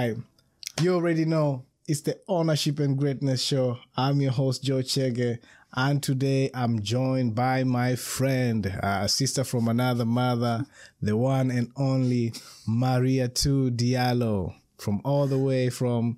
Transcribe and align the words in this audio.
Right. 0.00 0.16
You 0.80 0.94
already 0.94 1.26
know 1.26 1.66
it's 1.86 2.00
the 2.00 2.18
Ownership 2.26 2.78
and 2.78 2.96
Greatness 2.96 3.42
Show. 3.42 3.76
I'm 3.98 4.22
your 4.22 4.32
host, 4.32 4.64
Joe 4.64 4.78
Chege. 4.78 5.40
And 5.74 6.02
today 6.02 6.50
I'm 6.54 6.80
joined 6.80 7.34
by 7.34 7.64
my 7.64 7.96
friend, 7.96 8.64
a 8.82 9.10
sister 9.10 9.44
from 9.44 9.68
another 9.68 10.06
mother, 10.06 10.64
the 11.02 11.18
one 11.18 11.50
and 11.50 11.70
only 11.76 12.32
Marietou 12.66 13.76
Diallo 13.76 14.54
from 14.78 15.02
all 15.04 15.26
the 15.26 15.36
way 15.36 15.68
from 15.68 16.16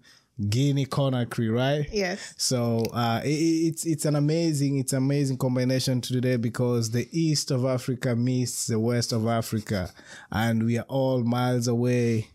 Guinea 0.49 0.87
Conakry, 0.87 1.53
right? 1.53 1.89
Yes. 1.93 2.35
So 2.39 2.85
uh, 2.93 3.21
it, 3.25 3.31
it's 3.31 3.85
it's 3.85 4.05
an 4.05 4.15
amazing 4.15 4.79
it's 4.79 4.93
amazing 4.93 5.39
combination 5.39 6.01
today 6.01 6.37
because 6.37 6.93
the 6.93 7.09
east 7.11 7.51
of 7.51 7.65
Africa 7.65 8.15
meets 8.15 8.69
the 8.69 8.79
west 8.79 9.13
of 9.13 9.27
Africa, 9.27 9.91
and 10.31 10.65
we 10.65 10.79
are 10.79 10.87
all 10.89 11.25
miles 11.25 11.67
away 11.67 12.29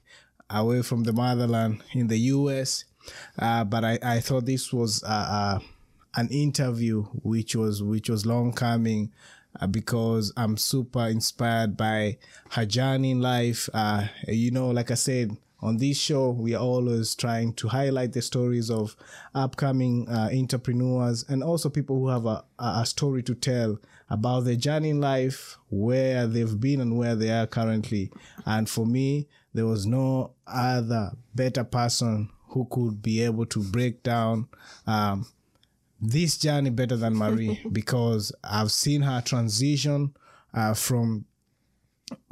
away 0.50 0.82
from 0.82 1.04
the 1.04 1.14
motherland 1.14 1.84
in 1.94 2.08
the 2.08 2.18
U.S. 2.18 2.86
Uh, 3.38 3.64
but 3.64 3.84
I, 3.84 4.00
I 4.02 4.20
thought 4.20 4.46
this 4.46 4.72
was 4.72 5.04
uh, 5.04 5.08
uh, 5.08 5.60
an 6.16 6.30
interview 6.30 7.04
which 7.23 7.56
was 7.56 7.84
which 7.84 8.10
was 8.10 8.26
long 8.26 8.54
coming. 8.54 9.12
Uh, 9.60 9.66
because 9.66 10.32
I'm 10.38 10.56
super 10.56 11.08
inspired 11.08 11.76
by 11.78 12.20
her 12.52 12.66
journey 12.66 13.12
in 13.12 13.22
life. 13.22 13.70
Uh, 13.73 14.06
you 14.28 14.52
know, 14.52 14.70
like 14.70 14.92
I 14.92 14.96
said, 14.96 15.36
on 15.60 15.78
this 15.78 15.98
show, 15.98 16.30
we 16.30 16.54
are 16.54 16.62
always 16.62 17.16
trying 17.16 17.54
to 17.54 17.68
highlight 17.68 18.14
the 18.14 18.22
stories 18.22 18.70
of 18.70 18.95
upcoming 19.34 20.08
uh, 20.08 20.30
entrepreneurs 20.32 21.26
and 21.28 21.44
also 21.44 21.70
people 21.70 21.98
who 21.98 22.09
have 22.09 22.26
a, 22.26 22.44
a 22.59 22.86
story 22.86 23.23
to 23.23 23.34
tell 23.34 23.80
about 24.09 24.42
their 24.42 24.56
journey 24.56 24.92
in 24.92 25.02
life, 25.02 25.58
where 25.70 26.28
they've 26.28 26.59
been 26.59 26.80
and 26.80 26.98
where 26.98 27.16
they 27.16 27.32
are 27.32 27.48
currently. 27.48 28.11
And 28.45 28.70
for 28.70 28.86
me, 28.86 29.28
there 29.53 29.66
was 29.66 29.86
no 29.86 30.34
other 30.45 31.12
better 31.36 31.64
person 31.64 32.30
who 32.50 32.67
could 32.70 33.02
be 33.02 33.22
able 33.22 33.45
to 33.45 33.64
break 33.64 34.04
down 34.04 34.48
um, 34.86 35.26
this 36.00 36.38
journey 36.38 36.70
better 36.70 36.95
than 36.95 37.16
Marie 37.16 37.62
because 37.72 38.31
I've 38.44 38.72
seen 38.72 39.02
her 39.02 39.22
transition 39.22 40.16
uh, 40.54 40.73
from 40.73 41.26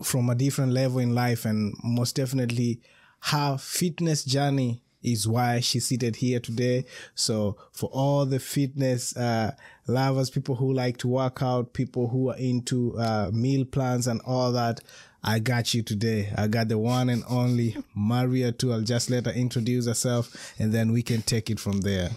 from 0.02 0.30
a 0.30 0.36
different 0.36 0.72
level 0.72 1.00
in 1.00 1.14
life 1.14 1.44
and 1.44 1.76
most 1.84 2.16
definitely 2.16 2.80
her 3.20 3.58
fitness 3.58 4.24
journey 4.24 4.82
is 5.06 5.28
why 5.28 5.60
she's 5.60 5.86
seated 5.86 6.16
here 6.16 6.40
today. 6.40 6.86
So 7.14 7.58
for 7.72 7.90
all 7.94 8.26
the 8.26 8.40
fitness 8.40 9.16
uh, 9.16 9.54
lovers, 9.88 10.30
people 10.30 10.56
who 10.56 10.74
like 10.74 10.98
to 10.98 11.08
work 11.08 11.42
out, 11.42 11.74
people 11.74 12.08
who 12.08 12.30
are 12.30 12.38
into 12.38 12.98
uh, 12.98 13.30
meal 13.32 13.66
plans 13.66 14.08
and 14.08 14.22
all 14.26 14.52
that, 14.54 14.82
I 15.28 15.40
got 15.40 15.74
you 15.74 15.82
today. 15.82 16.32
I 16.38 16.46
got 16.48 16.68
the 16.68 16.78
one 16.78 17.10
and 17.10 17.24
only 17.28 17.76
Marietou. 17.98 18.72
I'll 18.72 18.82
just 18.82 19.10
let 19.10 19.26
her 19.26 19.32
introduce 19.32 19.88
herself 19.88 20.54
and 20.60 20.72
then 20.72 20.92
we 20.92 21.02
can 21.02 21.24
take 21.24 21.50
it 21.50 21.60
from 21.60 21.82
there. 21.82 22.12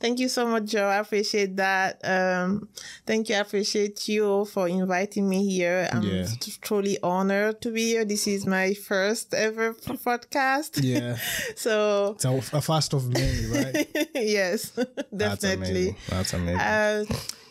Thank 0.00 0.18
you 0.18 0.30
so 0.30 0.46
much, 0.46 0.64
Joe. 0.64 0.86
I 0.86 0.96
appreciate 0.96 1.56
that. 1.56 2.00
Um, 2.02 2.70
thank 3.06 3.28
you. 3.28 3.34
I 3.34 3.40
appreciate 3.40 4.08
you 4.08 4.46
for 4.46 4.66
inviting 4.66 5.28
me 5.28 5.46
here. 5.46 5.90
I'm 5.92 6.02
Yeah. 6.02 6.26
truly 6.62 6.96
honored 7.02 7.60
to 7.60 7.70
be 7.70 7.88
here. 7.88 8.06
This 8.06 8.26
is 8.26 8.46
my 8.46 8.72
first 8.72 9.34
ever 9.34 9.74
podcast. 9.74 10.80
Yeah. 10.82 11.18
So, 11.56 12.12
It's 12.14 12.24
a, 12.24 12.56
a 12.56 12.60
first 12.62 12.94
of 12.94 13.06
many, 13.12 13.46
right? 13.52 13.86
yes, 14.14 14.70
That's 15.12 15.42
definitely. 15.42 15.88
amazing. 15.90 15.96
That's 16.08 16.32
amazing. 16.32 16.60
Uh, 16.60 17.04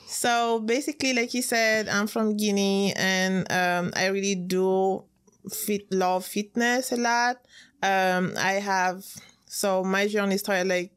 so 0.10 0.60
basically, 0.60 1.14
like 1.14 1.36
you 1.36 1.44
said, 1.44 1.88
I'm 1.88 2.08
from 2.08 2.36
Guinea, 2.36 2.94
and 2.96 3.46
um, 3.52 3.94
I 3.96 4.08
really 4.08 4.34
do 4.34 5.04
fit 5.52 5.92
love 5.92 6.26
fitness 6.26 6.92
a 6.92 6.98
lot. 6.98 7.38
Um, 7.84 8.34
I 8.38 8.54
have 8.54 9.06
so 9.46 9.84
my 9.84 10.08
journey 10.08 10.38
started 10.38 10.68
like 10.68 10.92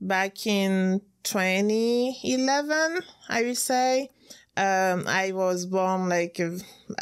back 0.00 0.46
in 0.46 1.00
2011, 1.24 3.00
I 3.28 3.42
would 3.42 3.56
say. 3.56 4.10
Um, 4.56 5.04
I 5.08 5.32
was 5.32 5.66
born 5.66 6.08
like 6.08 6.38
a, 6.38 6.58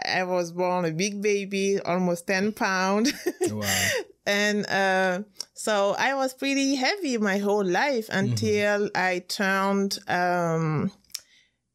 I 0.06 0.24
was 0.24 0.52
born 0.52 0.86
a 0.86 0.92
big 0.92 1.20
baby, 1.20 1.78
almost 1.80 2.26
10 2.26 2.52
pound. 2.52 3.12
wow. 3.50 3.88
and 4.26 4.66
uh, 4.66 5.22
so 5.54 5.94
I 5.98 6.14
was 6.14 6.32
pretty 6.32 6.74
heavy 6.74 7.18
my 7.18 7.36
whole 7.38 7.64
life 7.64 8.08
until 8.10 8.90
I 8.94 9.24
turned 9.28 9.98
um, 10.08 10.90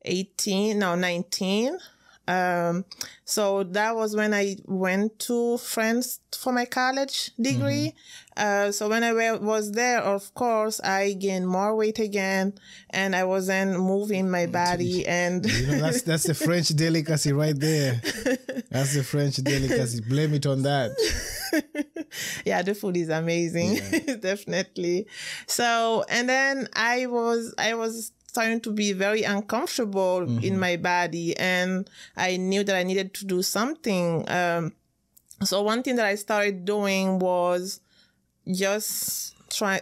18, 0.05 0.79
no, 0.79 0.95
19. 0.95 1.77
Um, 2.25 2.85
so 3.25 3.63
that 3.63 3.95
was 3.95 4.15
when 4.15 4.33
I 4.33 4.55
went 4.65 5.19
to 5.19 5.57
France 5.57 6.21
for 6.33 6.53
my 6.53 6.65
college 6.65 7.31
degree. 7.39 7.93
Uh, 8.37 8.71
so 8.71 8.87
when 8.87 9.03
I 9.03 9.11
was 9.37 9.73
there, 9.73 9.99
of 9.99 10.33
course, 10.33 10.79
I 10.79 11.13
gained 11.13 11.47
more 11.47 11.75
weight 11.75 11.99
again 11.99 12.53
and 12.89 13.13
I 13.15 13.25
wasn't 13.25 13.77
moving 13.79 14.29
my 14.31 14.45
body 14.45 15.05
and 15.07 15.45
You 15.45 15.67
know, 15.67 15.79
that's 15.81 16.03
that's 16.03 16.23
the 16.23 16.33
French 16.33 16.69
delicacy 16.75 17.33
right 17.33 17.59
there. 17.59 18.01
That's 18.71 18.95
the 18.95 19.03
French 19.03 19.35
delicacy. 19.37 20.01
Blame 20.01 20.33
it 20.33 20.45
on 20.45 20.61
that. 20.63 20.91
yeah, 22.45 22.61
the 22.61 22.73
food 22.73 22.95
is 22.97 23.09
amazing, 23.09 23.79
definitely. 24.21 25.07
So, 25.45 26.05
and 26.09 26.29
then 26.29 26.69
I 26.73 27.05
was, 27.07 27.53
I 27.57 27.73
was 27.75 28.13
starting 28.33 28.59
to 28.61 28.71
be 28.71 28.93
very 28.93 29.21
uncomfortable 29.21 30.21
in 30.43 30.59
my 30.59 30.75
body, 30.75 31.37
and 31.37 31.87
I 32.17 32.37
knew 32.37 32.63
that 32.63 32.75
I 32.75 32.81
needed 32.81 33.13
to 33.13 33.25
do 33.25 33.43
something. 33.43 34.27
Um, 34.27 34.73
so 35.43 35.61
one 35.61 35.83
thing 35.83 35.97
that 35.97 36.07
I 36.07 36.15
started 36.15 36.65
doing 36.65 37.19
was 37.19 37.79
just 38.51 39.35
try 39.51 39.81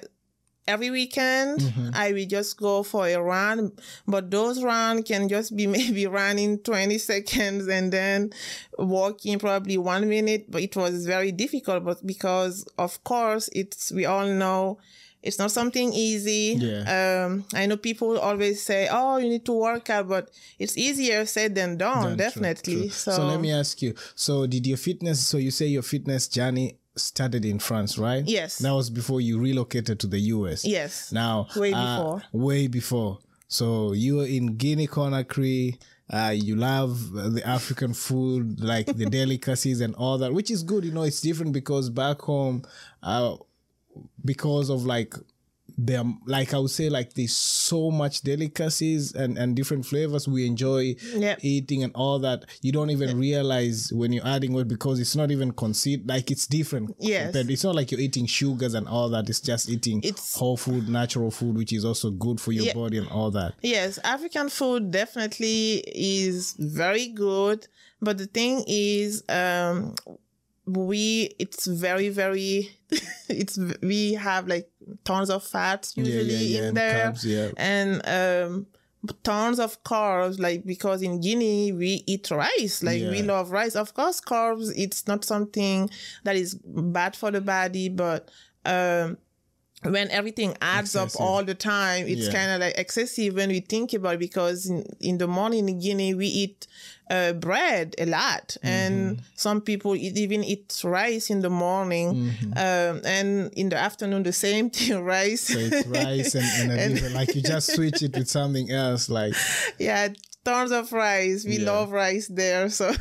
every 0.68 0.92
weekend 0.92 1.74
i 1.96 2.12
will 2.12 2.26
just 2.28 2.56
go 2.56 2.84
for 2.84 3.08
a 3.08 3.18
run 3.18 3.72
but 4.08 4.30
those 4.30 4.62
run 4.64 5.02
can 5.02 5.28
just 5.28 5.56
be 5.56 5.66
maybe 5.78 6.06
running 6.06 6.60
20 6.60 6.98
seconds 7.00 7.68
and 7.68 7.92
then 7.92 8.30
walking 8.78 9.40
probably 9.40 9.78
one 9.78 10.08
minute 10.08 10.46
but 10.50 10.62
it 10.62 10.76
was 10.76 11.06
very 11.08 11.32
difficult 11.32 11.84
but 11.84 12.06
because 12.06 12.64
of 12.78 13.04
course 13.04 13.50
it's 13.54 13.92
we 13.92 14.06
all 14.06 14.28
know 14.28 14.78
it's 15.24 15.38
not 15.40 15.52
something 15.52 15.94
easy 15.94 16.56
Yeah. 16.58 17.26
um 17.26 17.46
i 17.54 17.66
know 17.68 17.78
people 17.78 18.18
always 18.20 18.62
say 18.64 18.88
oh 18.92 19.18
you 19.18 19.30
need 19.30 19.46
to 19.46 19.54
work 19.54 19.90
out 19.90 20.08
but 20.10 20.30
it's 20.60 20.78
easier 20.78 21.26
said 21.26 21.54
than 21.56 21.78
done 21.78 22.08
True, 22.08 22.16
definitely 22.16 22.76
true. 22.84 22.90
So, 22.90 23.12
so 23.12 23.26
let 23.26 23.40
me 23.40 23.52
ask 23.52 23.82
you. 23.82 23.94
So 24.16 24.48
did 24.48 24.66
your 24.68 24.78
fitness? 24.78 25.26
So 25.26 25.38
you 25.38 25.52
say 25.52 25.68
your 25.68 25.84
fitness 25.84 26.28
journey 26.28 26.78
started 26.96 27.46
in 27.46 27.60
France, 27.60 27.98
right? 27.98 28.24
Yes. 28.28 28.58
That 28.60 28.74
was 28.74 28.90
before 28.90 29.22
you 29.22 29.40
relocated 29.40 30.00
to 30.02 30.08
the 30.08 30.20
US. 30.36 30.66
yes 30.66 31.12
Now, 31.12 31.48
Way 31.56 31.72
uh, 31.74 31.86
before. 31.98 32.24
way 32.34 32.68
before. 32.68 33.20
So 33.48 33.94
you 33.94 34.18
were 34.18 34.26
in 34.26 34.58
Guinea 34.58 34.88
Conakry. 34.88 35.78
Uh, 36.10 36.34
you 36.36 36.56
love 36.58 37.12
the 37.14 37.42
African 37.48 37.94
food, 37.94 38.60
like 38.60 38.88
the 38.88 39.06
delicacies 39.22 39.80
and 39.80 39.96
all 39.96 40.18
that, 40.18 40.34
which 40.34 40.52
is 40.52 40.62
good. 40.64 40.84
You 40.84 40.92
know, 40.92 41.04
it's 41.04 41.22
different 41.22 41.54
because 41.54 41.90
back 41.90 42.20
home, 42.22 42.64
uh, 43.02 43.36
because 44.24 44.70
of 44.70 44.86
like 44.86 45.14
them, 45.78 46.20
like 46.28 46.54
I 46.54 46.60
would 46.60 46.70
say, 46.70 46.90
like 46.90 47.14
there's 47.14 47.36
so 47.36 47.90
much 47.90 48.22
delicacies 48.22 49.14
and 49.16 49.38
and 49.38 49.56
different 49.56 49.86
flavors 49.86 50.28
we 50.28 50.46
enjoy 50.46 50.96
Yep. 51.16 51.40
eating 51.42 51.82
and 51.84 51.94
all 51.96 52.20
that. 52.20 52.46
You 52.62 52.72
don't 52.72 52.90
even 52.92 53.18
realize 53.18 53.92
when 53.92 54.12
you're 54.12 54.28
adding 54.28 54.56
it 54.60 54.68
because 54.68 55.00
it's 55.00 55.16
not 55.16 55.32
even 55.32 55.52
considered 55.54 56.08
like 56.08 56.30
it's 56.30 56.46
different. 56.46 56.96
Yes. 57.00 57.28
compared- 57.28 57.50
it's 57.50 57.64
not 57.64 57.74
like 57.76 57.90
you're 57.92 58.02
eating 58.02 58.26
sugars 58.28 58.74
and 58.74 58.88
all 58.88 59.10
that. 59.10 59.30
It's 59.30 59.40
just 59.40 59.70
eating 59.70 60.00
It's- 60.04 60.36
whole 60.36 60.58
food, 60.58 60.88
natural 60.90 61.32
food, 61.32 61.56
which 61.58 61.72
is 61.74 61.86
also 61.86 62.12
good 62.12 62.40
for 62.42 62.52
your 62.52 62.66
Yeah. 62.66 62.74
body 62.74 62.98
and 62.98 63.08
all 63.08 63.32
that. 63.32 63.54
Yes, 63.64 63.98
African 64.04 64.50
food 64.50 64.92
definitely 64.92 65.84
is 65.96 66.54
very 66.60 67.08
good, 67.08 67.68
but 68.02 68.18
the 68.18 68.28
thing 68.28 68.66
is, 68.68 69.24
um, 69.30 69.96
we 70.76 71.34
it's 71.40 71.66
very 71.66 72.10
very 72.10 72.70
it's 73.30 73.58
we 73.82 74.14
have 74.14 74.48
like 74.48 74.70
tons 75.04 75.30
of 75.30 75.44
fats 75.44 75.96
usually 75.96 76.58
in 76.58 76.64
and 76.66 76.78
there. 76.78 77.12
carbs, 77.12 77.24
yeah. 77.24 77.52
and 77.58 78.02
um 78.08 78.68
tons 79.24 79.60
of 79.60 79.84
carbs 79.84 80.40
like 80.40 80.64
because 80.66 81.02
in 81.02 81.20
guinea 81.20 81.72
we 81.72 82.04
eat 82.06 82.30
rice. 82.32 82.84
Like 82.84 83.02
we 83.02 83.22
love 83.22 83.52
rice. 83.52 83.76
Of 83.76 83.94
course 83.94 84.22
carbs 84.22 84.72
it's 84.76 85.08
not 85.08 85.24
something 85.24 85.90
that 86.24 86.36
is 86.36 86.56
bad 86.64 87.16
for 87.16 87.32
the 87.32 87.42
body 87.42 87.90
but 87.90 88.30
um 88.66 89.18
when 89.84 90.10
everything 90.12 90.56
adds 90.62 90.96
Excessive. 90.96 91.16
up 91.20 91.22
all 91.22 91.44
the 91.44 91.56
time, 91.56 92.08
it's 92.08 92.28
Yeah. 92.28 92.32
kind 92.34 92.52
of 92.52 92.60
like 92.62 92.78
excessive 92.78 93.34
when 93.36 93.50
we 93.50 93.62
think 93.62 93.94
about 93.94 94.16
it 94.16 94.20
because 94.20 94.68
in, 94.68 94.86
in 95.00 95.18
the 95.18 95.28
morning 95.28 95.68
in 95.70 95.80
Guinea, 95.80 96.14
we 96.14 96.28
eat 96.28 96.68
uh, 97.10 97.34
bread 97.34 97.96
a 97.98 98.06
lot. 98.06 98.56
And 98.64 99.18
Mm-hmm. 99.18 99.24
some 99.36 99.60
people 99.62 99.96
eat, 99.96 100.18
even 100.18 100.44
eat 100.44 100.80
rice 100.84 101.30
in 101.30 101.42
the 101.42 101.50
morning. 101.50 102.14
Mm-hmm. 102.14 102.52
Um, 102.54 103.02
and 103.06 103.52
in 103.54 103.70
the 103.70 103.78
afternoon, 103.78 104.24
the 104.24 104.32
same 104.34 104.70
thing, 104.76 105.04
rice. 105.04 105.42
So 105.42 105.58
it's 105.60 105.88
rice 105.88 106.36
and, 106.36 106.72
and, 106.72 106.72
a 106.72 106.90
different, 106.94 107.16
like 107.16 107.36
you 107.36 107.42
just 107.42 107.74
switch 107.76 108.02
it 108.02 108.16
with 108.16 108.30
something 108.30 108.72
else. 108.72 109.10
Like 109.10 109.34
yeah, 109.80 110.10
tons 110.46 110.72
of 110.72 110.92
rice. 110.94 111.44
We 111.44 111.58
Yeah. 111.58 111.72
love 111.72 111.92
rice 111.92 112.28
there. 112.28 112.70
So 112.70 112.94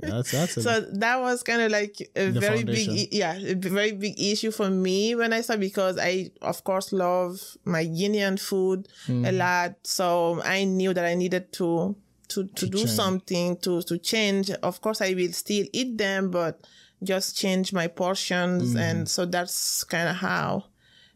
That's 0.00 0.30
that's 0.32 0.56
a, 0.56 0.62
so 0.62 0.80
that 0.80 1.20
was 1.20 1.42
kind 1.42 1.62
of 1.62 1.70
like 1.70 1.96
a 2.16 2.30
very 2.30 2.58
foundation. 2.58 2.94
big, 2.94 3.14
yeah, 3.14 3.34
a 3.36 3.54
very 3.54 3.92
big 3.92 4.18
issue 4.20 4.50
for 4.50 4.68
me 4.70 5.14
when 5.14 5.32
I 5.32 5.40
started 5.42 5.60
because 5.60 5.98
I, 5.98 6.30
of 6.42 6.64
course, 6.64 6.92
love 6.92 7.40
my 7.64 7.84
Guinean 7.84 8.38
food 8.40 8.88
a 9.08 9.10
Mm. 9.12 9.38
lot. 9.38 9.74
So 9.84 10.40
I 10.44 10.64
knew 10.64 10.92
that 10.94 11.04
I 11.04 11.14
needed 11.14 11.52
to 11.54 11.94
to 12.28 12.44
to, 12.44 12.66
do 12.66 12.78
change. 12.78 12.90
something 12.90 13.56
to 13.58 13.82
to 13.82 13.98
change. 13.98 14.50
Of 14.50 14.80
course, 14.80 15.00
I 15.00 15.14
will 15.14 15.32
still 15.32 15.66
eat 15.72 15.96
them, 15.98 16.30
but 16.30 16.60
just 17.02 17.36
change 17.36 17.72
my 17.72 17.86
portions, 17.86 18.74
Mm. 18.74 18.80
and 18.80 19.08
so 19.08 19.24
that's 19.26 19.84
kind 19.84 20.08
of 20.08 20.16
how 20.16 20.64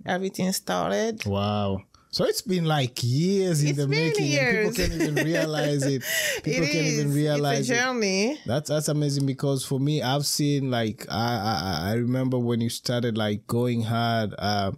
everything 0.06 0.52
started. 0.52 1.24
wow. 1.26 1.82
So 2.12 2.24
it's 2.24 2.42
been 2.42 2.64
like 2.64 2.98
years 3.04 3.62
in 3.62 3.68
It's 3.68 3.78
the 3.78 3.86
been 3.86 3.90
making, 3.90 4.34
and 4.34 4.56
people 4.56 4.72
can't 4.72 4.92
even 5.00 5.14
realize 5.14 5.84
it. 5.84 6.02
People 6.42 6.64
It 6.64 6.72
can't 6.72 6.86
even 6.86 7.12
realize 7.14 7.60
it's 7.60 7.70
a 7.70 7.74
it. 7.74 7.76
journey. 7.76 8.38
That's 8.46 8.68
that's 8.68 8.88
amazing 8.88 9.26
because 9.26 9.64
for 9.64 9.78
me, 9.78 10.02
I've 10.02 10.26
seen 10.26 10.70
like 10.72 11.06
I 11.08 11.36
I, 11.84 11.90
I 11.90 11.92
remember 11.94 12.36
when 12.38 12.60
you 12.60 12.68
started 12.68 13.16
like 13.16 13.46
going 13.46 13.82
hard. 13.82 14.34
Uh, 14.38 14.72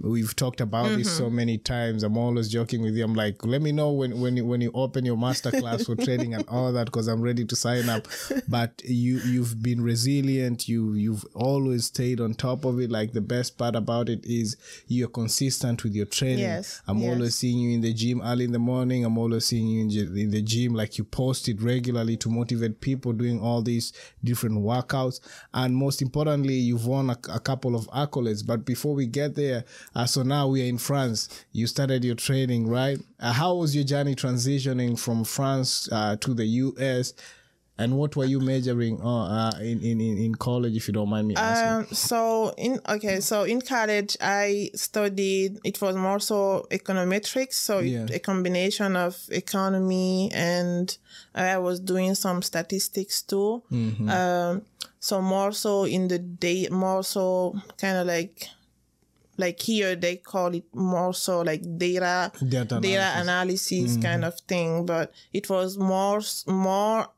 we've 0.00 0.34
talked 0.34 0.60
about 0.60 0.88
this 0.96 1.08
Mm-hmm. 1.10 1.18
so 1.24 1.30
many 1.30 1.58
times. 1.58 2.02
I'm 2.02 2.16
always 2.16 2.48
joking 2.48 2.82
with 2.82 2.94
you. 2.96 3.04
I'm 3.04 3.14
like, 3.14 3.44
let 3.44 3.62
me 3.62 3.72
know 3.72 3.90
when 3.92 4.20
when 4.20 4.36
you, 4.36 4.44
when 4.44 4.60
you 4.60 4.70
open 4.74 5.04
your 5.04 5.16
master 5.16 5.50
class 5.50 5.84
for 5.86 5.96
trading 5.96 6.34
and 6.34 6.44
all 6.48 6.72
that 6.72 6.86
because 6.86 7.06
I'm 7.08 7.20
ready 7.20 7.44
to 7.44 7.56
sign 7.56 7.88
up. 7.88 8.06
But 8.48 8.82
you 8.84 9.18
you've 9.20 9.62
been 9.62 9.80
resilient. 9.82 10.68
You 10.68 10.94
you've 10.94 11.24
always 11.34 11.86
stayed 11.86 12.20
on 12.20 12.34
top 12.34 12.64
of 12.64 12.80
it. 12.80 12.90
Like 12.90 13.12
the 13.12 13.20
best 13.20 13.58
part 13.58 13.76
about 13.76 14.08
it 14.08 14.24
is 14.24 14.56
you're 14.88 15.08
consistent 15.08 15.84
with 15.84 15.94
your 15.94 16.06
training. 16.06 16.38
Yes, 16.40 16.80
I'm 16.86 16.98
yes. 16.98 17.12
always 17.14 17.34
seeing 17.34 17.58
you 17.58 17.70
in 17.74 17.80
the 17.80 17.92
gym 17.92 18.20
early 18.22 18.44
in 18.44 18.52
the 18.52 18.58
morning. 18.58 19.04
I'm 19.04 19.18
always 19.18 19.46
seeing 19.46 19.68
you 19.68 19.80
in, 19.82 20.18
in 20.18 20.30
the 20.30 20.42
gym. 20.42 20.74
Like 20.74 20.98
you 20.98 21.04
post 21.04 21.48
it 21.48 21.60
regularly 21.60 22.16
to 22.18 22.28
motivate 22.30 22.80
people 22.80 23.12
doing 23.12 23.40
all 23.40 23.62
these 23.62 23.92
different 24.24 24.58
workouts. 24.58 25.20
And 25.54 25.76
most 25.76 26.02
importantly, 26.02 26.54
you've 26.54 26.86
won 26.86 27.10
a, 27.10 27.16
a 27.30 27.40
couple 27.40 27.74
of 27.74 27.86
accolades. 27.88 28.46
But 28.46 28.64
before 28.64 28.94
we 28.94 29.06
get 29.06 29.34
there, 29.34 29.64
uh, 29.94 30.06
so 30.06 30.22
now 30.22 30.46
we 30.48 30.62
are 30.62 30.66
in 30.66 30.78
France. 30.78 31.28
You 31.52 31.66
started 31.66 32.04
your 32.04 32.14
training, 32.16 32.68
right? 32.68 32.98
Uh, 33.18 33.32
how 33.32 33.54
was 33.56 33.74
your 33.74 33.84
journey 33.84 34.14
transitioning 34.14 34.98
from 34.98 35.24
France 35.24 35.88
uh, 35.92 36.16
to 36.16 36.34
the 36.34 36.46
US? 36.46 37.12
And 37.78 37.96
what 37.96 38.14
were 38.14 38.26
you 38.26 38.40
majoring 38.40 39.00
uh, 39.00 39.06
uh, 39.48 39.52
in, 39.60 39.82
in, 39.82 40.00
in 40.02 40.34
college, 40.34 40.76
if 40.76 40.86
you 40.86 40.92
don't 40.92 41.08
mind 41.08 41.26
me 41.28 41.34
asking? 41.34 41.68
Um, 41.70 41.86
so 41.96 42.52
in 42.58 42.78
okay, 42.86 43.20
so 43.20 43.44
in 43.44 43.62
college 43.62 44.18
I 44.20 44.70
studied. 44.74 45.58
It 45.64 45.80
was 45.80 45.96
more 45.96 46.20
so 46.20 46.66
econometrics, 46.70 47.54
so 47.54 47.78
it- 47.78 48.10
a 48.10 48.18
combination 48.18 48.96
of 48.96 49.16
economy 49.30 50.30
and 50.34 50.94
I 51.34 51.56
was 51.56 51.80
doing 51.80 52.14
some 52.14 52.42
statistics 52.42 53.22
too. 53.22 53.62
Mm-hmm. 53.72 54.10
Um, 54.10 54.62
so 54.98 55.22
more 55.22 55.52
so 55.52 55.84
in 55.84 56.08
the 56.08 56.18
day, 56.18 56.68
more 56.70 57.02
so 57.02 57.56
kind 57.78 57.96
of 57.96 58.06
like 58.06 58.46
like 59.40 59.58
here 59.60 59.96
they 59.96 60.16
call 60.16 60.54
it 60.54 60.64
more 60.74 61.12
so 61.14 61.40
like 61.40 61.62
data 61.78 62.30
Data 62.38 62.78
data 62.80 63.08
analysis. 63.16 63.92
Mm-hmm. 63.92 64.02
kind 64.02 64.22
of 64.24 64.34
thing, 64.46 64.86
but 64.86 65.12
it 65.32 65.48
was 65.48 65.78
more 65.78 66.20
more 66.46 67.08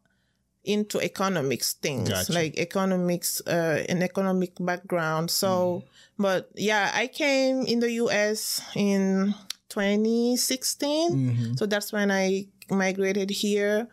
into 0.64 1.00
economics 1.02 1.74
things 1.82 2.08
Gotcha. 2.08 2.32
like 2.32 2.52
economics 2.56 3.42
uh 3.46 3.82
an 3.88 4.00
economic 4.02 4.52
background. 4.60 5.26
So 5.30 5.82
but 6.18 6.50
yeah 6.54 6.92
i 6.94 7.08
came 7.08 7.66
in 7.66 7.80
the 7.80 7.90
us 7.90 8.62
in 8.76 9.34
2016 9.70 11.56
so 11.56 11.66
that's 11.66 11.92
when 11.92 12.10
i 12.10 12.46
migrated 12.70 13.28
here. 13.30 13.88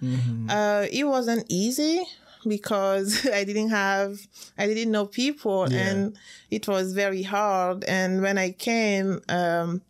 Uh 0.47 0.85
it 0.91 1.03
wasn't 1.03 1.43
easy 1.49 2.05
because 2.47 3.25
i 3.33 3.43
didn't 3.43 3.69
have 3.69 4.19
i 4.57 4.65
didn't 4.65 4.91
know 4.91 5.05
people 5.05 5.63
and 5.63 6.17
it 6.49 6.67
was 6.67 6.93
very 6.93 7.23
hard. 7.23 7.83
And 7.83 8.21
when 8.21 8.37
i 8.37 8.51
came 8.51 9.21
um 9.29 9.81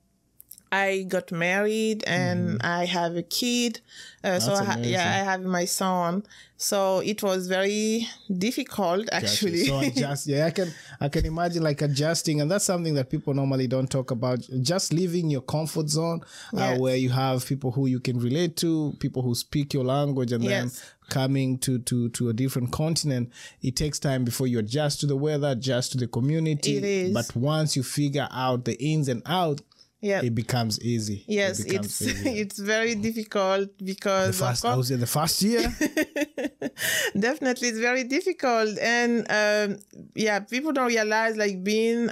I 0.71 1.03
got 1.07 1.31
married 1.31 2.03
and 2.05 2.61
I 2.61 2.85
have 2.85 3.15
a 3.15 3.23
kid. 3.23 3.81
Uh, 4.23 4.39
so 4.39 4.53
I 4.53 4.63
ha- 4.63 4.77
yeah, 4.81 5.01
I 5.01 5.23
have 5.23 5.41
my 5.41 5.65
son. 5.65 6.23
So 6.57 6.99
it 6.99 7.23
was 7.23 7.47
very 7.47 8.07
difficult 8.37 9.07
Gotcha. 9.07 9.25
actually. 9.25 9.65
So 9.65 9.79
adjust. 9.87 10.27
Yeah, 10.27 10.45
I 10.45 10.51
can 10.51 10.71
I 10.99 11.09
can 11.09 11.25
imagine 11.25 11.63
like 11.63 11.81
adjusting, 11.81 12.41
and 12.41 12.51
that's 12.51 12.65
something 12.65 12.93
that 12.95 13.09
people 13.09 13.33
normally 13.33 13.65
don't 13.67 13.89
talk 13.89 14.11
about. 14.11 14.47
Just 14.61 14.93
leaving 14.93 15.29
your 15.29 15.41
comfort 15.41 15.89
zone, 15.89 16.21
uh, 16.55 16.75
where 16.77 16.97
you 16.97 17.09
have 17.09 17.45
people 17.45 17.71
who 17.71 17.87
you 17.87 17.99
can 17.99 18.19
relate 18.19 18.57
to, 18.57 18.93
people 18.99 19.21
who 19.21 19.33
speak 19.35 19.73
your 19.73 19.85
language, 19.85 20.33
and 20.33 20.43
then 20.43 20.69
coming 21.09 21.57
to 21.59 21.79
to 21.79 22.09
to 22.09 22.29
a 22.29 22.33
different 22.33 22.71
continent. 22.71 23.31
It 23.61 23.75
takes 23.75 23.97
time 23.97 24.25
before 24.25 24.47
you 24.47 24.59
adjust 24.59 24.99
to 24.99 25.07
the 25.07 25.15
weather, 25.15 25.49
adjust 25.51 25.93
to 25.93 25.97
the 25.97 26.07
community. 26.07 26.77
It 26.77 26.83
is. 26.83 27.13
But 27.13 27.33
once 27.35 27.75
you 27.75 27.83
figure 27.83 28.27
out 28.31 28.65
the 28.65 28.77
ins 28.83 29.07
and 29.07 29.23
out, 29.25 29.61
yeah. 30.01 30.21
it 30.23 30.33
becomes 30.35 30.79
easy. 30.81 31.23
yes, 31.27 31.59
it 31.59 31.67
becomes 31.69 31.85
it's 32.01 32.01
easy. 32.01 32.39
it's 32.41 32.59
very 32.59 32.95
difficult 32.95 33.77
The 33.77 33.83
because 33.85 34.39
first, 34.39 34.65
of 34.65 34.71
I 34.71 34.75
was 34.75 34.91
in 34.91 34.99
the 34.99 35.07
first 35.07 35.41
year. 35.41 35.63
definitely 37.19 37.67
it's 37.69 37.79
very 37.79 38.03
difficult 38.03 38.77
and 38.79 39.25
um 39.29 39.79
yeah 40.15 40.39
people 40.39 40.71
don't 40.71 40.87
realize 40.87 41.35
like 41.37 41.63
being 41.63 42.07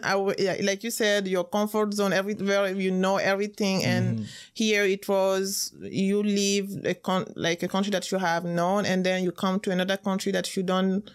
like 0.69 0.83
you 0.83 0.91
said 0.91 1.27
your 1.27 1.43
comfort 1.43 1.93
zone 1.93 2.13
everywhere 2.13 2.67
you 2.73 2.91
know 2.91 3.17
everything 3.17 3.83
and 3.83 4.27
here 4.53 4.83
it 4.83 5.07
was 5.07 5.73
you 5.81 6.21
leave 6.23 6.77
a 6.85 6.93
con- 6.93 7.31
like 7.35 7.63
a 7.63 7.67
country 7.67 7.91
that 7.91 8.11
you 8.11 8.17
have 8.17 8.43
known 8.45 8.85
and 8.85 9.05
then 9.05 9.23
you 9.23 9.31
come 9.31 9.59
to 9.59 9.71
another 9.71 9.97
country 9.97 10.31
that 10.31 10.55
you 10.55 10.63
don't 10.63 11.09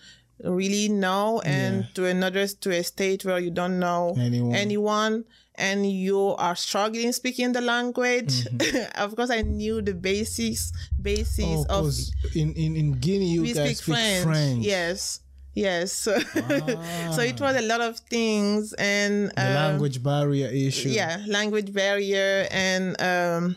really 0.45 0.89
know 0.89 1.41
and 1.45 1.87
to 1.95 2.05
another 2.07 2.47
to 2.47 2.71
a 2.71 2.83
state 2.83 3.25
where 3.25 3.39
you 3.39 3.51
don't 3.51 3.79
know 3.79 4.15
Anyone. 4.19 4.55
anyone 4.55 5.25
and 5.57 5.85
you 5.91 6.35
are 6.39 6.57
struggling 6.57 7.13
speaking 7.13 7.53
the 7.53 7.61
language 7.61 8.47
of 8.97 9.15
course 9.17 9.31
i 9.31 9.43
knew 9.43 9.83
the 9.83 9.93
basics 9.95 10.73
basis 11.01 11.67
Oh, 11.69 11.87
of 11.87 11.95
in, 12.35 12.53
in 12.55 12.77
in 12.77 12.93
Guinea 12.93 13.29
you 13.33 13.43
we 13.43 13.53
guys 13.53 13.79
speak 13.79 13.95
French. 14.25 14.65
Yes. 14.65 15.21
Yes. 15.55 15.93
So, 15.93 16.19
so 17.13 17.21
it 17.21 17.39
was 17.39 17.57
a 17.57 17.61
lot 17.63 17.83
of 17.83 17.99
things 18.09 18.73
and 18.79 19.29
the 19.37 19.47
um, 19.49 19.55
language 19.55 20.03
barrier 20.03 20.49
issue. 20.49 20.89
yeah, 20.89 21.23
language 21.29 21.73
barrier 21.75 22.47
and 22.51 22.97
um 23.03 23.56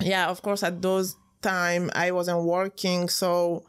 yeah, 0.00 0.28
of 0.30 0.42
course 0.42 0.62
at 0.62 0.80
those 0.82 1.16
time 1.42 1.90
I 1.94 2.12
wasn't 2.12 2.44
working 2.44 3.08
so 3.08 3.64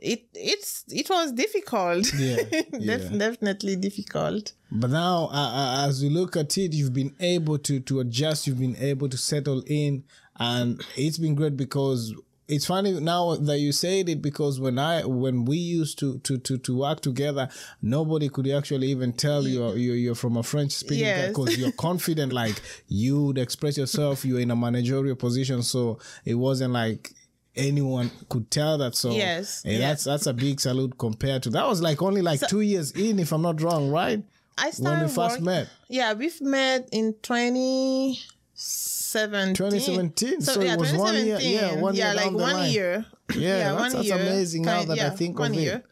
it 0.00 0.28
it's 0.34 0.84
it 0.88 1.08
was 1.10 1.32
difficult. 1.32 2.12
Yeah, 2.14 2.36
Def- 2.50 3.10
yeah. 3.10 3.18
definitely 3.18 3.76
difficult. 3.76 4.52
But 4.72 4.90
now, 4.90 5.28
uh, 5.32 5.52
uh, 5.82 5.86
as 5.88 6.02
we 6.02 6.08
look 6.08 6.36
at 6.36 6.56
it, 6.58 6.72
you've 6.72 6.94
been 6.94 7.14
able 7.20 7.58
to 7.58 7.80
to 7.80 8.00
adjust. 8.00 8.46
You've 8.46 8.58
been 8.60 8.76
able 8.76 9.08
to 9.08 9.16
settle 9.18 9.62
in, 9.66 10.04
and 10.38 10.80
it's 10.96 11.18
been 11.18 11.34
great 11.34 11.56
because 11.56 12.14
it's 12.48 12.66
funny 12.66 12.98
now 12.98 13.36
that 13.36 13.58
you 13.58 13.70
said 13.70 14.08
it 14.08 14.20
because 14.20 14.58
when 14.58 14.76
I 14.78 15.04
when 15.04 15.44
we 15.44 15.56
used 15.56 15.98
to 16.00 16.18
to 16.20 16.38
to, 16.38 16.58
to 16.58 16.78
work 16.78 17.00
together, 17.00 17.48
nobody 17.82 18.28
could 18.28 18.48
actually 18.48 18.88
even 18.88 19.12
tell 19.12 19.46
you're 19.46 19.76
you're, 19.76 19.96
you're 19.96 20.14
from 20.16 20.36
a 20.36 20.42
French 20.42 20.72
speaking 20.72 21.04
Yes. 21.04 21.28
because 21.28 21.56
you're 21.58 21.72
confident, 21.72 22.32
like 22.32 22.60
you'd 22.88 23.38
express 23.38 23.76
yourself. 23.78 24.24
You're 24.24 24.40
in 24.40 24.50
a 24.50 24.56
managerial 24.56 25.14
position, 25.16 25.62
so 25.62 25.98
it 26.24 26.34
wasn't 26.34 26.72
like 26.72 27.12
anyone 27.56 28.10
could 28.28 28.50
tell 28.50 28.78
that 28.78 28.94
so 28.94 29.10
Yes, 29.10 29.62
yes. 29.64 29.80
that's 29.80 30.04
that's 30.04 30.26
a 30.26 30.32
big 30.32 30.60
salute 30.60 30.96
compared 30.98 31.42
to 31.44 31.50
that 31.50 31.66
was 31.66 31.80
like 31.82 32.00
only 32.02 32.22
like 32.22 32.40
two 32.48 32.60
years 32.60 32.92
in 32.92 33.18
if 33.18 33.32
i'm 33.32 33.42
not 33.42 33.60
wrong 33.60 33.90
right 33.90 34.22
I 34.58 34.70
started 34.70 34.98
when 35.00 35.08
we 35.08 35.14
first 35.14 35.36
work- 35.36 35.44
met 35.44 35.68
Yeah, 35.88 36.12
we've 36.12 36.40
met 36.42 36.88
in 36.92 37.14
2017. 37.22 39.54
2017, 39.54 40.40
so 40.42 40.60
it 40.60 40.78
was 40.78 40.92
one 40.92 41.14
year- 41.14 41.38
yeah, 41.40 41.76
one 41.80 41.94
year 41.94 42.12
like 42.14 42.26
one 42.32 42.36
line. 42.52 42.70
year. 42.70 43.06
Yeah, 43.34 43.72
that's- 43.72 43.92
that's 43.94 44.10
amazing 44.10 44.62
now 44.62 44.84
that 44.84 44.98
I 44.98 45.10
think 45.10 45.36
of 45.36 45.40
one 45.40 45.54
it. 45.54 45.60
year, 45.60 45.82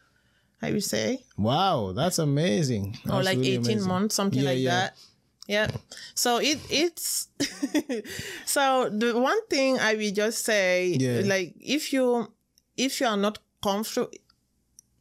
I 0.60 0.72
would 0.72 0.84
say. 0.84 1.24
wow 1.36 1.92
that's 1.94 2.18
amazing 2.18 2.98
or 3.10 3.22
like 3.22 3.38
really 3.38 3.52
18 3.52 3.64
amazing. 3.64 3.88
months 3.88 4.14
something 4.14 4.42
Yeah, 4.42 4.50
like 4.50 4.58
yeah. 4.58 4.70
that 4.70 4.96
yeah 5.48 5.68
so 6.14 6.36
it 6.38 6.58
it's 6.70 7.28
so 8.44 8.88
the 8.90 9.18
one 9.18 9.40
thing 9.48 9.78
i 9.78 9.94
will 9.94 10.12
just 10.12 10.44
say 10.44 10.94
Yeah. 10.98 11.22
like 11.24 11.54
if 11.60 11.92
you 11.92 12.32
if 12.76 13.00
you 13.00 13.06
are 13.06 13.16
not 13.16 13.38
comfortable 13.62 14.10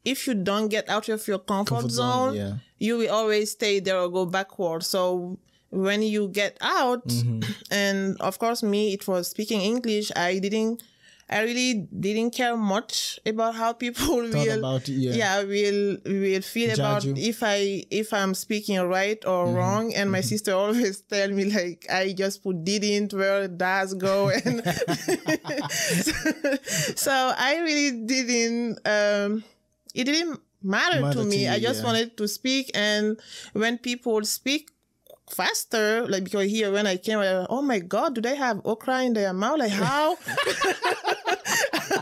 if 0.04 0.26
you 0.26 0.34
don't 0.34 0.68
get 0.68 0.88
out 0.88 1.08
of 1.10 1.26
your 1.28 1.38
comfort, 1.38 1.68
Comfort 1.74 1.90
zone, 1.90 2.28
zone, 2.30 2.34
yeah. 2.36 2.54
you 2.78 2.96
will 2.98 3.10
always 3.10 3.50
stay 3.50 3.78
there 3.80 3.98
or 3.98 4.08
go 4.08 4.24
backward 4.26 4.82
so 4.82 5.38
when 5.70 6.02
you 6.02 6.28
get 6.28 6.56
out 6.60 7.06
Mm-hmm. 7.06 7.42
and 7.70 8.16
of 8.20 8.38
course 8.38 8.62
me 8.62 8.94
it 8.94 9.06
was 9.06 9.28
speaking 9.28 9.60
english 9.60 10.10
i 10.16 10.38
didn't 10.38 10.82
i 11.30 11.42
really 11.42 11.86
didn't 12.00 12.30
care 12.30 12.56
much 12.56 13.18
about 13.26 13.54
how 13.54 13.72
people 13.72 14.06
Thought 14.28 14.46
will 14.46 14.58
about 14.58 14.88
it, 14.88 14.92
yeah. 14.92 15.12
yeah 15.12 15.42
will 15.42 15.96
will 16.04 16.42
feel 16.42 16.68
Judge 16.68 16.78
about 16.78 17.04
you. 17.04 17.14
Mm-hmm. 17.14 17.30
if 17.30 17.42
i 17.42 17.84
if 17.90 18.12
i'm 18.12 18.34
speaking 18.34 18.80
right 18.80 19.22
or 19.26 19.46
wrong 19.52 19.94
and 19.94 20.10
my 20.10 20.20
sister 20.20 20.54
always 20.54 21.00
tell 21.12 21.30
me 21.30 21.44
like 21.44 21.86
i 21.90 22.12
just 22.12 22.42
put 22.42 22.64
didn't 22.64 23.12
where 23.12 23.48
does 23.48 23.94
go 23.94 24.28
and 24.44 24.64
so, 26.00 26.12
so 26.96 27.32
i 27.36 27.58
really 27.58 28.04
didn't 28.06 28.78
um 28.86 29.44
it 29.94 30.04
didn't 30.04 30.40
matter, 30.62 31.00
Matter 31.00 31.18
to 31.18 31.24
to 31.24 31.28
me. 31.28 31.44
you, 31.44 31.50
I 31.50 31.58
just 31.58 31.80
yeah. 31.80 31.86
wanted 31.86 32.16
to 32.16 32.28
speak. 32.28 32.70
And 32.74 33.18
when 33.52 33.78
people 33.78 34.24
speak 34.24 34.70
faster, 35.30 36.06
like 36.08 36.24
because 36.24 36.50
here 36.50 36.70
when 36.72 36.86
I 36.86 36.96
came, 36.96 37.18
I, 37.18 37.46
oh 37.48 37.62
my 37.62 37.78
God, 37.80 38.14
do 38.14 38.20
they 38.20 38.36
have 38.36 38.60
okra 38.64 39.02
in 39.04 39.12
their 39.14 39.32
mouth? 39.32 39.58
Like 39.58 39.70
how? 39.72 40.16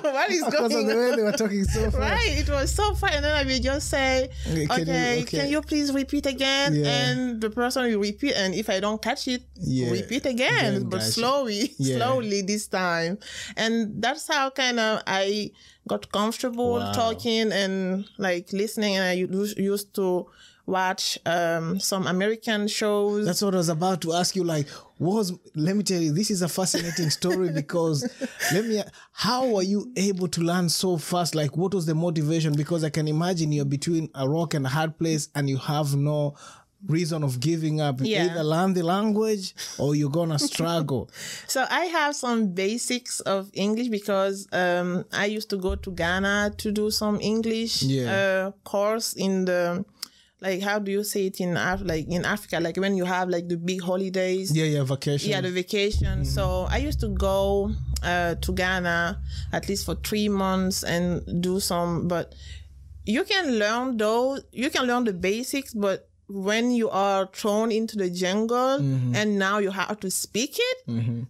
what 0.02 0.30
is 0.30 0.44
Because 0.50 0.64
of 0.66 0.70
going 0.72 0.86
the 0.86 0.94
way 0.96 1.16
they 1.16 1.22
were 1.22 1.32
talking 1.32 1.64
so 1.64 1.82
fast. 1.90 1.96
Right, 1.96 2.38
it 2.38 2.48
was 2.48 2.72
so 2.74 2.94
fast, 2.94 3.14
and 3.14 3.24
then 3.24 3.34
I 3.34 3.44
will 3.44 3.58
just 3.60 3.88
say, 3.88 4.30
Okay, 4.46 4.64
okay, 4.64 4.82
can 4.84 5.18
you- 5.18 5.24
can 5.26 5.48
you, 5.50 5.62
please 5.62 5.92
repeat 5.92 6.26
again?" 6.26 6.74
Yeah. 6.74 6.86
And 7.10 7.40
the 7.40 7.50
person 7.50 7.84
will 7.84 8.00
repeat, 8.00 8.34
and 8.36 8.54
if 8.54 8.68
I 8.70 8.80
don't 8.80 9.00
catch 9.00 9.28
it, 9.28 9.42
Yeah. 9.56 9.90
repeat 9.90 10.26
again, 10.26 10.76
Again, 10.76 10.88
but 10.88 11.02
slowly, 11.02 11.74
Yeah. 11.78 11.96
slowly 11.98 12.42
this 12.42 12.66
time, 12.68 13.18
and 13.56 14.02
that's 14.02 14.26
how 14.28 14.50
kind 14.50 14.78
of 14.80 15.02
I 15.06 15.50
got 15.88 16.10
comfortable 16.12 16.74
Wow. 16.74 16.92
talking 16.92 17.52
and 17.52 18.04
like 18.18 18.52
listening, 18.52 18.96
and 18.96 19.04
I 19.04 19.12
used 19.12 19.94
to 19.94 20.26
watch 20.66 21.18
um, 21.24 21.78
some 21.80 22.06
American 22.06 22.66
shows. 22.68 23.24
That's 23.24 23.40
what 23.42 23.54
I 23.54 23.58
was 23.58 23.68
about 23.68 24.00
to 24.02 24.12
ask 24.12 24.34
you. 24.36 24.44
Like, 24.44 24.66
was 24.98 25.32
let 25.54 25.76
me 25.76 25.82
tell 25.82 26.00
you, 26.00 26.12
this 26.12 26.30
is 26.30 26.42
a 26.42 26.48
fascinating 26.48 27.10
story 27.10 27.50
because 27.52 28.02
let 28.52 28.64
me. 28.66 28.82
How 29.12 29.46
were 29.48 29.62
you 29.62 29.92
able 29.96 30.28
to 30.28 30.40
learn 30.40 30.68
so 30.68 30.96
fast? 30.98 31.34
Like, 31.34 31.56
what 31.56 31.72
was 31.74 31.86
the 31.86 31.94
motivation? 31.94 32.54
Because 32.54 32.84
I 32.84 32.90
can 32.90 33.08
imagine 33.08 33.52
you're 33.52 33.64
between 33.64 34.10
a 34.14 34.28
rock 34.28 34.54
and 34.54 34.66
a 34.66 34.68
hard 34.68 34.98
place, 34.98 35.28
and 35.34 35.48
you 35.48 35.56
have 35.58 35.94
no 35.94 36.34
reason 36.88 37.22
of 37.24 37.40
giving 37.40 37.80
up. 37.80 37.96
Yeah. 38.00 38.26
Either 38.26 38.44
learn 38.44 38.74
the 38.74 38.82
language 38.82 39.54
or 39.78 39.94
you're 39.94 40.10
gonna 40.10 40.38
struggle. 40.52 41.10
So 41.48 41.64
I 41.68 41.86
have 41.86 42.14
some 42.14 42.48
basics 42.48 43.20
of 43.20 43.50
English 43.54 43.88
because 43.88 44.46
um, 44.52 45.04
I 45.12 45.24
used 45.26 45.48
to 45.50 45.56
go 45.56 45.74
to 45.74 45.90
Ghana 45.90 46.52
to 46.58 46.70
do 46.72 46.90
some 46.90 47.18
English 47.20 47.82
Yeah. 47.82 48.12
uh, 48.12 48.50
course 48.62 49.14
in 49.14 49.46
the 49.46 49.84
like 50.40 50.60
how 50.62 50.78
do 50.78 50.90
you 50.92 51.02
say 51.02 51.26
it 51.26 51.40
in 51.40 51.56
Af- 51.56 51.82
like 51.84 52.06
in 52.08 52.24
Africa 52.24 52.60
like 52.60 52.76
when 52.76 52.94
you 52.96 53.04
have 53.06 53.28
like 53.28 53.48
the 53.48 53.56
big 53.56 53.80
holidays 53.82 54.54
yeah, 54.54 54.64
yeah, 54.66 54.84
vacation. 54.84 55.30
yeah 55.30 55.40
the 55.40 55.50
vacation 55.50 56.24
so 56.24 56.66
I 56.70 56.78
used 56.78 57.00
to 57.00 57.08
go 57.08 57.72
uh, 58.02 58.34
to 58.36 58.52
Ghana 58.52 59.18
at 59.52 59.68
least 59.68 59.86
for 59.86 59.94
three 59.94 60.28
months 60.28 60.82
and 60.84 61.42
do 61.42 61.58
some 61.60 62.06
but 62.08 62.34
you 63.06 63.24
can 63.24 63.58
learn 63.58 63.96
those 63.96 64.42
you 64.52 64.68
can 64.70 64.84
learn 64.86 65.04
the 65.04 65.12
basics 65.12 65.72
but 65.72 66.08
when 66.28 66.72
you 66.72 66.90
are 66.90 67.28
thrown 67.32 67.70
into 67.70 67.96
the 67.96 68.10
jungle 68.10 68.76
and 69.14 69.38
now 69.38 69.58
you 69.58 69.70
have 69.70 69.98
to 70.00 70.10
speak 70.10 70.56
it 70.58 70.78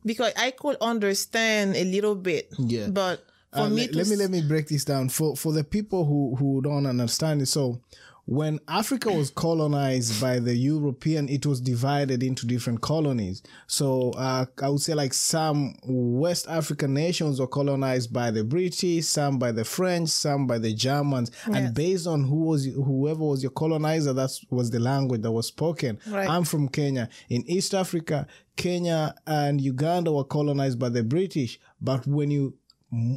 because 0.04 0.32
i 0.38 0.50
could 0.50 0.76
understand 0.80 1.76
a 1.76 1.84
little 1.84 2.14
bit 2.14 2.48
Yeah. 2.58 2.88
but 2.88 3.20
for 3.52 3.60
Uh, 3.60 3.68
me 3.70 3.82
let, 3.82 3.92
to 3.92 3.98
let 3.98 4.06
me 4.08 4.16
let 4.16 4.30
me 4.30 4.40
break 4.42 4.68
this 4.68 4.84
down 4.84 5.08
for 5.10 5.36
for 5.36 5.52
the 5.52 5.64
people 5.64 6.04
who 6.04 6.34
who 6.36 6.60
don't 6.60 6.84
understand 6.86 7.40
it. 7.42 7.46
So 7.48 7.80
when 8.26 8.59
Africa 8.66 9.11
was 9.12 9.30
colonized 9.30 10.21
by 10.21 10.40
the 10.40 10.54
European, 10.54 11.28
it 11.28 11.47
was 11.47 11.61
divided 11.61 12.25
into 12.25 12.45
different 12.45 12.80
colonies. 12.80 13.40
So 13.68 14.11
uh, 14.11 14.47
I 14.61 14.68
would 14.68 14.80
say 14.80 14.95
like 14.95 15.14
some 15.14 15.76
West 15.85 16.49
African 16.49 16.92
nations 16.92 17.38
were 17.38 17.47
colonized 17.47 18.12
by 18.12 18.33
the 18.33 18.42
British, 18.42 19.06
some 19.06 19.38
by 19.38 19.52
the 19.52 19.64
French, 19.64 20.09
some 20.09 20.49
by 20.49 20.59
the 20.59 20.75
Germans, 20.75 21.30
and 21.47 21.73
based 21.73 22.09
on 22.09 22.25
who 22.25 22.47
was 22.47 22.66
whoever 22.66 23.23
was 23.23 23.45
your 23.45 23.52
colonizer, 23.52 24.12
that 24.12 24.37
was 24.50 24.71
the 24.71 24.80
language 24.80 25.23
that 25.23 25.30
was 25.30 25.47
spoken. 25.47 25.99
Right. 26.09 26.28
I'm 26.28 26.45
from 26.45 26.68
Kenya. 26.68 27.09
In 27.28 27.49
East 27.49 27.75
Africa, 27.75 28.26
Kenya 28.56 29.14
and 29.26 29.61
Uganda 29.61 30.11
were 30.11 30.25
colonized 30.25 30.80
by 30.80 30.88
the 30.88 31.04
British, 31.04 31.61
but 31.80 32.04
when 32.09 32.33
you 32.33 32.54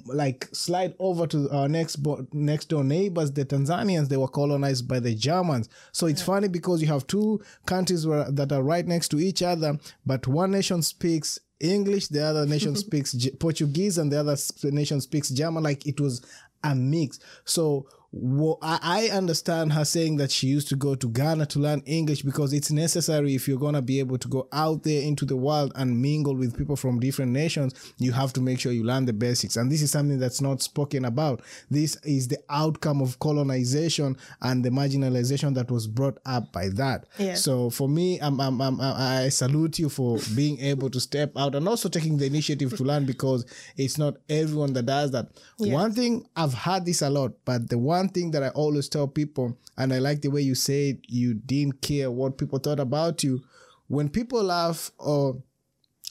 like 0.05 0.47
slide 0.51 0.93
over 0.99 1.25
to 1.27 1.49
our 1.51 1.67
next 1.67 1.97
bo- 1.97 2.25
next 2.33 2.65
door 2.69 2.83
neighbors 2.83 3.31
the 3.31 3.45
tanzanians 3.45 4.09
they 4.09 4.17
were 4.17 4.27
colonized 4.27 4.87
by 4.87 4.99
the 4.99 5.13
germans. 5.15 5.69
So 5.91 6.07
it's 6.07 6.21
funny 6.21 6.47
because 6.47 6.81
you 6.81 6.87
have 6.87 7.07
two 7.07 7.41
countries 7.65 8.05
where, 8.05 8.29
that 8.31 8.51
are 8.51 8.63
right 8.63 8.85
next 8.85 9.09
to 9.09 9.19
each 9.19 9.41
other 9.41 9.77
but 10.05 10.27
one 10.27 10.51
nation 10.51 10.81
speaks 10.81 11.39
english 11.59 12.07
the 12.07 12.23
other 12.23 12.45
nation 12.45 12.75
speaks 12.85 13.15
portuguese 13.39 13.97
and 13.97 14.11
the 14.11 14.19
other 14.19 14.35
nation 14.63 15.01
speaks 15.01 15.29
german. 15.29 15.63
Like 15.63 15.85
it 15.85 15.99
was 15.99 16.21
a 16.63 16.75
mix. 16.75 17.19
So 17.45 17.87
wha- 18.11 18.57
I 18.61 18.79
I 19.09 19.15
understand 19.15 19.73
her 19.73 19.85
saying 19.85 20.17
that 20.17 20.31
she 20.31 20.47
used 20.47 20.67
to 20.69 20.75
go 20.75 20.95
to 20.95 21.07
Ghana 21.09 21.45
to 21.47 21.59
learn 21.59 21.81
English 21.85 22.23
because 22.23 22.53
it's 22.53 22.71
necessary 22.71 23.35
if 23.35 23.47
you're 23.47 23.59
gonna 23.59 23.81
be 23.81 23.99
able 23.99 24.17
to 24.17 24.27
go 24.27 24.47
out 24.51 24.83
there 24.83 25.01
into 25.01 25.25
the 25.25 25.35
world 25.37 25.71
and 25.75 26.01
mingle 26.01 26.35
with 26.35 26.57
people 26.57 26.75
from 26.75 26.99
different 26.99 27.31
nations. 27.31 27.73
You 27.97 28.11
have 28.13 28.33
to 28.33 28.41
make 28.41 28.59
sure 28.59 28.71
you 28.71 28.83
learn 28.83 29.05
the 29.05 29.13
basics, 29.13 29.55
and 29.57 29.71
this 29.71 29.81
is 29.81 29.91
something 29.91 30.17
that's 30.19 30.41
not 30.41 30.61
spoken 30.61 31.05
about. 31.05 31.41
This 31.69 31.97
is 32.03 32.27
the 32.27 32.39
outcome 32.49 33.01
of 33.01 33.19
colonization 33.19 34.17
and 34.41 34.63
the 34.63 34.69
marginalization 34.69 35.53
that 35.55 35.69
was 35.71 35.87
brought 35.87 36.17
up 36.25 36.51
by 36.51 36.69
that. 36.69 37.05
Yes. 37.17 37.43
So 37.43 37.69
for 37.69 37.87
me, 37.87 38.19
I'm, 38.19 38.39
I'm, 38.39 38.61
I'm, 38.61 38.79
I 38.81 39.29
salute 39.29 39.79
you 39.79 39.89
for 39.89 40.17
being 40.35 40.59
able 40.59 40.89
to 40.89 40.99
step 40.99 41.31
out 41.37 41.55
and 41.55 41.67
also 41.67 41.89
taking 41.89 42.17
the 42.17 42.25
initiative 42.25 42.75
to 42.77 42.83
learn 42.83 43.05
because 43.05 43.45
it's 43.77 43.97
not 43.97 44.15
everyone 44.29 44.73
that 44.73 44.85
does 44.85 45.11
that. 45.11 45.27
One 45.57 45.91
thing 45.93 46.27
I've 46.35 46.53
had 46.53 46.85
this 46.85 47.01
a 47.01 47.09
lot, 47.09 47.33
but 47.45 47.69
the 47.69 47.77
one 47.77 47.98
thing 48.07 48.31
that 48.31 48.43
I 48.43 48.49
always 48.49 48.87
tell 48.87 49.07
people, 49.07 49.57
and 49.77 49.91
I 49.93 49.99
like 49.99 50.21
the 50.21 50.29
way 50.29 50.41
you 50.41 50.55
said 50.55 50.99
you 51.07 51.33
didn't 51.33 51.81
care 51.81 52.09
what 52.09 52.37
people 52.37 52.59
thought 52.59 52.79
about 52.79 53.23
you. 53.23 53.41
When 53.87 54.07
people 54.07 54.41
laugh 54.43 54.91
or 54.97 55.41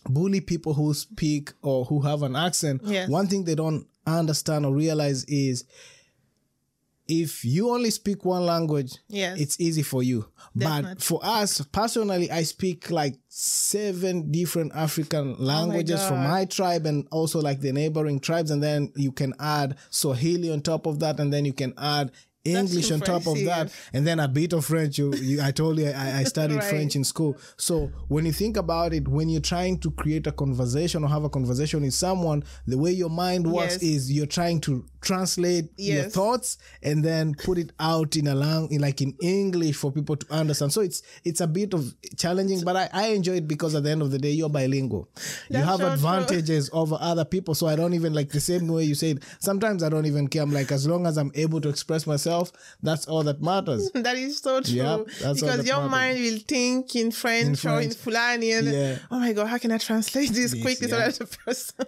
bully 0.05 0.41
people 0.41 0.75
who 0.75 0.93
speak 0.93 1.53
or 1.63 1.85
who 1.87 2.01
have 2.03 2.23
an 2.23 2.37
accent, 2.37 2.83
Yes. 2.85 3.09
one 3.09 3.27
thing 3.29 3.45
they 3.45 3.55
don't 3.55 3.87
understand 4.07 4.67
or 4.67 4.75
realize 4.75 5.25
is 5.25 5.65
if 7.09 7.45
you 7.45 7.71
only 7.71 7.91
speak 7.91 8.25
one 8.25 8.45
language, 8.45 8.93
Yes. 9.09 9.41
it's 9.41 9.61
easy 9.61 9.83
for 9.83 10.03
you. 10.03 10.27
But 10.55 11.01
for 11.03 11.21
us, 11.23 11.61
personally, 11.73 12.31
I 12.31 12.43
speak 12.43 12.91
like 12.91 13.19
seven 13.29 14.31
different 14.31 14.73
African 14.75 15.37
oh 15.39 15.43
languages 15.43 16.03
from 16.07 16.19
Oh 16.19 16.23
God. 16.23 16.31
my 16.31 16.45
tribe 16.45 16.87
and 16.87 17.07
also 17.11 17.41
like 17.41 17.61
the 17.61 17.73
neighboring 17.73 18.21
tribes. 18.21 18.51
And 18.51 18.63
then 18.63 18.93
you 18.97 19.13
can 19.13 19.35
add 19.41 19.77
Swahili 19.91 20.51
on 20.53 20.61
top 20.61 20.87
of 20.87 20.99
that. 21.01 21.19
And 21.21 21.33
then 21.33 21.45
you 21.45 21.53
can 21.53 21.73
add 21.79 22.11
English 22.45 22.91
on 22.91 23.01
top 23.01 23.27
of 23.27 23.35
that. 23.45 23.73
And 23.93 24.07
then 24.07 24.21
a 24.21 24.29
bit 24.29 24.53
of 24.53 24.65
French. 24.65 24.99
You, 24.99 25.15
you 25.15 25.43
I 25.43 25.51
told 25.51 25.79
you 25.79 25.89
I, 25.91 26.21
I 26.21 26.25
studied 26.25 26.57
Right. 26.57 26.65
French 26.65 26.97
in 26.97 27.05
school. 27.05 27.37
So 27.57 27.91
when 28.09 28.25
you 28.27 28.33
think 28.33 28.57
about 28.57 28.93
it, 28.95 29.07
when 29.09 29.29
you're 29.29 29.41
trying 29.41 29.79
to 29.81 29.91
create 29.91 30.27
a 30.27 30.33
conversation 30.33 31.05
or 31.05 31.09
have 31.11 31.25
a 31.25 31.29
conversation 31.29 31.83
with 31.83 31.95
someone, 31.95 32.45
the 32.67 32.79
way 32.79 32.91
your 32.93 33.11
mind 33.11 33.51
works 33.51 33.75
Yes. 33.75 33.83
is 33.83 34.13
you're 34.13 34.27
trying 34.27 34.61
to 34.63 34.85
translate 35.01 35.71
your 35.77 36.05
thoughts 36.05 36.59
and 36.83 37.05
then 37.05 37.35
put 37.35 37.57
it 37.59 37.73
out 37.79 38.17
in 38.17 38.27
a 38.27 38.35
lang 38.35 38.69
in 38.73 38.81
like 38.81 39.01
in 39.01 39.15
English 39.21 39.77
for 39.77 39.93
people 39.93 40.17
to 40.17 40.27
understand. 40.33 40.73
So 40.73 40.81
it's 40.81 41.03
it's 41.25 41.41
a 41.41 41.47
bit 41.47 41.75
of 41.75 41.95
challenging, 42.17 42.63
but 42.65 42.77
I, 42.77 42.89
I 42.93 43.07
enjoy 43.09 43.35
it 43.35 43.49
because 43.49 43.75
at 43.75 43.83
the 43.85 43.91
end 43.91 44.03
of 44.03 44.11
the 44.11 44.19
day 44.19 44.31
you're 44.31 44.49
bilingual. 44.49 45.09
you 45.51 45.59
have 45.59 45.77
so 45.79 45.85
true. 45.85 45.89
advantages 45.93 46.71
over 46.73 46.97
other 47.01 47.25
people. 47.25 47.55
So 47.55 47.67
I 47.67 47.77
don't 47.77 47.95
even 47.95 48.13
like 48.15 48.31
the 48.31 48.41
same 48.41 48.69
way 48.69 48.85
you 48.85 48.95
said. 48.95 49.23
Sometimes 49.39 49.83
I 49.83 49.89
don't 49.89 50.07
even 50.07 50.29
care. 50.29 50.43
I'm 50.43 50.53
like 50.53 50.73
as 50.73 50.87
long 50.87 51.07
as 51.07 51.17
I'm 51.17 51.31
able 51.35 51.61
to 51.61 51.69
express 51.69 52.07
myself, 52.07 52.28
that's 52.83 53.07
all 53.07 53.23
that 53.25 53.41
matters. 53.43 53.91
that 54.07 54.17
is 54.17 54.39
so 54.39 54.61
true 54.61 54.75
Yep, 54.75 55.07
because 55.07 55.43
your 55.67 55.77
matters. 55.79 55.91
mind 55.91 56.19
will 56.21 56.39
think 56.47 56.95
in 56.97 57.11
French, 57.11 57.65
or 57.65 57.81
in 57.81 57.91
Fulani 57.91 58.53
and 58.53 58.67
Yeah. 58.69 58.99
oh 59.11 59.19
my 59.19 59.33
god 59.33 59.47
how 59.49 59.59
can 59.59 59.73
I 59.73 59.79
translate 59.79 60.31
this, 60.31 60.53
This, 60.53 60.63
quickly 60.63 60.89
yeah. 60.89 61.11
so 61.11 61.25
that 61.25 61.31
the 61.31 61.37
person 61.45 61.87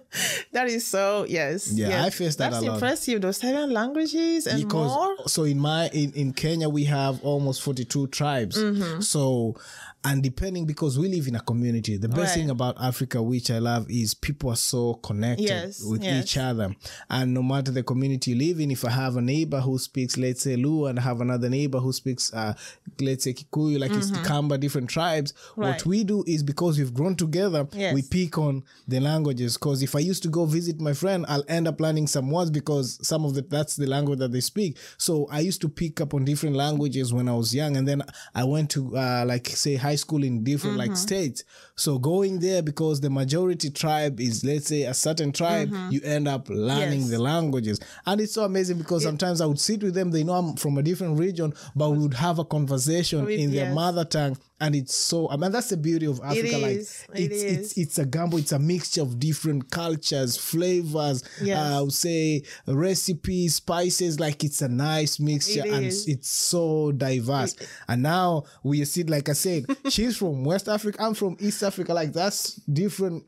that 0.53 0.67
is 0.69 0.87
so 0.87 1.27
yes 1.29 1.71
Yeah, 1.73 1.89
yes. 1.89 2.07
I 2.07 2.11
face 2.11 2.37
that 2.37 2.51
that's 2.53 2.63
a 2.63 2.67
lot. 2.67 2.75
impressive 2.75 3.21
those 3.21 3.37
seven 3.39 3.71
languages 3.81 4.47
and 4.47 4.63
because 4.63 4.91
more 4.97 5.29
so 5.29 5.45
in 5.45 5.59
my 5.59 5.89
in, 5.93 6.13
in 6.13 6.33
Kenya 6.33 6.69
we 6.69 6.85
have 6.85 7.23
almost 7.23 7.63
42 7.63 8.07
tribes 8.09 8.57
Mm-hmm. 8.57 9.01
so 9.01 9.55
and 10.03 10.23
depending 10.23 10.65
because 10.65 10.99
we 10.99 11.09
live 11.09 11.27
in 11.29 11.35
a 11.37 11.41
community 11.41 11.97
the 11.99 12.09
best 12.09 12.21
Right. 12.21 12.35
thing 12.35 12.51
about 12.51 12.77
Africa 12.81 13.23
which 13.23 13.51
I 13.51 13.59
love 13.59 13.87
is 13.91 14.15
people 14.15 14.51
are 14.51 14.57
so 14.57 14.95
connected 14.95 15.45
Yes, 15.45 15.83
with 15.85 16.03
yes. 16.03 16.25
each 16.25 16.37
other 16.39 16.75
and 17.11 17.35
no 17.35 17.43
matter 17.43 17.71
the 17.71 17.83
community 17.83 18.31
you 18.31 18.37
live 18.39 18.61
in 18.61 18.71
if 18.71 18.85
I 18.85 18.91
have 18.91 19.17
a 19.17 19.21
neighbor 19.21 19.61
who 19.61 19.79
speaks 19.79 20.17
let's 20.17 20.43
say 20.43 20.57
Luo 20.57 20.89
and 20.89 20.99
I 20.99 21.03
have 21.03 21.21
another 21.21 21.51
neighbor 21.51 21.81
who 21.81 21.93
speaks 21.93 22.33
uh 22.33 22.55
let's 23.01 23.25
say 23.25 23.35
Kikuyu 23.35 23.79
like 23.79 23.91
it's 23.93 24.11
Kamba 24.11 24.57
different 24.59 24.89
tribes 24.89 25.35
what 25.55 25.71
Mm-hmm. 25.81 25.89
We 25.91 26.05
do 26.05 26.25
is 26.27 26.43
because 26.43 26.79
we've 26.79 26.95
grown 26.95 27.15
together 27.15 27.67
Yes. 27.75 27.95
we 27.95 28.03
pick 28.03 28.39
on 28.39 28.65
the 28.89 29.01
languages 29.01 29.57
because 29.57 29.83
if 29.83 29.95
I 29.95 29.99
used 30.01 30.23
to 30.23 30.29
go 30.29 30.45
visit 30.47 30.81
my 30.81 30.93
friend, 30.95 31.25
I'll 31.29 31.45
end 31.49 31.69
up 31.69 31.81
learning 31.81 32.07
some 32.07 32.31
words 32.31 32.51
because 32.51 32.99
some 33.07 33.25
of 33.25 33.35
the 33.35 33.43
that's 33.43 33.77
the 33.77 33.87
language 33.87 34.19
that 34.21 34.33
they 34.33 34.41
speak. 34.41 34.77
So 34.99 35.27
I 35.31 35.41
used 35.41 35.61
to 35.63 35.69
pick 35.69 36.01
up 36.01 36.13
on 36.15 36.25
different 36.25 36.57
languages 36.57 37.13
when 37.13 37.29
I 37.29 37.35
was 37.35 37.55
young, 37.55 37.77
and 37.77 37.87
then 37.87 38.03
I 38.35 38.45
went 38.45 38.71
to 38.71 38.97
uh, 38.97 39.25
like 39.27 39.47
say 39.49 39.77
high 39.77 39.90
school 39.97 40.23
in 40.23 40.45
different 40.45 40.77
like 40.77 40.91
mm-hmm. 40.91 40.97
states. 40.97 41.45
So 41.75 41.99
going 41.99 42.39
there 42.39 42.63
because 42.63 43.01
the 43.01 43.11
majority 43.11 43.71
tribe 43.71 44.21
is 44.21 44.45
let's 44.45 44.69
say 44.69 44.83
a 44.83 44.95
certain 44.95 45.33
tribe, 45.33 45.71
mm-hmm. 45.71 45.91
you 45.93 46.01
end 46.05 46.29
up 46.29 46.49
learning 46.49 47.01
Yes. 47.01 47.11
the 47.11 47.19
languages, 47.19 47.81
and 48.07 48.21
it's 48.21 48.35
so 48.35 48.45
amazing 48.45 48.79
because 48.79 49.03
sometimes 49.03 49.41
I 49.41 49.47
would 49.47 49.59
sit 49.59 49.83
with 49.83 49.95
them, 49.95 50.11
they 50.11 50.21
they 50.21 50.25
know 50.25 50.35
I'm 50.35 50.57
from 50.57 50.77
a 50.77 50.83
different 50.83 51.19
region, 51.19 51.55
but 51.75 51.91
we 51.91 51.99
would 51.99 52.15
have 52.15 52.39
a 52.39 52.45
conversation 52.45 53.25
With- 53.25 53.41
in 53.41 53.51
their 53.53 53.67
yes. 53.67 53.75
mother 53.75 54.05
tongue, 54.05 54.37
and 54.61 54.75
it's 54.75 54.95
so. 54.95 55.29
I 55.31 55.37
mean, 55.37 55.53
that's 55.53 55.71
the 55.71 55.77
beauty 55.77 56.07
of 56.07 56.21
Africa. 56.23 56.59
like 56.59 56.77
is. 56.77 57.07
It 57.15 57.33
it's 57.33 57.43
it's 57.43 57.79
it's 57.79 57.99
a 57.99 58.05
gamble. 58.07 58.39
It's 58.39 58.53
a 58.53 58.59
mixture 58.59 59.03
of 59.03 59.19
different 59.19 59.71
cultures, 59.71 60.37
flavors. 60.37 61.23
Yes. 61.43 61.59
Uh, 61.59 61.79
I 61.79 61.81
would 61.83 61.93
say 61.93 62.43
recipes, 62.67 63.57
spices. 63.57 64.19
Like 64.21 64.45
it's 64.45 64.63
a 64.63 64.69
nice 64.69 65.19
mixture, 65.21 65.65
It 65.65 65.73
and 65.73 65.87
is. 65.87 66.07
it's 66.09 66.29
so 66.31 66.93
diverse. 66.93 67.57
And 67.89 68.03
now 68.03 68.45
we 68.63 68.85
see, 68.85 69.05
like 69.05 69.29
I 69.29 69.33
said, 69.35 69.65
she's 69.89 70.17
from 70.17 70.45
West 70.45 70.69
Africa. 70.69 71.03
I'm 71.03 71.15
from 71.15 71.37
East 71.41 71.63
Africa. 71.63 71.95
Like 71.95 72.13
that's 72.13 72.55
different 72.55 73.25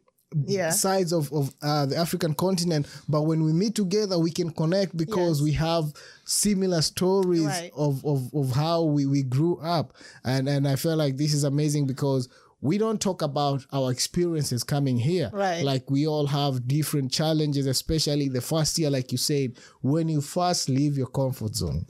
Yeah. 0.47 0.71
sides 0.71 1.13
of, 1.13 1.33
of 1.33 1.55
uh, 1.63 1.87
the 1.87 1.97
African 1.97 2.35
continent. 2.35 2.87
But 3.09 3.23
when 3.23 3.45
we 3.45 3.53
meet 3.53 3.75
together, 3.75 4.19
we 4.19 4.31
can 4.31 4.51
connect 4.51 4.97
because 4.97 5.39
Yes. 5.41 5.45
we 5.45 5.53
have 5.53 5.93
similar 6.25 6.83
stories 6.83 7.45
Right. 7.47 7.71
of, 7.77 8.05
of, 8.05 8.33
of 8.35 8.51
how 8.53 8.83
we, 8.83 9.07
we 9.07 9.23
grew 9.23 9.59
up. 9.59 9.95
And, 10.25 10.49
and 10.49 10.67
I 10.67 10.77
feel 10.77 10.97
like 10.97 11.17
this 11.17 11.35
is 11.35 11.45
amazing 11.45 11.87
because 11.87 12.29
we 12.61 12.79
don't 12.79 13.01
talk 13.01 13.23
about 13.23 13.67
our 13.73 13.91
experiences 13.91 14.63
coming 14.63 14.97
here. 14.97 15.31
Right. 15.33 15.65
Like 15.65 15.91
we 15.91 16.07
all 16.07 16.27
have 16.29 16.69
different 16.69 17.11
challenges, 17.11 17.67
especially 17.67 18.29
the 18.29 18.41
first 18.41 18.79
year, 18.79 18.89
like 18.91 19.11
you 19.11 19.19
said, 19.19 19.55
when 19.81 20.09
you 20.09 20.21
first 20.21 20.69
leave 20.69 20.97
your 20.97 21.09
comfort 21.09 21.57
zone 21.57 21.87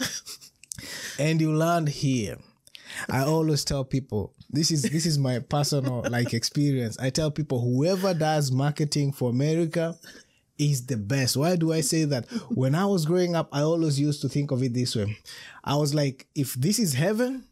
and 1.18 1.40
you 1.40 1.54
land 1.54 1.88
here. 1.90 2.38
I 3.08 3.20
always 3.24 3.64
tell 3.64 3.84
people 3.84 4.34
this 4.50 4.70
is 4.70 4.82
this 4.82 5.06
is 5.06 5.18
my 5.18 5.38
personal 5.38 6.04
like 6.10 6.34
experience. 6.34 6.98
I 6.98 7.10
tell 7.10 7.30
people 7.30 7.60
whoever 7.60 8.14
does 8.14 8.50
marketing 8.52 9.12
for 9.12 9.30
America 9.30 9.96
is 10.58 10.86
the 10.86 10.96
best. 10.96 11.36
Why 11.36 11.56
do 11.56 11.72
I 11.72 11.80
say 11.80 12.04
that? 12.04 12.26
When 12.50 12.74
I 12.74 12.86
was 12.86 13.06
growing 13.06 13.34
up, 13.34 13.48
I 13.52 13.62
always 13.62 13.98
used 13.98 14.20
to 14.22 14.28
think 14.28 14.50
of 14.50 14.62
it 14.62 14.74
this 14.74 14.94
way. 14.94 15.16
I 15.64 15.74
was 15.76 15.94
like, 15.94 16.26
if 16.34 16.54
this 16.54 16.78
is 16.78 16.94
heaven, 16.94 17.44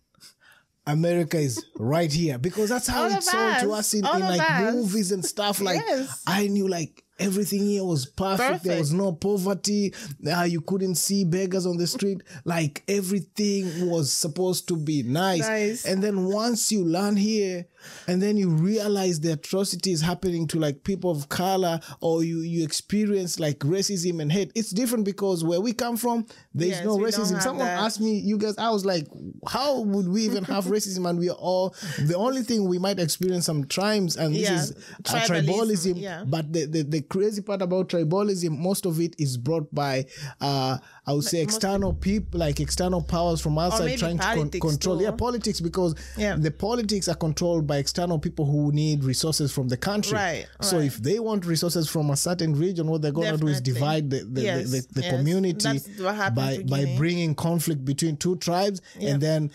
America 0.86 1.38
is 1.38 1.64
right 1.76 2.12
here 2.12 2.38
because 2.38 2.68
that's 2.70 2.86
how 2.86 3.04
All 3.04 3.12
it's 3.12 3.30
sold 3.30 3.58
to 3.60 3.72
us. 3.72 3.78
us 3.80 3.94
in, 3.94 4.06
in 4.06 4.20
like 4.20 4.40
us. 4.40 4.74
movies 4.74 5.12
and 5.12 5.24
stuff. 5.24 5.60
Like 5.60 5.80
Yes. 5.86 6.22
I 6.26 6.46
knew 6.48 6.68
like 6.68 7.04
everything 7.20 7.60
here 7.66 7.84
was 7.84 8.06
perfect. 8.06 8.64
There 8.64 8.78
was 8.78 8.92
no 8.92 9.12
poverty. 9.12 9.94
Uh, 10.26 10.42
you 10.42 10.60
couldn't 10.60 10.96
see 10.96 11.24
beggars 11.24 11.66
on 11.66 11.76
the 11.76 11.86
street. 11.86 12.22
Like 12.44 12.82
everything 12.88 13.88
was 13.88 14.12
supposed 14.12 14.66
to 14.68 14.76
be 14.76 15.02
nice. 15.02 15.46
Nice. 15.46 15.84
And 15.84 16.02
then 16.02 16.24
once 16.24 16.72
you 16.72 16.84
land 16.84 17.18
here, 17.18 17.66
and 18.06 18.20
then 18.22 18.36
you 18.36 18.50
realize 18.50 19.20
the 19.20 19.32
atrocities 19.32 20.00
happening 20.00 20.46
to 20.48 20.58
like 20.58 20.84
people 20.84 21.10
of 21.10 21.28
color, 21.28 21.80
or 22.00 22.22
you 22.24 22.40
you 22.40 22.62
experience 22.64 23.38
like 23.40 23.58
racism 23.60 24.20
and 24.20 24.30
hate. 24.32 24.52
It's 24.54 24.70
different 24.70 25.04
because 25.04 25.44
where 25.44 25.60
we 25.60 25.72
come 25.72 25.96
from, 25.96 26.26
there's 26.54 26.70
Yes, 26.78 26.84
no 26.84 26.98
racism. 26.98 27.40
Someone 27.40 27.66
that. 27.66 27.78
asked 27.80 28.00
me, 28.00 28.18
you 28.18 28.38
guys, 28.38 28.56
I 28.58 28.70
was 28.70 28.84
like, 28.84 29.06
how 29.48 29.80
would 29.80 30.08
we 30.08 30.22
even 30.24 30.44
have 30.44 30.64
racism? 30.76 31.08
And 31.08 31.18
we 31.18 31.28
are 31.30 31.36
all 31.36 31.74
the 31.98 32.14
only 32.16 32.42
thing 32.42 32.68
we 32.68 32.78
might 32.78 32.98
experience 32.98 33.46
some 33.46 33.66
tribes, 33.66 34.16
and 34.16 34.34
this 34.34 34.42
Yeah, 34.42 34.56
is 34.60 34.72
tribalism, 35.02 35.46
tribalism. 35.46 36.00
yeah. 36.00 36.24
But 36.26 36.52
the, 36.52 36.66
the 36.66 36.82
the 36.82 37.02
crazy 37.02 37.42
part 37.42 37.62
about 37.62 37.88
tribalism, 37.88 38.56
most 38.58 38.86
of 38.86 39.00
it 39.00 39.14
is 39.18 39.36
brought 39.36 39.72
by 39.74 40.06
uh 40.40 40.78
I 41.10 41.12
would 41.14 41.24
say 41.24 41.40
external 41.42 41.92
people, 41.92 42.38
like 42.40 42.60
external 42.60 43.02
powers 43.02 43.40
from 43.40 43.58
outside 43.58 43.98
trying 43.98 44.18
to 44.18 44.24
con- 44.24 44.50
control. 44.50 44.98
too. 44.98 45.04
Yeah, 45.04 45.10
politics 45.10 45.60
because 45.60 45.94
Yeah. 46.16 46.36
the 46.36 46.50
politics 46.50 47.08
are 47.08 47.16
controlled 47.16 47.66
by 47.66 47.78
external 47.78 48.18
people 48.18 48.44
who 48.46 48.70
need 48.72 49.02
resources 49.04 49.50
from 49.50 49.68
the 49.68 49.76
country. 49.76 50.14
Right, 50.16 50.46
So 50.60 50.76
right. 50.76 50.86
if 50.86 50.98
they 51.02 51.18
want 51.18 51.44
resources 51.46 51.88
from 51.88 52.10
a 52.10 52.16
certain 52.16 52.54
region, 52.54 52.86
what 52.86 53.02
they're 53.02 53.12
gonna 53.12 53.36
do 53.36 53.48
is 53.48 53.60
divide 53.60 54.10
the 54.10 54.20
the, 54.24 54.42
Yes, 54.42 54.70
the, 54.70 54.80
the, 54.80 54.86
the 54.94 55.02
yes. 55.02 55.10
community 55.16 55.68
That's 55.68 55.88
what 55.98 56.14
happened 56.14 56.70
by 56.70 56.84
by 56.84 56.94
bringing 56.96 57.34
conflict 57.34 57.84
between 57.84 58.16
two 58.16 58.36
tribes 58.36 58.80
and 59.00 59.20
then 59.20 59.50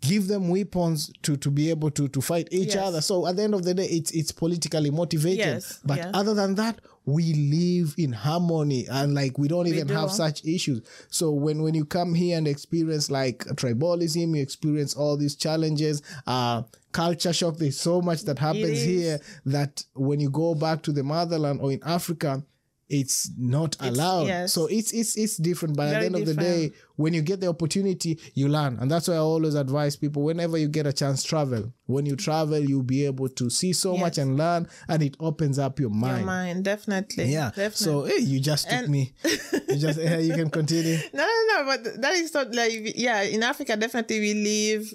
give 0.00 0.28
them 0.28 0.48
weapons 0.48 1.10
to 1.22 1.36
to 1.36 1.50
be 1.50 1.70
able 1.70 1.90
to 1.90 2.06
to 2.08 2.20
fight 2.20 2.46
each 2.52 2.74
Yes. 2.74 2.86
other 2.86 3.00
so 3.00 3.26
at 3.26 3.34
the 3.36 3.42
end 3.42 3.54
of 3.54 3.62
the 3.64 3.74
day 3.74 3.86
it's 3.86 4.10
it's 4.12 4.30
politically 4.30 4.90
motivated 4.90 5.38
Yes, 5.38 5.80
but 5.84 5.96
yes. 5.96 6.10
other 6.14 6.34
than 6.34 6.54
that 6.54 6.78
we 7.08 7.32
live 7.32 7.94
in 7.96 8.12
harmony 8.12 8.86
and 8.90 9.14
like 9.14 9.38
we 9.38 9.48
don't 9.48 9.66
even 9.66 9.88
have 9.88 10.10
such 10.10 10.44
issues. 10.44 10.82
So 11.08 11.30
when 11.30 11.62
when 11.62 11.74
you 11.74 11.86
come 11.86 12.14
here 12.14 12.36
and 12.36 12.46
experience 12.46 13.10
like 13.10 13.38
tribalism 13.46 14.36
you 14.36 14.42
experience 14.42 14.94
all 14.94 15.16
these 15.16 15.34
challenges 15.34 16.02
uh 16.26 16.62
culture 16.92 17.32
shock 17.32 17.56
there's 17.56 17.80
so 17.80 18.02
much 18.02 18.22
that 18.22 18.38
happens 18.38 18.82
here 18.82 19.20
that 19.46 19.84
when 19.94 20.20
you 20.20 20.30
go 20.30 20.54
back 20.54 20.82
to 20.82 20.92
the 20.92 21.02
motherland 21.02 21.60
or 21.60 21.70
in 21.72 21.80
africa 21.84 22.42
it's 22.90 23.30
not 23.36 23.76
allowed 23.80 24.26
yes. 24.26 24.52
so 24.52 24.66
it's 24.66 24.92
it's 24.92 25.16
it's 25.16 25.36
different 25.36 25.76
but 25.76 25.88
at 25.88 25.88
the 25.88 25.94
Very 25.94 26.06
end 26.06 26.16
of 26.16 26.24
the 26.26 26.34
day 26.34 26.72
when 26.96 27.12
you 27.12 27.20
get 27.20 27.38
the 27.40 27.46
opportunity 27.46 28.18
you 28.34 28.48
learn 28.48 28.78
and 28.80 28.90
that's 28.90 29.08
why 29.08 29.14
i 29.14 29.18
always 29.18 29.54
advise 29.54 29.94
people 29.94 30.22
whenever 30.22 30.56
you 30.56 30.68
get 30.68 30.86
a 30.86 30.92
chance 30.92 31.22
travel 31.22 31.70
when 31.86 32.06
you 32.06 32.16
travel 32.16 32.58
you'll 32.58 32.82
be 32.82 33.04
able 33.04 33.28
to 33.28 33.50
see 33.50 33.72
so 33.74 33.96
much 33.96 34.16
and 34.16 34.36
learn 34.38 34.66
and 34.88 35.02
it 35.02 35.16
opens 35.20 35.58
up 35.58 35.78
your 35.78 35.90
mind 35.90 36.18
Your 36.18 36.26
mind, 36.26 36.64
definitely. 36.64 37.24
yeah 37.26 37.50
Definitely. 37.50 37.70
so 37.76 38.04
hey 38.04 38.18
you 38.18 38.40
just 38.40 38.70
took 38.70 38.78
And- 38.80 38.88
me 38.88 39.12
you 39.68 39.76
just 39.76 39.98
hey, 40.00 40.22
you 40.22 40.32
can 40.34 40.48
continue 40.50 40.96
No, 41.12 41.24
no, 41.26 41.44
no, 41.48 41.64
but 41.66 42.00
that 42.00 42.14
is 42.14 42.32
not 42.32 42.54
like 42.54 42.92
yeah. 42.96 43.22
In 43.22 43.42
Africa, 43.42 43.76
definitely 43.76 44.20
we 44.20 44.34
live. 44.34 44.94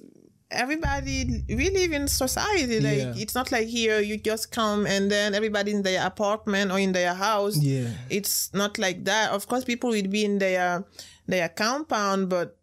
Everybody, 0.53 1.43
we 1.49 1.69
live 1.69 1.91
in 1.93 2.07
society. 2.07 2.79
Like 2.79 2.97
Yeah. 2.97 3.13
it's 3.23 3.35
not 3.35 3.51
like 3.51 3.67
here 3.67 3.99
you 3.99 4.17
just 4.17 4.51
come 4.51 4.85
and 4.87 5.09
then 5.11 5.33
everybody 5.35 5.71
in 5.71 5.81
their 5.83 6.05
apartment 6.05 6.71
or 6.71 6.79
in 6.79 6.91
their 6.93 7.13
house. 7.13 7.57
Yeah. 7.57 7.89
it's 8.09 8.53
not 8.53 8.77
like 8.77 9.03
that. 9.05 9.31
Of 9.31 9.47
course, 9.47 9.63
people 9.65 9.89
will 9.89 10.07
be 10.07 10.23
in 10.25 10.39
their 10.39 10.85
their 11.27 11.49
compound, 11.49 12.29
but 12.29 12.57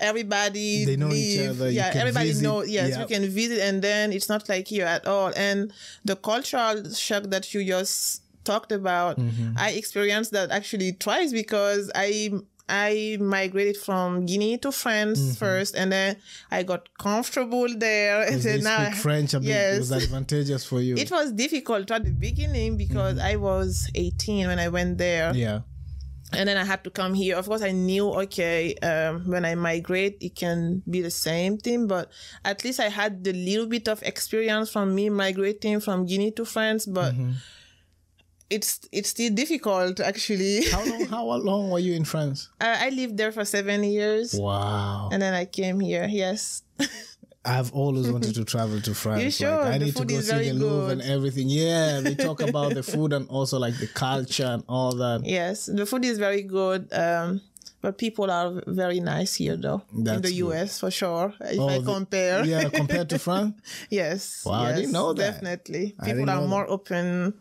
everybody 0.00 0.84
They 0.84 0.96
know 0.96 1.12
each 1.12 1.38
live- 1.38 1.50
other, 1.60 1.70
you 1.70 1.76
Yeah, 1.76 1.92
everybody 1.94 2.28
visit, 2.28 2.42
know. 2.42 2.62
Yes, 2.62 2.90
yeah. 2.90 3.00
you 3.00 3.06
can 3.06 3.28
visit, 3.28 3.60
and 3.60 3.82
then 3.82 4.12
it's 4.12 4.28
not 4.28 4.48
like 4.48 4.66
here 4.68 4.86
at 4.86 5.06
all. 5.06 5.32
And 5.36 5.72
the 6.04 6.16
cultural 6.16 6.90
shock 6.94 7.24
that 7.24 7.52
you 7.54 7.64
just 7.64 8.22
talked 8.44 8.72
about, 8.72 9.18
Mm-hmm. 9.18 9.54
I 9.56 9.70
experienced 9.72 10.32
that 10.32 10.50
actually 10.50 10.92
twice 10.92 11.32
because 11.32 11.90
I 11.94 12.32
I 12.68 13.18
migrated 13.20 13.76
from 13.76 14.24
Guinea 14.26 14.58
to 14.58 14.72
France 14.72 15.20
Mm-hmm. 15.20 15.32
first, 15.34 15.74
and 15.74 15.92
then 15.92 16.16
I 16.50 16.62
got 16.62 16.88
comfortable 16.98 17.68
there, 17.76 18.22
and 18.30 18.40
then 18.40 18.62
now 18.62 18.84
speak 18.86 18.94
french 18.96 19.34
a 19.34 19.40
bit 19.40 19.50
it 19.50 19.78
was 19.78 19.92
advantageous 19.92 20.64
for 20.64 20.80
you 20.80 20.96
it 20.96 21.10
was 21.10 21.32
difficult 21.32 21.90
at 21.90 22.04
the 22.04 22.10
beginning 22.10 22.76
because 22.76 23.18
I 23.18 23.36
was 23.36 23.88
18 23.94 24.46
when 24.46 24.58
I 24.58 24.68
went 24.68 24.98
there 24.98 25.30
Mm-hmm. 25.30 25.38
yeah 25.38 25.60
and 26.32 26.48
then 26.48 26.56
I 26.56 26.64
had 26.64 26.82
to 26.82 26.90
come 26.90 27.14
here. 27.14 27.36
Of 27.36 27.46
course, 27.46 27.62
I 27.62 27.70
knew 27.70 28.08
okay, 28.24 28.74
um, 28.76 29.22
when 29.30 29.44
I 29.44 29.54
migrate, 29.54 30.16
it 30.20 30.34
can 30.34 30.82
be 30.90 31.00
the 31.00 31.10
same 31.10 31.58
thing, 31.58 31.86
but 31.86 32.10
at 32.44 32.64
least 32.64 32.80
I 32.80 32.88
had 32.88 33.22
the 33.22 33.32
little 33.32 33.66
bit 33.66 33.86
of 33.88 34.02
experience 34.02 34.68
from 34.68 34.96
me 34.96 35.10
migrating 35.10 35.78
from 35.78 36.06
Guinea 36.06 36.32
to 36.32 36.44
France. 36.44 36.86
But 36.86 37.12
Mm-hmm. 37.14 37.32
It's 38.50 38.80
it's 38.92 39.08
still 39.10 39.32
difficult 39.32 40.00
actually. 40.00 40.64
how 40.70 40.84
long 40.84 41.04
how 41.16 41.24
long 41.48 41.70
were 41.70 41.78
you 41.78 41.94
in 41.94 42.04
france 42.04 42.48
uh, 42.60 42.76
I 42.78 42.90
lived 42.90 43.16
there 43.16 43.32
for 43.32 43.44
seven 43.44 43.82
years, 43.84 44.34
wow 44.34 45.08
and 45.12 45.20
then 45.22 45.34
I 45.34 45.44
came 45.46 45.80
here. 45.80 46.06
Yes, 46.10 46.62
I've 47.44 47.72
always 47.72 48.08
wanted 48.10 48.34
to 48.36 48.44
travel 48.44 48.80
to 48.80 48.94
France. 48.94 49.40
You 49.40 49.48
Like. 49.48 49.60
I 49.74 49.78
The 49.78 49.84
need 49.86 49.96
to 49.96 50.04
go 50.04 50.20
see 50.20 50.48
the 50.50 50.54
Louvre 50.54 50.92
and 50.92 51.02
everything. 51.02 51.48
Yeah, 51.48 52.00
we 52.00 52.14
talk 52.28 52.40
about 52.40 52.72
the 52.74 52.82
food 52.82 53.12
and 53.12 53.28
also 53.28 53.58
like 53.58 53.76
the 53.78 53.86
culture 53.88 54.46
and 54.46 54.62
all 54.68 54.92
that. 54.96 55.22
yes, 55.24 55.66
the 55.66 55.84
food 55.84 56.04
is 56.04 56.18
very 56.18 56.42
good. 56.42 56.88
Um, 56.92 57.40
but 57.82 57.98
people 57.98 58.30
are 58.30 58.62
very 58.66 58.98
nice 59.00 59.34
here, 59.34 59.58
though. 59.58 59.82
in 59.94 60.04
That's 60.04 60.22
the 60.22 60.28
good. 60.32 60.56
US, 60.56 60.80
for 60.80 60.90
sure. 60.90 61.34
If 61.42 61.60
Oh, 61.60 61.68
I 61.68 61.78
the- 61.78 61.84
compare, 61.84 62.42
Yeah, 62.46 62.70
compared 62.70 63.10
to 63.10 63.18
France, 63.18 63.60
Yes. 63.90 64.42
Wow, 64.46 64.62
I 64.64 64.72
didn't 64.76 64.92
know 64.92 65.12
that. 65.12 65.32
Definitely. 65.44 65.94
People 66.02 66.30
are 66.30 66.40
more 66.48 66.64
open, 66.66 67.34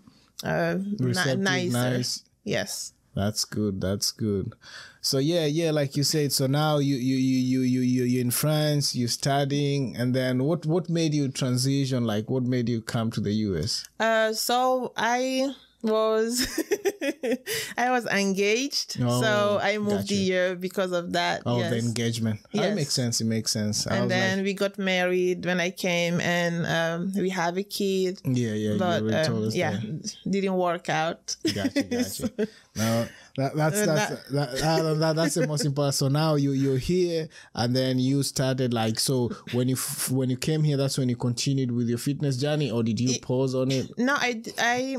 uh, 0.44 0.78
nicer. 1.00 1.38
nice. 1.38 2.24
Yes. 2.44 2.94
that's 3.16 3.46
good. 3.46 3.80
That's 3.80 4.12
good. 4.12 4.54
So 5.02 5.18
yeah, 5.18 5.46
yeah, 5.46 5.72
like 5.72 5.96
you 5.98 6.04
said. 6.04 6.32
So 6.32 6.48
now 6.48 6.78
you 6.78 6.96
you 6.96 7.16
you 7.16 7.38
you 7.38 7.62
you 7.62 7.82
you 7.82 8.04
you're 8.04 8.22
in 8.22 8.32
France. 8.32 8.96
You're 8.96 9.08
studying, 9.10 9.96
and 9.98 10.16
then 10.16 10.44
what 10.44 10.66
what 10.66 10.90
made 10.90 11.14
you 11.14 11.30
transition? 11.30 12.06
Like, 12.06 12.30
what 12.30 12.44
made 12.44 12.70
you 12.70 12.82
come 12.82 13.12
to 13.12 13.22
the 13.22 13.34
US? 13.50 13.86
Uh, 14.00 14.34
so 14.34 14.94
I 14.98 15.54
was 15.84 16.48
I 17.78 17.92
was 17.92 18.06
engaged, 18.08 18.98
Oh, 19.02 19.22
so 19.22 19.60
I 19.62 19.78
moved 19.78 20.08
gotcha. 20.10 20.14
here 20.14 20.56
because 20.56 20.92
of 20.92 21.12
that. 21.14 21.44
Oh, 21.46 21.60
yes. 21.60 21.72
the 21.72 21.78
engagement. 21.80 22.40
That 22.54 22.62
Yes. 22.70 22.76
makes 22.76 22.94
sense. 22.94 23.22
It 23.22 23.26
makes 23.26 23.52
sense. 23.52 23.86
And 23.86 24.10
then 24.10 24.44
we 24.44 24.54
got 24.54 24.78
married 24.78 25.46
when 25.46 25.60
I 25.60 25.70
came, 25.72 26.20
and 26.22 26.66
um, 26.66 27.12
we 27.22 27.30
have 27.30 27.58
a 27.58 27.64
kid. 27.64 28.22
like, 28.26 28.38
yeah, 28.38 28.54
yeah, 28.54 28.76
But 28.78 29.02
already 29.04 29.28
told 29.28 29.44
um, 29.46 29.52
yeah, 29.54 29.72
that. 29.72 30.16
didn't 30.30 30.56
work 30.56 30.90
out. 30.90 31.36
Gotcha, 31.54 31.84
gotcha. 31.96 32.30
no, 32.76 33.08
that, 33.38 33.56
that's 33.56 33.86
that's 33.86 34.30
that, 34.32 34.58
that, 34.62 35.00
that, 35.00 35.16
that's 35.16 35.36
the 35.36 35.48
most 35.48 35.66
important. 35.66 35.96
So 35.96 36.08
now 36.08 36.36
you 36.36 36.52
you're 36.52 36.78
here, 36.78 37.28
and 37.56 37.76
then 37.76 38.00
you 38.00 38.24
started 38.24 38.74
like 38.74 39.00
so 39.00 39.30
when 39.52 39.68
you 39.68 39.76
f- 39.76 40.10
when 40.12 40.30
you 40.30 40.38
came 40.38 40.64
here, 40.64 40.78
that's 40.78 40.98
when 40.98 41.10
you 41.10 41.16
continued 41.18 41.72
with 41.72 41.90
your 41.90 41.98
fitness 41.98 42.38
journey, 42.38 42.72
or 42.72 42.84
did 42.84 43.00
you 43.00 43.20
pause 43.20 43.54
on 43.54 43.72
it? 43.72 43.92
No, 43.98 44.14
I, 44.16 44.42
I, 44.60 44.98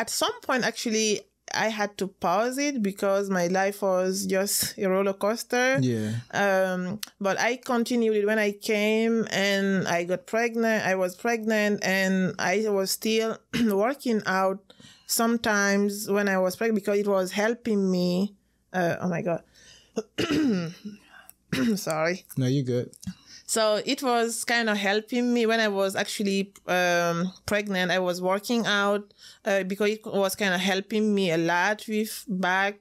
at 0.00 0.08
some 0.08 0.40
point 0.40 0.64
actually, 0.64 1.20
I 1.52 1.68
had 1.68 1.98
to 1.98 2.06
pause 2.06 2.56
it 2.58 2.82
because 2.82 3.28
my 3.28 3.48
life 3.48 3.82
was 3.82 4.24
just 4.24 4.78
a 4.78 4.88
roller 4.88 5.12
coaster. 5.12 5.78
Yeah. 5.80 6.12
Um, 6.32 7.00
but 7.20 7.38
I 7.38 7.56
continued 7.56 8.16
it 8.16 8.26
when 8.26 8.38
I 8.38 8.52
came 8.52 9.26
and 9.30 9.86
I 9.86 10.04
got 10.04 10.26
pregnant. 10.26 10.86
I 10.86 10.94
was 10.94 11.16
pregnant 11.16 11.84
and 11.84 12.34
I 12.38 12.64
was 12.68 12.92
still 12.92 13.36
working 13.86 14.22
out 14.26 14.60
sometimes 15.06 16.08
when 16.08 16.28
I 16.28 16.38
was 16.38 16.56
pregnant 16.56 16.82
because 16.82 16.98
it 16.98 17.08
was 17.08 17.32
helping 17.32 17.90
me. 17.90 18.34
Uh, 18.72 18.96
oh 19.02 19.08
my 19.08 19.22
God. 19.22 19.42
Sorry. 21.76 22.24
No, 22.38 22.46
you're 22.46 22.64
good. 22.64 22.90
So 23.50 23.82
it 23.84 24.00
was 24.00 24.44
kind 24.44 24.70
of 24.70 24.76
helping 24.76 25.34
me 25.34 25.44
when 25.44 25.58
I 25.58 25.66
was 25.66 25.96
actually 25.96 26.52
um, 26.68 27.32
pregnant. 27.46 27.90
I 27.90 27.98
was 27.98 28.22
working 28.22 28.64
out 28.64 29.12
uh, 29.44 29.64
because 29.64 29.90
it 29.90 30.06
was 30.06 30.36
kind 30.36 30.54
of 30.54 30.60
helping 30.60 31.12
me 31.12 31.32
a 31.32 31.36
lot 31.36 31.84
with 31.88 32.24
back 32.28 32.78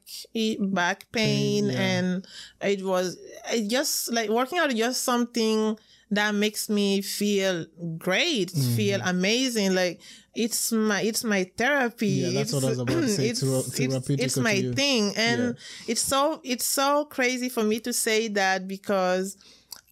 back 0.59 1.11
pain, 1.11 1.69
yeah. 1.69 1.79
and 1.79 2.27
it 2.61 2.85
was 2.85 3.17
it 3.51 3.67
just 3.67 4.13
like 4.13 4.29
working 4.29 4.59
out 4.59 4.69
is 4.69 4.77
just 4.77 5.01
something 5.01 5.75
that 6.11 6.35
makes 6.35 6.69
me 6.69 7.01
feel 7.01 7.65
great, 7.97 8.51
feel 8.51 9.01
amazing. 9.03 9.73
Like 9.73 9.99
it's 10.35 10.71
my 10.71 11.01
it's 11.01 11.23
my 11.23 11.49
therapy. 11.57 12.07
Yeah, 12.07 12.29
that's 12.29 12.53
what 12.53 12.63
I 12.63 12.69
was 12.69 12.77
about 12.77 12.93
to 12.93 13.07
say, 13.17 13.29
It's, 13.29 13.41
it's, 13.41 14.09
it's 14.11 14.37
my 14.37 14.61
thing, 14.75 15.13
and 15.15 15.57
it's 15.87 16.01
so 16.01 16.41
it's 16.43 16.65
so 16.65 17.05
crazy 17.05 17.49
for 17.49 17.63
me 17.63 17.79
to 17.79 17.91
say 17.91 18.27
that 18.27 18.67
because 18.67 19.35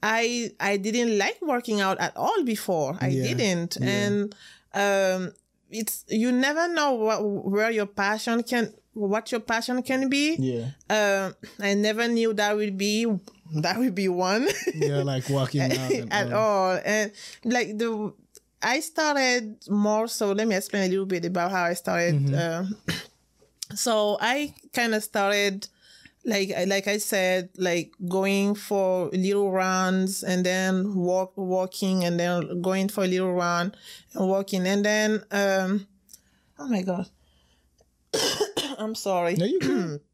I 0.03 0.51
I 0.59 0.77
didn't 0.77 1.17
like 1.17 1.37
working 1.41 1.81
out 1.81 1.99
at 1.99 2.15
all 2.15 2.43
before. 2.43 2.97
I 3.01 3.07
Yeah. 3.09 3.23
didn't, 3.33 3.77
Yeah. 3.79 3.87
and 3.89 4.35
um, 4.73 5.33
it's 5.69 6.05
you 6.07 6.31
never 6.31 6.67
know 6.67 6.93
what 6.93 7.23
where 7.23 7.71
your 7.71 7.87
passion 7.87 8.43
can 8.43 8.73
what 8.93 9.31
your 9.31 9.41
passion 9.41 9.81
can 9.83 10.09
be. 10.09 10.35
Yeah. 10.39 10.67
Um, 10.89 11.35
I 11.59 11.73
never 11.75 12.07
knew 12.07 12.33
that 12.33 12.55
would 12.55 12.77
be 12.77 13.05
that 13.55 13.77
would 13.77 13.95
be 13.95 14.07
one 14.09 14.47
Yeah, 14.75 15.03
like 15.03 15.29
walking 15.37 15.61
out 15.61 15.91
at 16.11 16.33
all. 16.33 16.71
all, 16.73 16.79
and 16.85 17.11
like 17.45 17.77
the. 17.77 18.13
I 18.59 18.79
started 18.79 19.57
more 19.69 20.07
so. 20.07 20.31
Let 20.31 20.47
me 20.47 20.55
explain 20.55 20.85
a 20.85 20.89
little 20.89 21.05
bit 21.05 21.25
about 21.25 21.51
how 21.51 21.63
I 21.65 21.73
started. 21.75 22.15
Mm-hmm. 22.15 22.33
Uh, 22.89 22.93
so 23.75 24.17
I 24.19 24.53
kind 24.73 24.95
of 24.95 25.03
started 25.03 25.67
like 26.27 26.51
like 26.67 26.87
I 26.87 26.97
said, 26.97 27.49
like 27.57 27.93
going 28.07 28.53
for 28.53 29.09
little 29.13 29.49
runs 29.49 30.23
and 30.23 30.45
then 30.45 30.93
walk 30.93 31.31
walking 31.37 32.03
and 32.03 32.19
then 32.19 32.61
going 32.61 32.89
for 32.89 33.05
a 33.05 33.07
little 33.07 33.33
run 33.33 33.73
and 34.13 34.27
walking 34.27 34.67
and 34.67 34.85
then 34.85 35.23
um 35.31 35.87
oh 36.59 36.67
my 36.67 36.81
god. 36.81 37.09
I'm 38.77 38.93
sorry. 38.93 39.35
No, 39.35 39.45
you 39.45 39.59
good. 39.59 40.01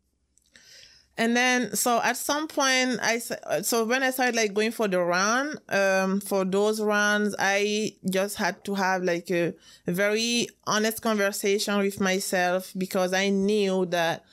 And 1.16 1.38
then, 1.38 1.76
so 1.76 2.02
at 2.02 2.18
some 2.18 2.48
point, 2.48 2.98
I 3.00 3.20
so 3.20 3.86
when 3.86 4.02
I 4.02 4.10
started 4.10 4.36
like 4.36 4.56
going 4.56 4.72
for 4.72 4.88
the 4.88 5.00
run, 5.00 5.60
um, 5.70 6.20
for 6.20 6.44
those 6.44 6.82
runs, 6.82 7.36
I 7.38 7.94
just 8.10 8.38
had 8.38 8.66
to 8.66 8.74
have 8.74 9.04
like 9.04 9.30
a, 9.30 9.54
a 9.86 9.92
very 9.92 10.48
honest 10.66 11.04
conversation 11.04 11.78
with 11.78 12.02
myself 12.02 12.74
because 12.76 13.14
I 13.14 13.30
knew 13.30 13.86
that 13.92 14.26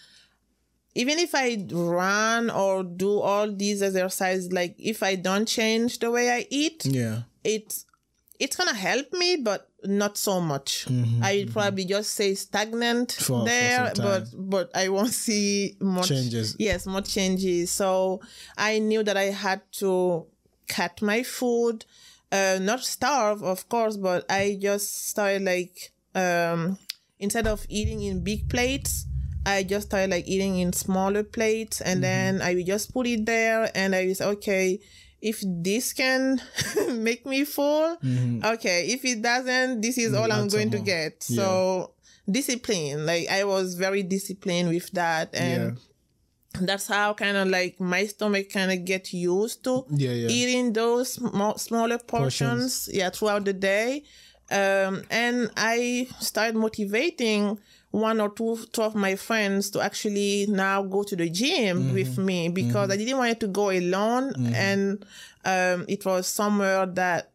even 1.01 1.19
if 1.19 1.33
I 1.35 1.47
run 1.71 2.51
or 2.51 2.83
do 2.85 3.13
all 3.21 3.51
these 3.51 3.81
exercises, 3.83 4.53
like 4.53 4.75
if 4.79 5.03
I 5.03 5.15
don't 5.17 5.47
change 5.59 5.99
the 6.03 6.11
way 6.11 6.31
I 6.31 6.47
eat, 6.51 6.85
yeah. 6.85 7.23
it's 7.43 7.87
it's 8.39 8.57
gonna 8.57 8.75
help 8.91 9.13
me, 9.13 9.37
but 9.37 9.69
not 9.85 10.19
so 10.19 10.41
much. 10.41 10.87
I 11.23 11.31
will 11.47 11.53
probably 11.53 11.85
just 11.97 12.13
say 12.13 12.35
stagnant 12.35 13.09
Mm-hmm, 13.11 13.25
For- 13.25 13.41
for 13.41 13.45
there, 13.47 13.95
some 13.95 14.05
but 14.07 14.25
but 14.55 14.67
I 14.83 14.89
won't 14.89 15.15
see 15.27 15.77
much 15.81 16.09
Changes. 16.09 16.57
Yes, 16.59 16.87
more 16.87 17.03
changes. 17.03 17.71
So 17.71 18.21
I 18.59 18.79
knew 18.79 19.03
that 19.09 19.17
I 19.17 19.29
had 19.47 19.61
to 19.81 20.27
cut 20.69 21.01
my 21.03 21.23
food, 21.23 21.85
uh, 22.31 22.59
not 22.61 22.81
starve, 22.97 23.43
of 23.43 23.69
course, 23.69 23.97
but 23.97 24.21
I 24.31 24.59
just 24.61 25.09
started 25.11 25.43
like 25.43 25.93
um 26.15 26.79
instead 27.19 27.47
of 27.47 27.65
eating 27.69 28.03
in 28.03 28.25
big 28.25 28.49
plates. 28.51 29.07
I 29.47 29.63
just 29.63 29.89
started 29.89 30.11
like 30.11 30.27
eating 30.29 30.59
in 30.59 30.73
smaller 30.73 31.23
plates 31.23 31.81
and 31.81 31.95
Mm-hmm. 31.97 32.01
then 32.03 32.43
I 32.43 32.55
will 32.55 32.65
just 32.65 32.93
put 32.93 33.07
it 33.07 33.27
there 33.27 33.71
and 33.75 33.95
I 33.95 34.07
was 34.07 34.21
okay, 34.21 34.81
if 35.23 35.43
this 35.45 35.93
can 35.93 36.41
make 36.91 37.27
me 37.27 37.45
full, 37.45 37.97
okay. 38.45 38.87
If 38.89 39.05
it 39.05 39.23
doesn't, 39.23 39.81
this 39.81 39.99
is 39.99 40.15
all 40.15 40.31
I'm 40.31 40.47
Mm-hmm. 40.49 40.57
going 40.57 40.71
to 40.71 40.77
some 40.79 40.87
more. 40.87 40.95
get. 40.95 41.23
So 41.23 41.95
discipline, 42.31 43.07
like 43.07 43.29
I 43.29 43.45
was 43.45 43.75
very 43.75 44.03
disciplined 44.03 44.69
with 44.69 44.91
that 44.93 45.35
and 45.35 45.79
that's 46.61 46.87
how 46.89 47.15
kind 47.15 47.37
of 47.37 47.49
like 47.49 47.79
my 47.81 48.07
stomach 48.07 48.51
kind 48.53 48.73
of 48.73 48.85
get 48.85 49.13
used 49.13 49.63
to 49.65 49.85
Yeah, 49.91 50.11
yeah. 50.13 50.29
eating 50.29 50.73
those 50.73 51.15
sm- 51.15 51.57
smaller 51.57 51.99
portions, 51.99 52.89
yeah 52.93 53.11
throughout 53.11 53.45
the 53.45 53.53
day 53.53 54.03
um 54.51 55.05
and 55.11 55.49
i 55.57 56.09
started 56.19 56.57
motivating 56.57 57.57
one 57.91 58.21
or 58.21 58.29
two, 58.31 58.57
two 58.73 58.83
of 58.83 58.95
my 58.95 59.17
friends 59.17 59.71
to 59.71 59.81
actually 59.81 60.47
now 60.49 60.83
go 60.83 61.03
to 61.03 61.17
the 61.17 61.29
gym 61.29 61.93
with 61.93 62.19
me 62.19 62.49
because 62.49 62.89
i 62.91 62.97
didn't 62.97 63.19
want 63.19 63.41
to 63.41 63.49
go 63.49 63.71
alone. 63.71 64.33
And 64.55 65.05
um 65.45 65.85
it 65.89 66.05
was 66.05 66.27
somewhere 66.29 66.87
that 66.87 67.33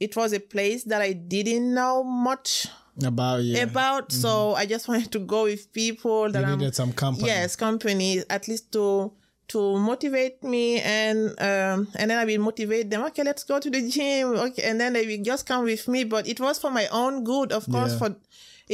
it 0.00 0.16
was 0.16 0.32
a 0.32 0.40
place 0.40 0.82
that 0.84 1.00
i 1.02 1.12
didn't 1.12 1.72
know 1.72 2.02
much 2.02 2.66
About 3.04 3.42
yeah. 3.44 3.62
about. 3.62 4.10
So 4.12 4.54
i 4.54 4.66
just 4.66 4.88
wanted 4.90 5.12
to 5.12 5.20
go 5.20 5.44
with 5.44 5.72
people 5.72 6.30
that 6.32 6.40
you 6.48 6.56
needed 6.56 6.74
some 6.74 6.92
company. 6.92 7.26
yes 7.28 7.54
company 7.56 8.22
at 8.28 8.48
least 8.48 8.72
to 8.72 9.12
to 9.48 9.78
motivate 9.78 10.42
me 10.42 10.80
and 10.80 11.28
um 11.40 11.86
and 11.98 12.10
then 12.10 12.18
i 12.18 12.24
will 12.24 12.40
motivate 12.40 12.90
them. 12.90 13.02
Okay 13.04 13.22
let's 13.22 13.44
go 13.44 13.60
to 13.60 13.70
the 13.70 13.82
gym. 13.88 14.28
Okay 14.46 14.62
and 14.64 14.80
then 14.80 14.94
they 14.94 15.06
will 15.06 15.22
just 15.22 15.46
come 15.46 15.64
with 15.64 15.86
me. 15.88 16.04
But 16.04 16.26
it 16.26 16.40
was 16.40 16.58
for 16.58 16.70
my 16.72 16.86
own 16.88 17.22
good 17.22 17.52
of 17.52 17.68
course 17.70 17.92
Yeah. 17.92 17.98
for 17.98 18.16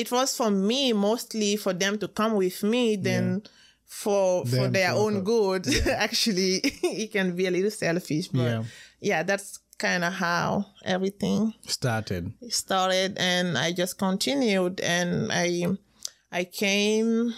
it 0.00 0.10
was 0.10 0.36
for 0.36 0.50
me 0.50 0.92
mostly 0.92 1.56
for 1.56 1.72
them 1.72 1.98
to 1.98 2.08
come 2.08 2.34
with 2.34 2.62
me 2.62 2.96
then 2.96 3.42
for 3.84 4.44
for 4.44 4.68
Them 4.68 4.72
their 4.72 4.90
to- 4.92 4.98
own 4.98 5.24
good 5.24 5.66
actually 6.06 6.54
it 7.04 7.10
can 7.12 7.34
be 7.36 7.46
a 7.46 7.50
little 7.50 7.70
selfish 7.70 8.28
but 8.28 8.42
Yeah. 8.42 8.62
yeah 9.00 9.22
that's 9.22 9.58
kind 9.78 10.04
of 10.04 10.12
how 10.12 10.66
everything 10.84 11.54
Started. 11.66 12.32
started 12.50 13.16
and 13.18 13.56
I 13.56 13.72
just 13.72 13.96
continued 13.98 14.80
and 14.80 15.30
I 15.32 15.66
I 16.32 16.44
came 16.44 17.32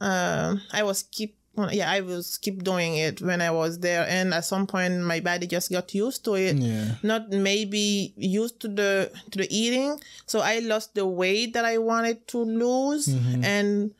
uh, 0.00 0.56
I 0.72 0.82
was 0.82 1.02
keep 1.02 1.35
yeah 1.72 1.90
I 1.90 2.00
was 2.00 2.38
keep 2.38 2.62
doing 2.62 2.96
it 2.96 3.20
when 3.22 3.40
I 3.40 3.50
was 3.50 3.78
there 3.80 4.04
and 4.08 4.34
at 4.34 4.44
some 4.44 4.66
point 4.66 5.00
my 5.02 5.20
body 5.20 5.46
just 5.46 5.70
got 5.70 5.94
used 5.94 6.24
to 6.26 6.34
it 6.34 6.56
Yeah. 6.56 6.94
not 7.02 7.30
maybe 7.30 8.12
used 8.16 8.60
to 8.60 8.68
the 8.68 9.10
to 9.30 9.38
the 9.38 9.48
eating 9.50 9.98
so 10.26 10.40
I 10.40 10.58
lost 10.60 10.94
the 10.94 11.06
weight 11.06 11.54
that 11.54 11.64
I 11.64 11.78
wanted 11.78 12.26
to 12.28 12.38
lose 12.38 13.06
Mm-hmm. 13.08 13.44
and 13.44 13.90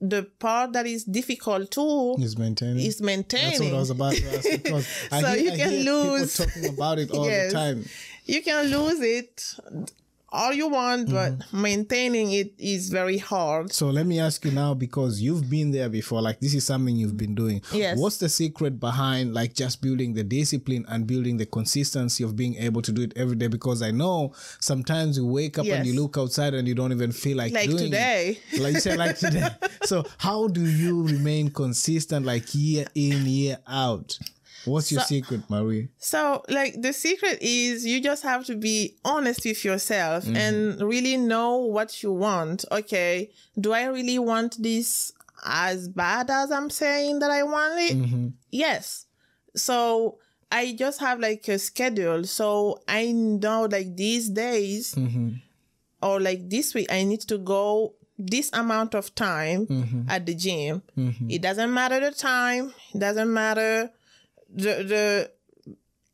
the 0.00 0.22
part 0.38 0.72
that 0.74 0.86
is 0.86 1.02
difficult 1.04 1.70
too 1.72 2.14
Is 2.20 2.38
maintaining. 2.38 2.86
is 2.86 3.02
maintaining 3.02 3.58
That's 3.58 3.60
what 3.60 3.74
I 3.74 3.78
was 3.80 3.90
about 3.90 4.12
to 4.14 4.36
ask 4.36 4.48
because 4.62 4.86
I 5.10 5.20
So 5.22 5.26
hear, 5.28 5.38
you 5.50 5.52
can 5.58 5.74
lose. 5.90 6.36
talking 6.36 6.66
about 6.66 6.98
it 7.00 7.10
all 7.10 7.26
Yes. 7.30 7.52
the 7.52 7.58
time. 7.58 7.84
you 8.24 8.40
can 8.42 8.66
lose 8.66 9.00
it 9.00 9.54
all 10.30 10.52
you 10.52 10.68
want, 10.68 11.10
but 11.10 11.32
Mm-hmm. 11.38 11.62
maintaining 11.62 12.32
it 12.32 12.52
is 12.58 12.90
very 12.90 13.18
hard. 13.18 13.72
So 13.72 13.88
let 13.90 14.06
me 14.06 14.18
ask 14.20 14.44
you 14.44 14.50
now 14.50 14.74
because 14.74 15.20
you've 15.20 15.48
been 15.48 15.70
there 15.70 15.88
before. 15.88 16.20
Like 16.22 16.40
this 16.40 16.54
is 16.54 16.64
something 16.66 16.94
you've 16.96 17.16
been 17.16 17.34
doing. 17.34 17.62
Yes. 17.72 17.98
What's 17.98 18.18
the 18.18 18.28
secret 18.28 18.78
behind 18.78 19.32
like 19.34 19.54
just 19.54 19.80
building 19.80 20.14
the 20.14 20.24
discipline 20.24 20.84
and 20.88 21.06
building 21.06 21.36
the 21.38 21.46
consistency 21.46 22.24
of 22.24 22.36
being 22.36 22.56
able 22.56 22.82
to 22.82 22.92
do 22.92 23.02
it 23.02 23.12
every 23.16 23.36
day? 23.36 23.46
Because 23.48 23.80
I 23.82 23.90
know 23.90 24.32
sometimes 24.60 25.16
you 25.16 25.26
wake 25.26 25.58
up 25.58 25.66
and 25.66 25.86
you 25.86 25.94
look 26.00 26.18
outside 26.18 26.54
and 26.54 26.66
you 26.68 26.74
don't 26.74 26.92
even 26.92 27.12
feel 27.12 27.36
like 27.36 27.52
Like 27.52 27.70
doing 27.70 27.84
today. 27.84 28.38
It. 28.52 28.60
Like 28.62 28.74
you 28.74 28.80
said, 28.80 28.98
like 28.98 29.18
today. 29.18 29.48
So 29.84 30.04
how 30.18 30.48
do 30.48 30.60
you 30.64 31.02
remain 31.04 31.50
consistent 31.50 32.26
like 32.26 32.44
year 32.54 32.86
in, 32.94 33.24
year 33.26 33.58
out? 33.66 34.18
What's 34.64 34.90
your 34.92 35.00
secret, 35.02 35.48
Marie? 35.48 35.88
So, 35.98 36.42
like, 36.48 36.80
the 36.82 36.92
secret 36.92 37.38
is 37.40 37.86
you 37.86 38.00
just 38.02 38.22
have 38.22 38.44
to 38.46 38.56
be 38.56 38.96
honest 39.04 39.44
with 39.44 39.64
yourself 39.64 40.24
Mm-hmm. 40.24 40.36
and 40.36 40.80
really 40.82 41.16
know 41.16 41.56
what 41.58 42.02
you 42.02 42.12
want. 42.12 42.64
Okay, 42.70 43.30
do 43.58 43.72
I 43.72 43.84
really 43.86 44.18
want 44.18 44.60
this 44.62 45.12
as 45.46 45.88
bad 45.88 46.30
as 46.30 46.50
I'm 46.50 46.70
saying 46.70 47.20
that 47.20 47.30
I 47.30 47.42
want 47.44 47.78
it? 47.80 47.96
Mm-hmm. 47.96 48.28
Yes. 48.50 49.06
So, 49.56 50.18
I 50.50 50.74
just 50.78 51.00
have 51.00 51.20
like 51.20 51.46
a 51.48 51.58
schedule. 51.58 52.24
So, 52.24 52.80
I 52.88 53.12
know 53.12 53.62
like 53.70 53.96
these 53.96 54.28
days 54.28 54.94
Mm-hmm. 54.94 55.30
or 56.02 56.20
like 56.20 56.48
this 56.50 56.74
week, 56.74 56.90
I 56.90 57.04
need 57.04 57.20
to 57.22 57.38
go 57.38 57.94
this 58.18 58.50
amount 58.52 58.94
of 58.94 59.14
time 59.14 59.66
Mm-hmm. 59.66 60.10
at 60.10 60.26
the 60.26 60.34
gym. 60.34 60.82
It 60.96 61.42
doesn't 61.42 61.72
matter 61.72 62.00
the 62.00 62.10
time, 62.10 62.74
it 62.94 62.98
doesn't 62.98 63.32
matter 63.32 63.90
the, 64.48 64.82
the, 64.84 65.30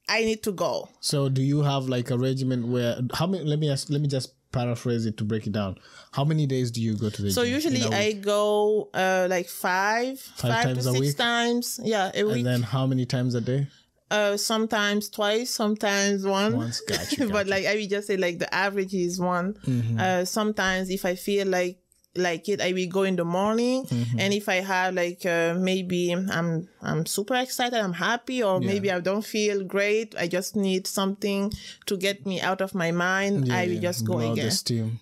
I 0.08 0.24
need 0.24 0.42
to 0.44 0.52
go. 0.52 0.88
So 1.00 1.28
do 1.28 1.42
you 1.42 1.62
have 1.62 1.84
like 1.88 2.10
a 2.10 2.18
regimen 2.18 2.70
where 2.70 2.98
how 3.14 3.26
many 3.26 3.44
let 3.44 3.58
me 3.58 3.70
ask 3.70 3.88
let 3.90 4.00
me 4.00 4.08
just 4.08 4.34
paraphrase 4.52 5.04
it 5.04 5.16
to 5.18 5.24
break 5.24 5.46
it 5.46 5.52
down. 5.52 5.76
How 6.12 6.24
many 6.24 6.46
days 6.46 6.70
do 6.70 6.80
you 6.80 6.96
go 6.96 7.10
to 7.10 7.22
the 7.22 7.30
So 7.30 7.42
usually? 7.42 7.82
I 7.82 8.12
go 8.12 8.88
uh, 8.94 9.26
like 9.28 9.48
five, 9.48 10.20
five, 10.20 10.62
times 10.62 10.84
to 10.84 10.90
a 10.90 10.92
six 10.92 11.00
week? 11.00 11.16
times. 11.16 11.80
Yeah, 11.82 12.12
a 12.14 12.22
week. 12.24 12.36
and 12.36 12.46
then 12.46 12.62
how 12.62 12.86
many 12.86 13.04
times 13.04 13.34
a 13.34 13.40
day? 13.40 13.66
uh, 14.10 14.36
sometimes 14.36 15.08
twice, 15.08 15.50
sometimes 15.50 16.24
one. 16.24 16.56
Once, 16.56 16.80
gotcha, 16.80 17.26
but 17.32 17.46
like 17.46 17.66
I 17.66 17.74
would 17.74 17.90
just 17.90 18.06
say 18.06 18.16
like 18.16 18.38
the 18.38 18.52
average 18.54 18.94
is 18.94 19.18
one. 19.18 19.54
Mm-hmm. 19.66 19.98
Uh, 19.98 20.24
sometimes 20.24 20.90
if 20.90 21.04
I 21.04 21.14
feel 21.16 21.46
like 21.46 21.78
like 22.16 22.48
it, 22.48 22.60
I 22.60 22.72
will 22.72 22.88
go 22.88 23.02
in 23.02 23.16
the 23.16 23.24
morning. 23.24 23.84
Mm-hmm. 23.86 24.20
And 24.20 24.32
if 24.34 24.48
I 24.48 24.56
have 24.60 24.94
like 24.94 25.26
uh, 25.26 25.54
maybe 25.58 26.12
I'm 26.12 26.68
I'm 26.82 27.06
super 27.06 27.34
excited, 27.34 27.78
I'm 27.78 27.94
happy, 27.94 28.42
or 28.42 28.60
Yeah. 28.60 28.66
maybe 28.66 28.90
I 28.90 29.00
don't 29.00 29.24
feel 29.24 29.64
great, 29.64 30.14
I 30.18 30.28
just 30.28 30.54
need 30.56 30.86
something 30.86 31.52
to 31.86 31.96
get 31.96 32.24
me 32.26 32.40
out 32.40 32.60
of 32.60 32.74
my 32.74 32.90
mind. 32.92 33.50
I 33.50 33.66
will 33.66 33.74
Yeah, 33.74 33.80
just 33.90 34.04
go 34.04 34.18
blow 34.18 34.32
again. 34.32 34.46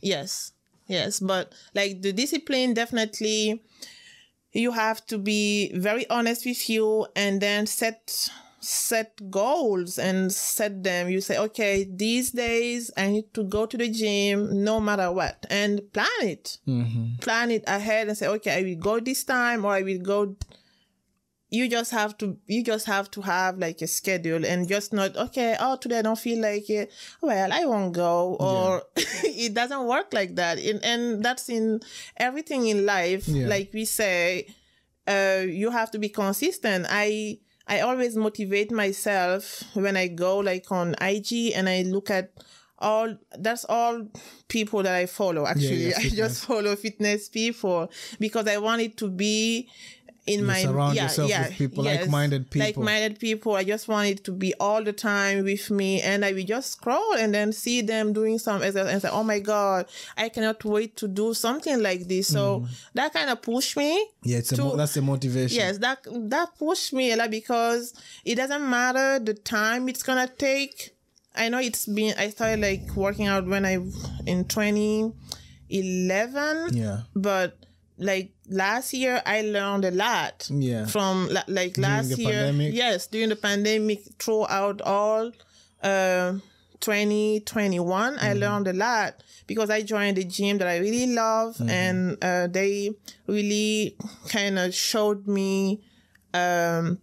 Yes, 0.01 0.53
yes, 0.89 1.21
but 1.21 1.53
like 1.75 2.03
the 2.03 2.13
discipline, 2.13 2.75
definitely, 2.75 3.63
you 4.53 4.73
have 4.73 5.05
to 5.07 5.19
be 5.19 5.71
very 5.75 6.09
honest 6.11 6.45
with 6.47 6.69
you, 6.69 7.07
and 7.17 7.41
then 7.41 7.67
set 7.67 8.29
set 8.63 9.31
goals 9.31 9.99
and 9.99 10.33
set 10.33 10.83
them. 10.83 11.11
You 11.11 11.21
say, 11.21 11.37
okay, 11.39 11.85
these 11.85 12.31
days 12.31 12.91
I 12.97 13.09
need 13.09 13.35
to 13.35 13.45
go 13.45 13.67
to 13.67 13.77
the 13.77 13.89
gym, 13.89 14.65
no 14.65 14.81
matter 14.81 15.11
what, 15.11 15.45
and 15.51 15.81
plan 15.93 16.07
it. 16.23 16.59
Mm-hmm. 16.67 17.17
Plan 17.21 17.51
it 17.51 17.65
ahead 17.67 18.09
and 18.09 18.17
say, 18.17 18.29
okay, 18.29 18.59
I 18.59 18.63
will 18.63 18.77
go 18.81 19.01
this 19.01 19.25
time, 19.25 19.65
or 19.65 19.73
I 19.73 19.83
will 19.83 19.99
go. 19.99 20.37
You 21.51 21.69
just 21.69 21.91
have 21.91 22.17
to. 22.19 22.39
You 22.47 22.63
just 22.63 22.87
have 22.87 23.11
to 23.11 23.21
have 23.21 23.59
like 23.59 23.83
a 23.83 23.87
schedule 23.87 24.47
and 24.47 24.67
just 24.67 24.93
not 24.93 25.17
okay. 25.17 25.55
Oh, 25.61 25.77
today 25.77 25.99
I 25.99 26.03
don't 26.03 26.19
feel 26.19 26.41
like 26.41 26.71
it. 26.71 26.91
Well, 27.21 27.53
I 27.53 27.67
won't 27.67 27.93
go, 27.93 28.37
or 28.41 28.85
it 28.97 29.53
doesn't 29.53 29.87
work 29.87 30.15
like 30.15 30.37
that. 30.37 30.59
And, 30.59 30.83
and 30.83 31.23
that's 31.23 31.51
in 31.51 31.81
everything 32.17 32.69
in 32.69 32.87
life. 32.87 33.29
Yeah. 33.29 33.49
Like 33.49 33.71
we 33.75 33.85
say, 33.85 34.47
uh, 35.07 35.43
you 35.45 35.71
have 35.71 35.91
to 35.91 35.99
be 35.99 36.09
consistent. 36.09 36.87
I 36.89 37.39
I 37.69 37.81
always 37.81 38.17
motivate 38.17 38.71
myself 38.73 39.63
when 39.75 39.97
I 39.97 40.09
go 40.09 40.39
like 40.39 40.71
on 40.73 40.95
IG 41.01 41.53
and 41.55 41.69
I 41.69 41.83
look 41.83 42.11
at 42.11 42.33
all 42.79 43.17
that's 43.39 43.65
all 43.69 44.09
people 44.49 44.83
that 44.83 44.95
I 44.95 45.07
follow 45.07 45.47
actually. 45.47 45.89
yeah, 45.91 45.99
I 45.99 46.09
just 46.09 46.45
follow 46.45 46.75
fitness 46.77 47.29
people 47.29 47.91
because 48.19 48.49
I 48.49 48.59
want 48.59 48.83
it 48.83 48.97
to 48.99 49.09
be 49.09 49.69
in 50.25 50.45
my 50.47 50.63
surround 50.63 50.95
yeah, 50.95 51.03
yourself 51.05 51.29
yeah, 51.29 51.49
with 51.49 51.57
people, 51.59 51.85
yes, 51.85 52.03
like-minded 52.03 52.49
people. 52.49 52.67
Like-minded 52.85 53.19
people. 53.19 53.55
I 53.57 53.65
just 53.65 53.89
wanted 53.89 54.23
to 54.25 54.31
be 54.31 54.55
all 54.61 54.83
the 54.85 54.93
time 54.93 55.43
with 55.43 55.69
me 55.71 56.01
and 56.01 56.25
I 56.25 56.33
will 56.33 56.45
just 56.45 56.73
scroll 56.73 57.15
and 57.19 57.35
then 57.35 57.53
see 57.53 57.81
them 57.83 58.13
doing 58.13 58.39
some 58.39 58.63
exercise 58.63 58.93
and 58.93 59.03
say, 59.03 59.09
Oh 59.11 59.25
my 59.25 59.41
god, 59.41 59.87
I 60.17 60.29
cannot 60.29 60.65
wait 60.65 60.97
to 60.99 61.09
do 61.09 61.35
something 61.35 61.83
like 61.83 62.07
this. 62.07 62.29
So 62.29 62.61
Mm. 62.61 62.69
that 62.95 63.13
kind 63.13 63.31
of 63.31 63.43
pushed 63.43 63.77
me 63.77 64.07
Yeah, 64.23 64.39
it's 64.39 64.53
a 64.53 64.57
to- 64.57 64.63
mo- 64.63 64.77
that's 64.77 64.95
the 64.95 65.03
motivation. 65.03 65.57
Yes, 65.59 65.79
that 65.79 65.99
that 66.31 66.57
pushed 66.57 66.93
me 66.93 67.11
a 67.13 67.17
lot 67.17 67.31
because 67.31 67.93
it 68.25 68.37
doesn't 68.37 68.69
matter 68.71 69.19
the 69.19 69.35
time 69.35 69.89
it's 69.89 70.05
gonna 70.05 70.29
take. 70.39 70.95
I 71.35 71.49
know 71.49 71.59
it's 71.59 71.87
been 71.87 72.15
I 72.17 72.29
started 72.31 72.61
like 72.61 72.95
working 72.95 73.27
out 73.27 73.47
when 73.49 73.65
I 73.65 73.79
in 74.27 74.45
2011, 75.69 76.77
Yeah. 76.77 77.01
but 77.15 77.57
like 78.03 78.33
last 78.49 78.93
year 78.93 79.23
I 79.25 79.43
learned 79.43 79.85
a 79.85 79.91
lot 79.91 80.49
Yeah. 80.51 80.87
from 80.87 81.29
like 81.49 81.79
last 81.79 82.11
the 82.11 82.23
year. 82.23 82.33
pandemic? 82.33 82.75
Yes, 82.75 83.07
during 83.07 83.29
the 83.31 83.37
pandemic, 83.37 84.01
throughout 84.19 84.81
all 84.83 85.33
uh, 85.83 86.35
2021, 86.81 88.15
Mm-hmm. 88.17 88.25
I 88.25 88.33
learned 88.35 88.69
a 88.69 88.73
lot 88.73 89.23
because 89.47 89.71
I 89.71 89.83
joined 89.83 90.19
a 90.19 90.25
gym 90.25 90.59
that 90.59 90.69
I 90.69 90.79
really 90.79 91.15
love, 91.15 91.57
Mm-hmm. 91.57 91.71
and 91.71 92.19
uh, 92.25 92.47
they 92.49 92.91
really 93.27 93.97
kind 94.29 94.59
of 94.59 94.75
showed 94.75 95.27
me. 95.27 95.81
Um, 96.35 96.99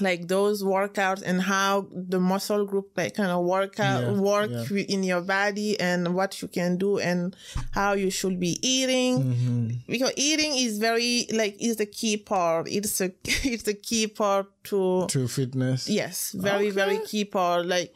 like 0.00 0.26
those 0.28 0.62
workouts 0.62 1.22
and 1.24 1.40
how 1.42 1.86
the 1.92 2.18
muscle 2.20 2.64
group 2.66 2.90
like 2.96 3.14
kind 3.14 3.30
of 3.30 3.44
work 3.44 3.78
out 3.80 4.02
Yeah, 4.02 4.12
work 4.20 4.50
yeah. 4.50 4.84
in 4.94 5.02
your 5.04 5.20
body 5.20 5.78
and 5.78 6.14
what 6.14 6.40
you 6.42 6.48
can 6.48 6.76
do 6.76 6.98
and 6.98 7.34
how 7.70 7.92
you 7.94 8.10
should 8.10 8.38
be 8.40 8.58
eating 8.62 9.22
Mm-hmm. 9.22 9.68
because 9.88 10.12
eating 10.16 10.52
is 10.56 10.78
very 10.78 11.26
like 11.32 11.56
is 11.60 11.76
the 11.76 11.86
key 11.86 12.16
part 12.16 12.66
it's 12.68 13.00
a 13.00 13.10
it's 13.24 13.62
the 13.64 13.74
key 13.74 14.06
part 14.08 14.46
to 14.64 15.06
to 15.08 15.28
fitness. 15.28 15.88
yes 15.88 16.32
very 16.34 16.70
very 16.70 16.98
key 17.06 17.24
part 17.24 17.66
like 17.66 17.94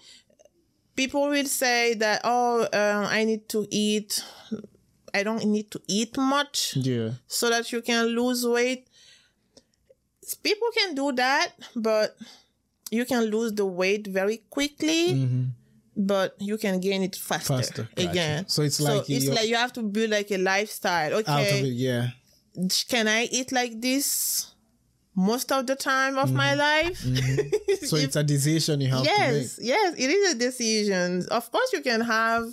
people 0.96 1.28
will 1.28 1.46
say 1.46 1.94
that 1.94 2.20
oh 2.24 2.62
um, 2.72 3.06
i 3.10 3.24
need 3.24 3.48
to 3.48 3.66
eat 3.70 4.22
i 5.14 5.22
don't 5.22 5.44
need 5.44 5.70
to 5.70 5.80
eat 5.88 6.16
much 6.16 6.74
Yeah. 6.76 7.10
so 7.26 7.48
that 7.50 7.72
you 7.72 7.82
can 7.82 8.06
lose 8.06 8.46
weight 8.46 8.86
people 10.34 10.68
can 10.76 10.94
do 10.94 11.12
that 11.12 11.52
but 11.76 12.16
you 12.90 13.04
can 13.04 13.24
lose 13.24 13.52
the 13.54 13.64
weight 13.66 14.06
very 14.06 14.38
quickly 14.50 15.46
but 15.96 16.34
you 16.40 16.56
can 16.56 16.80
gain 16.80 17.02
it 17.02 17.16
faster, 17.16 17.52
Mm-hmm. 17.52 17.60
Faster, 17.62 17.88
gotcha. 17.94 18.10
again 18.10 18.48
So 18.48 18.62
it's 18.62 18.80
like 18.80 19.04
so 19.06 19.12
it's 19.12 19.28
like 19.28 19.48
you 19.48 19.56
have 19.56 19.72
to 19.74 19.82
build 19.82 20.10
like 20.10 20.30
a 20.30 20.38
lifestyle 20.38 21.14
Out 21.16 21.28
of 21.28 21.28
okay 21.28 21.60
it, 21.60 21.66
yeah. 21.74 22.08
can 22.88 23.06
I 23.08 23.24
eat 23.24 23.52
like 23.52 23.80
this 23.80 24.46
most 25.16 25.52
of 25.52 25.66
the 25.66 25.74
time 25.76 26.16
of 26.18 26.32
my 26.32 26.54
life? 26.54 26.98
So 27.82 27.96
If- 27.96 28.04
it's 28.04 28.16
a 28.16 28.22
decision 28.22 28.80
you 28.80 28.88
have 28.88 29.04
yes, 29.04 29.58
yes, 29.60 29.94
it 29.98 30.08
is 30.10 30.34
a 30.34 30.38
decision. 30.38 31.26
Of 31.30 31.50
course, 31.50 31.72
you 31.72 31.80
can 31.82 32.00
have, 32.02 32.44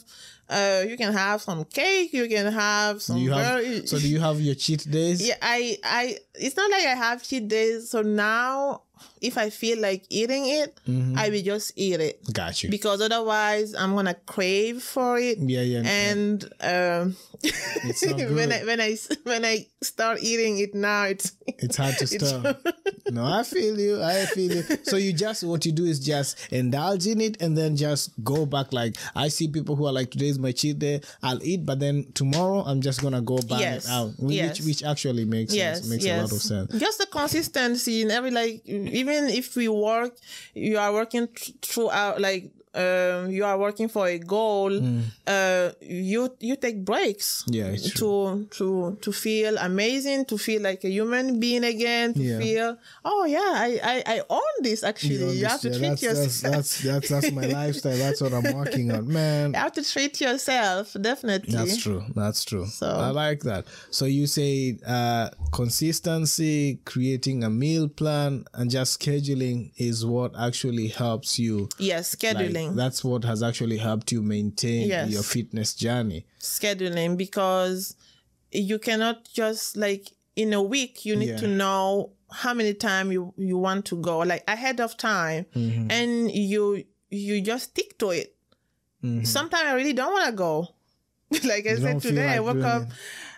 uh, 0.49 0.83
you 0.88 0.95
can 0.97 1.13
have 1.13 1.41
some 1.41 1.65
cake, 1.65 2.13
you 2.13 2.27
can 2.27 2.51
have 2.51 3.01
some. 3.01 3.17
Do 3.17 3.21
you 3.21 3.29
very- 3.33 3.75
have, 3.77 3.89
so 3.89 3.99
do 3.99 4.07
you 4.07 4.19
have 4.19 4.39
your 4.41 4.55
cheat 4.55 4.89
days? 4.89 5.25
yeah, 5.27 5.36
I, 5.41 5.77
I. 5.83 6.17
It's 6.36 6.55
not 6.55 6.71
like 6.71 6.86
I 6.86 6.95
have 6.95 7.23
cheat 7.23 7.47
days. 7.47 7.89
So 7.89 8.01
now, 8.01 8.83
if 9.21 9.38
I 9.38 9.49
feel 9.49 9.80
like 9.80 10.06
eating 10.10 10.45
it, 10.47 10.80
I 11.15 11.30
will 11.30 11.41
just 11.41 11.73
eat 11.75 11.99
it 11.99 12.21
Got 12.34 12.63
you. 12.63 12.69
because 12.69 13.01
otherwise, 13.01 13.73
I'm 13.75 13.95
gonna 13.95 14.15
crave 14.25 14.82
for 14.84 15.17
it. 15.19 15.38
yeah, 15.39 15.62
yeah. 15.62 15.84
And 15.86 16.43
um, 16.62 17.15
It's 17.43 18.06
when. 18.06 18.51
I 18.51 18.63
when 18.65 18.82
I 18.82 18.97
when 19.23 19.45
I 19.45 19.67
start 19.82 20.19
eating 20.23 20.60
it 20.60 20.73
now, 20.73 21.03
it's 21.06 21.34
It's 21.47 21.77
hard 21.77 21.97
to 21.99 22.08
stop. 22.12 22.58
no, 23.12 23.23
I 23.25 23.43
feel 23.43 23.80
you. 23.80 24.01
I 24.01 24.25
feel 24.25 24.51
you. 24.56 24.63
So 24.84 24.97
you 24.97 25.13
just 25.13 25.43
what 25.43 25.65
you 25.65 25.71
do 25.71 25.86
is 25.86 25.99
just 25.99 26.38
indulge 26.51 27.06
in 27.08 27.21
it 27.21 27.41
and 27.41 27.58
then 27.58 27.75
just 27.75 28.12
go 28.23 28.45
back. 28.45 28.73
Like 28.73 28.95
I 29.15 29.27
see 29.30 29.47
people 29.47 29.75
who 29.75 29.86
are 29.86 29.93
like, 29.93 30.12
today's 30.12 30.39
my 30.39 30.51
cheat 30.51 30.80
day. 30.80 31.01
I'll 31.21 31.41
eat, 31.43 31.65
but 31.65 31.80
then 31.80 32.12
tomorrow 32.13 32.62
I'm 32.65 32.82
just 32.82 33.01
gonna 33.01 33.21
go 33.21 33.38
bang 33.47 33.60
Yes. 33.60 33.89
out, 33.89 34.13
which 34.19 34.36
Yes. 34.36 34.62
which 34.65 34.84
actually 34.84 35.25
makes 35.25 35.53
yes, 35.53 35.80
sense. 35.80 35.89
Makes 35.89 36.06
yes. 36.06 36.19
a 36.19 36.21
lot 36.23 36.32
of 36.32 36.41
sense. 36.41 36.71
Just 36.80 36.97
the 36.99 37.06
consistency 37.08 38.01
in 38.01 38.12
every 38.12 38.32
like, 38.32 38.65
even 38.65 39.07
if 39.13 39.56
we 39.56 39.67
work, 39.67 40.17
you 40.54 40.78
are 40.78 40.91
working 40.93 41.28
th- 41.28 41.56
throughout 41.62 42.20
like. 42.22 42.52
Um, 42.77 43.31
you 43.31 43.43
are 43.43 43.57
working 43.57 43.87
for 43.89 44.05
a 44.07 44.19
goal. 44.19 44.71
Uh, 45.25 45.71
you 45.81 46.29
you 46.39 46.55
take 46.55 46.85
breaks. 46.85 47.43
Mm. 47.49 47.53
Yeah, 47.57 47.69
to 47.99 48.45
to 48.57 48.97
to 49.01 49.11
feel 49.11 49.57
amazing, 49.57 50.25
to 50.25 50.37
feel 50.37 50.61
like 50.61 50.83
a 50.83 50.89
human 50.89 51.39
being 51.39 51.63
again, 51.63 52.13
to 52.13 52.21
Yeah. 52.21 52.39
feel 52.39 52.77
oh 53.03 53.25
yeah, 53.25 53.51
I 53.67 53.69
I, 53.83 53.95
I 54.15 54.21
own 54.29 54.55
this. 54.61 54.83
Actually, 54.83 55.15
you, 55.37 55.41
know, 55.43 55.49
have 55.49 55.61
to 55.61 55.69
yeah, 55.69 55.77
treat 55.77 55.89
that's, 55.89 56.03
yourself. 56.03 56.41
That's, 56.53 56.81
that's 56.81 57.09
that's 57.09 57.09
that's 57.09 57.31
my 57.31 57.45
lifestyle. 57.61 57.97
That's 57.97 58.21
what 58.21 58.33
I'm 58.33 58.53
working 58.55 58.91
on, 58.91 59.07
man. 59.11 59.51
you 59.53 59.59
have 59.59 59.73
to 59.73 59.83
treat 59.83 60.21
yourself 60.21 60.95
definitely. 61.01 61.53
That's 61.53 61.77
true. 61.77 62.03
That's 62.15 62.43
true. 62.45 62.65
So- 62.67 62.87
I 62.87 63.09
like 63.09 63.41
that. 63.41 63.65
So 63.89 64.05
you 64.05 64.27
say 64.27 64.77
uh, 64.85 65.29
consistency, 65.51 66.79
creating 66.85 67.43
a 67.43 67.49
meal 67.49 67.87
plan, 67.87 68.45
and 68.53 68.69
just 68.69 68.99
scheduling 68.99 69.71
is 69.77 70.05
what 70.05 70.33
actually 70.37 70.87
helps 70.89 71.39
you. 71.39 71.69
Yes, 71.79 72.15
Like, 72.21 72.66
scheduling. 72.71 72.75
that's 72.75 73.03
what 73.03 73.23
has 73.23 73.41
actually 73.43 73.77
helped 73.77 74.12
you 74.12 74.21
maintain 74.21 74.88
Yes. 74.88 75.10
your 75.12 75.23
fitness 75.23 75.73
journey. 75.73 76.25
scheduling 76.39 77.17
because 77.17 77.95
you 78.51 78.80
cannot 78.80 79.27
just 79.34 79.75
like 79.77 80.12
in 80.36 80.53
a 80.53 80.62
week 80.62 81.06
you 81.06 81.15
need 81.15 81.30
Yeah. 81.30 81.38
to 81.38 81.47
know 81.47 82.12
how 82.32 82.53
many 82.53 82.73
time 82.73 83.12
you 83.12 83.34
you 83.38 83.58
want 83.58 83.86
to 83.86 83.95
go 84.01 84.19
like 84.19 84.43
ahead 84.47 84.80
of 84.80 84.97
time 84.97 85.45
Mm-hmm. 85.56 85.91
and 85.91 86.32
you 86.32 86.84
you 87.10 87.41
just 87.41 87.65
stick 87.71 87.97
to 87.99 88.10
it 88.12 88.36
sometimes 89.23 89.63
i 89.65 89.73
really 89.73 89.93
don't 89.93 90.12
want 90.12 90.25
to 90.25 90.34
go 90.36 90.67
like 91.47 91.65
i 91.67 91.71
You 91.71 91.77
said 91.77 92.01
today 92.01 92.27
i 92.36 92.39
woke 92.39 92.63
up 92.63 92.84
it. 92.84 92.89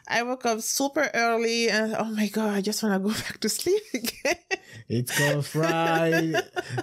i 0.08 0.24
woke 0.24 0.46
up 0.46 0.62
super 0.62 1.10
early 1.13 1.70
and 1.70 1.94
oh 2.00 2.06
my 2.06 2.28
god 2.30 2.56
i 2.58 2.62
just 2.62 2.82
want 2.82 2.96
to 2.96 3.00
go 3.08 3.13
back 3.24 3.39
to 3.42 3.50
sleep 3.50 3.82
again 3.94 4.38
It's 4.89 5.15
called 5.15 5.45
fry. 5.45 6.34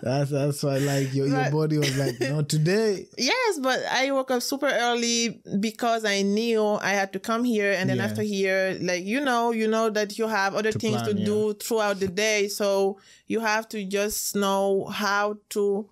that's 0.01 0.31
that's 0.31 0.63
why 0.63 0.79
like 0.79 1.13
your, 1.13 1.27
your 1.27 1.51
body 1.51 1.77
was 1.79 1.99
like, 1.99 2.21
no, 2.21 2.43
today. 2.43 3.07
Yes, 3.19 3.59
but 3.61 3.81
I 3.91 4.13
woke 4.13 4.31
up 4.31 4.43
super 4.43 4.69
early 4.69 5.43
because 5.59 6.05
I 6.05 6.23
knew 6.23 6.65
I 6.65 6.91
had 6.91 7.13
to 7.15 7.19
come 7.19 7.43
here, 7.43 7.73
and 7.73 7.91
then 7.91 7.97
Yeah. 7.97 8.05
after 8.05 8.23
here, 8.23 8.79
like 8.81 9.05
you 9.05 9.21
know, 9.21 9.51
you 9.51 9.67
know 9.67 9.91
that 9.91 10.19
you 10.19 10.29
have 10.29 10.55
other 10.55 10.71
things 10.71 11.03
plan, 11.03 11.17
to 11.17 11.25
do 11.25 11.55
throughout 11.55 11.99
the 11.99 12.07
day, 12.09 12.47
so 12.47 12.99
you 13.27 13.41
have 13.41 13.69
to 13.71 13.85
just 13.85 14.37
know 14.37 14.87
how 14.87 15.39
to 15.51 15.89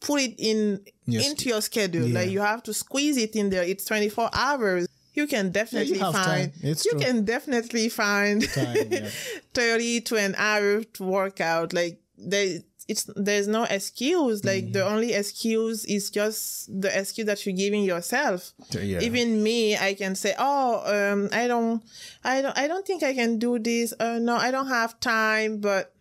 put 0.00 0.20
it 0.20 0.34
in 0.38 0.84
Yes. 1.06 1.30
into 1.30 1.48
your 1.48 1.62
schedule. 1.62 2.06
Yeah. 2.06 2.20
Like 2.20 2.30
you 2.30 2.40
have 2.40 2.62
to 2.64 2.74
squeeze 2.74 3.16
it 3.16 3.34
in 3.34 3.48
there. 3.48 3.62
It's 3.62 3.84
24 3.86 4.28
hours. 4.34 4.88
You 5.16 5.26
can 5.26 5.50
definitely 5.50 5.98
have 5.98 6.14
find. 6.14 6.52
It's 6.62 6.84
you 6.84 6.92
true. 6.92 7.00
can 7.00 7.24
definitely 7.24 7.88
find 7.88 8.42
Time, 8.48 8.76
yeah. 8.90 9.08
30 9.54 10.00
to 10.02 10.16
an 10.16 10.34
hour 10.36 10.84
to 10.84 11.02
work 11.02 11.40
out. 11.40 11.72
Like 11.72 12.00
there 12.18 12.60
it's 12.88 13.10
there's 13.16 13.48
no 13.48 13.64
excuse. 13.64 14.44
Like 14.44 14.72
the 14.72 14.78
Mm-hmm. 14.80 14.94
only 14.94 15.12
excuse 15.14 15.84
is 15.86 16.08
just 16.10 16.68
the 16.82 16.90
excuse 16.96 17.26
that 17.26 17.44
you're 17.44 17.56
giving 17.56 17.82
yourself. 17.82 18.52
Yeah. 18.70 19.00
Even 19.00 19.42
me, 19.42 19.76
I 19.76 19.94
can 19.94 20.14
say, 20.14 20.34
"Oh, 20.38 20.82
um, 20.86 21.28
I 21.32 21.48
don't, 21.48 21.82
I 22.22 22.42
don't, 22.42 22.56
I 22.56 22.68
don't 22.68 22.86
think 22.86 23.02
I 23.02 23.12
can 23.12 23.38
do 23.40 23.58
this. 23.58 23.92
Uh, 23.98 24.18
no, 24.20 24.36
I 24.36 24.52
don't 24.52 24.68
have 24.68 25.00
time." 25.00 25.58
But 25.58 25.92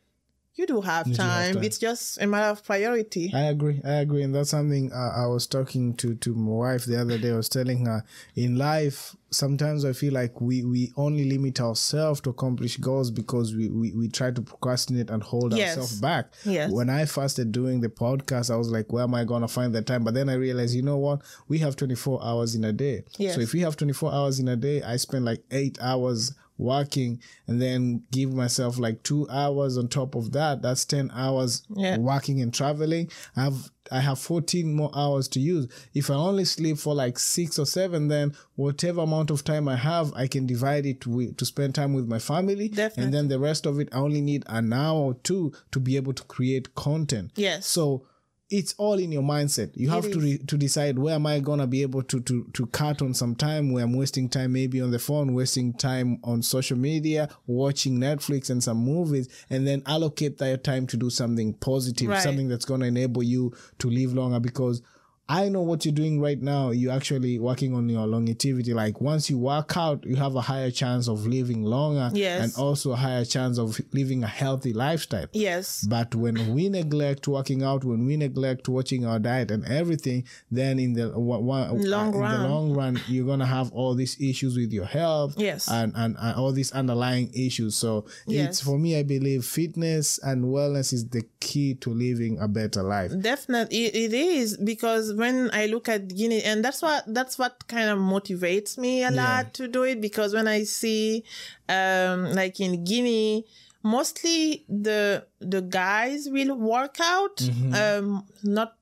you 0.55 0.65
do 0.65 0.81
have, 0.81 1.05
do 1.05 1.11
have 1.11 1.17
time. 1.17 1.53
time. 1.55 1.63
It's 1.63 1.77
just 1.77 2.21
a 2.21 2.27
matter 2.27 2.47
of 2.47 2.63
priority. 2.63 3.31
I 3.33 3.41
agree. 3.43 3.81
I 3.83 3.95
agree, 3.95 4.23
and 4.23 4.33
that's 4.33 4.49
something 4.51 4.91
uh, 4.93 5.13
I 5.15 5.27
was 5.27 5.47
talking 5.47 5.93
to 5.97 6.15
to 6.15 6.33
my 6.33 6.51
wife 6.51 6.85
the 6.85 6.99
other 6.99 7.17
day. 7.17 7.31
I 7.31 7.35
was 7.37 7.49
telling 7.49 7.85
her 7.85 8.03
in 8.35 8.55
life 8.57 9.15
sometimes 9.31 9.83
I 9.83 9.91
feel 9.91 10.13
like 10.13 10.39
we 10.39 10.63
we 10.63 10.93
only 10.95 11.29
limit 11.29 11.59
ourselves 11.59 12.21
to 12.21 12.29
accomplish 12.29 12.77
goals 12.77 13.11
because 13.11 13.53
we 13.53 13.67
we, 13.69 13.91
we 13.91 14.07
try 14.07 14.31
to 14.31 14.41
procrastinate 14.41 15.09
and 15.09 15.21
hold 15.21 15.53
Yes. 15.53 15.71
ourselves 15.77 15.99
back. 15.99 16.31
Yes. 16.45 16.71
When 16.71 16.89
I 16.89 17.03
first 17.05 17.35
started 17.35 17.51
doing 17.51 17.81
the 17.81 17.89
podcast, 17.89 18.49
I 18.49 18.55
was 18.55 18.69
like, 18.71 18.93
where 18.93 19.03
am 19.03 19.13
I 19.13 19.25
gonna 19.25 19.47
find 19.49 19.73
the 19.75 19.81
time? 19.81 20.03
But 20.05 20.13
then 20.13 20.29
I 20.29 20.35
realized, 20.35 20.73
you 20.73 20.81
know 20.83 20.97
what? 20.97 21.21
We 21.49 21.57
have 21.59 21.75
twenty 21.75 21.95
four 21.95 22.23
hours 22.23 22.55
in 22.55 22.63
a 22.63 22.71
day. 22.71 23.03
Yes. 23.17 23.35
So 23.35 23.41
if 23.41 23.51
we 23.51 23.59
have 23.61 23.75
twenty 23.75 23.93
four 23.93 24.13
hours 24.13 24.39
in 24.39 24.47
a 24.47 24.55
day, 24.55 24.81
I 24.81 24.95
spend 24.95 25.25
like 25.25 25.43
eight 25.51 25.77
hours 25.81 26.33
working 26.57 27.19
and 27.47 27.61
then 27.61 28.03
give 28.11 28.33
myself 28.33 28.77
like 28.79 29.03
two 29.03 29.27
hours 29.29 29.77
on 29.77 29.87
top 29.87 30.15
of 30.15 30.31
that 30.31 30.61
that's 30.61 30.85
10 30.85 31.11
hours 31.13 31.63
Yeah. 31.75 31.97
working 31.97 32.41
and 32.41 32.53
traveling 32.53 33.09
i 33.35 33.43
have 33.43 33.71
i 33.91 33.99
have 33.99 34.17
14 34.17 34.73
more 34.73 34.89
hours 34.95 35.27
to 35.29 35.39
use 35.39 35.67
if 35.93 36.09
i 36.09 36.13
only 36.13 36.45
sleep 36.45 36.77
for 36.77 36.95
like 36.95 37.19
six 37.19 37.59
or 37.59 37.65
seven 37.65 38.07
then 38.07 38.33
whatever 38.55 39.01
amount 39.01 39.31
of 39.31 39.43
time 39.43 39.67
i 39.67 39.75
have 39.75 40.13
i 40.13 40.27
can 40.27 40.45
divide 40.45 40.85
it 40.85 41.05
with, 41.05 41.35
to 41.37 41.45
spend 41.45 41.75
time 41.75 41.93
with 41.93 42.07
my 42.07 42.19
family 42.19 42.69
Definitely. 42.69 43.03
and 43.03 43.13
then 43.13 43.27
the 43.27 43.39
rest 43.39 43.65
of 43.65 43.79
it 43.79 43.89
i 43.91 43.97
only 43.97 44.21
need 44.21 44.43
an 44.47 44.71
hour 44.71 44.97
or 44.99 45.13
two 45.15 45.51
to 45.71 45.79
be 45.79 45.97
able 45.97 46.13
to 46.13 46.23
create 46.23 46.73
content 46.75 47.31
Yes. 47.35 47.67
so 47.67 48.05
it's 48.49 48.75
all 48.77 48.99
in 48.99 49.12
your 49.12 49.23
mindset. 49.23 49.71
You 49.75 49.89
have 49.89 50.10
to 50.12 50.19
re- 50.19 50.38
to 50.38 50.58
decide 50.58 50.99
where 50.99 51.15
am 51.15 51.25
I 51.25 51.39
gonna 51.39 51.65
be 51.65 51.81
able 51.81 52.03
to 52.03 52.19
to 52.21 52.43
to 52.53 52.65
cut 52.67 53.01
on 53.01 53.13
some 53.13 53.36
time 53.36 53.71
where 53.71 53.84
I'm 53.84 53.93
wasting 53.95 54.29
time 54.29 54.53
maybe 54.53 54.81
on 54.81 54.91
the 54.91 54.99
phone, 54.99 55.34
wasting 55.34 55.73
time 55.73 56.19
on 56.23 56.43
social 56.43 56.77
media, 56.77 57.27
watching 57.47 57.97
Netflix 57.99 58.49
and 58.51 58.63
some 58.63 58.77
movies, 58.77 59.27
and 59.49 59.65
then 59.65 59.81
allocate 59.88 60.38
that 60.38 60.63
time 60.63 60.86
to 60.88 60.97
do 60.97 61.10
something 61.10 61.53
positive, 61.55 62.10
Right. 62.10 62.21
something 62.21 62.47
that's 62.47 62.65
gonna 62.65 62.86
enable 62.86 63.23
you 63.23 63.51
to 63.79 63.89
live 63.89 64.13
longer. 64.13 64.39
Because 64.39 64.81
I 65.27 65.49
know 65.49 65.61
what 65.63 65.85
you're 65.85 65.93
doing 65.93 66.21
right 66.21 66.39
now. 66.39 66.69
You're 66.69 66.93
actually 66.93 67.39
working 67.39 67.73
on 67.73 67.89
your 67.89 68.05
longevity. 68.05 68.75
Like 68.75 69.01
once 69.01 69.27
you 69.27 69.39
work 69.39 69.75
out, 69.75 70.05
you 70.05 70.15
have 70.17 70.35
a 70.35 70.41
higher 70.41 70.69
chance 70.69 71.07
of 71.07 71.25
living 71.25 71.63
longer, 71.63 72.11
Yes. 72.13 72.43
and 72.43 72.63
also 72.63 72.91
a 72.91 72.95
higher 72.95 73.25
chance 73.25 73.57
of 73.57 73.81
living 73.91 74.23
a 74.23 74.27
healthy 74.27 74.71
lifestyle. 74.71 75.25
yes. 75.33 75.83
But 75.89 76.13
when 76.13 76.53
we 76.53 76.69
neglect 76.69 77.27
working 77.27 77.63
out, 77.63 77.83
when 77.83 78.05
we 78.05 78.17
neglect 78.17 78.67
watching 78.69 79.03
our 79.05 79.17
diet 79.17 79.49
and 79.49 79.65
everything, 79.65 80.25
then 80.51 80.77
in 80.77 80.93
the 80.93 81.07
Long 81.07 81.49
uh, 81.49 81.73
in 81.73 82.19
run. 82.21 82.41
the 82.43 82.47
long 82.47 82.73
run, 82.73 83.01
you're 83.07 83.25
gonna 83.25 83.47
have 83.47 83.71
all 83.71 83.95
these 83.95 84.15
issues 84.21 84.55
with 84.55 84.71
your 84.71 84.85
health, 84.85 85.33
Yes. 85.38 85.67
and 85.67 85.91
and, 85.95 86.15
and 86.19 86.35
all 86.38 86.51
these 86.51 86.71
underlying 86.71 87.31
issues. 87.33 87.75
So 87.75 88.05
Yes. 88.27 88.49
it's 88.49 88.61
for 88.61 88.77
me, 88.77 88.95
I 88.99 89.01
believe 89.03 89.43
fitness 89.43 90.19
and 90.19 90.45
wellness 90.45 90.93
is 90.93 91.09
the 91.09 91.23
key 91.39 91.73
to 91.75 91.89
living 91.89 92.38
a 92.39 92.47
better 92.47 92.83
life. 92.83 93.11
Definitely, 93.19 93.85
it, 93.85 93.95
it 93.95 94.13
is 94.13 94.57
because 94.57 95.14
when 95.15 95.49
I 95.54 95.65
look 95.67 95.89
at 95.89 96.08
Guinea, 96.08 96.43
and 96.43 96.63
that's 96.63 96.82
what 96.82 97.04
that's 97.08 97.38
what 97.39 97.67
kind 97.67 97.89
of 97.89 97.99
motivates 97.99 98.78
me 98.78 99.04
a 99.04 99.12
lot 99.12 99.54
to 99.56 99.67
do 99.67 99.84
it. 99.84 100.01
Because 100.01 100.34
when 100.34 100.47
I 100.47 100.63
see, 100.63 101.23
um, 101.69 102.32
like 102.34 102.60
in 102.60 102.84
Guinea, 102.84 103.45
mostly 103.84 104.65
the 104.69 105.25
the 105.39 105.62
guys 105.62 106.28
will 106.30 106.56
work 106.56 106.97
out. 107.01 107.38
Mm-hmm. 107.38 107.73
Um, 107.73 108.25
not 108.43 108.75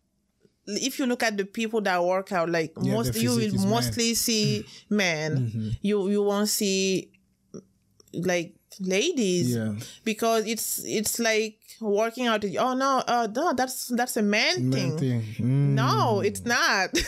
if 0.65 0.97
you 0.99 1.05
look 1.05 1.23
at 1.23 1.35
the 1.37 1.45
people 1.45 1.81
that 1.81 2.03
work 2.03 2.31
out, 2.31 2.49
like 2.49 2.73
Yeah, 2.81 2.93
most 2.93 3.15
you 3.15 3.31
will 3.31 3.53
men. 3.53 3.69
mostly 3.69 4.13
see 4.15 4.65
men. 4.89 5.37
Mm-hmm. 5.37 5.69
You 5.81 6.09
you 6.09 6.23
won't 6.23 6.49
see 6.49 7.11
like 8.13 8.55
ladies 8.79 9.55
Yeah, 9.55 9.73
because 10.03 10.45
it's 10.47 10.83
it's 10.85 11.19
like 11.19 11.59
working 11.83 12.27
out. 12.27 12.43
Oh 12.57 12.73
no, 12.73 13.03
uh, 13.07 13.27
no, 13.35 13.53
that's 13.53 13.87
that's 13.87 14.17
a 14.17 14.21
man, 14.21 14.69
main 14.69 14.97
thing. 14.97 15.21
thing. 15.21 15.45
Mm. 15.45 15.73
No, 15.75 16.21
it's 16.21 16.45
not. 16.45 16.89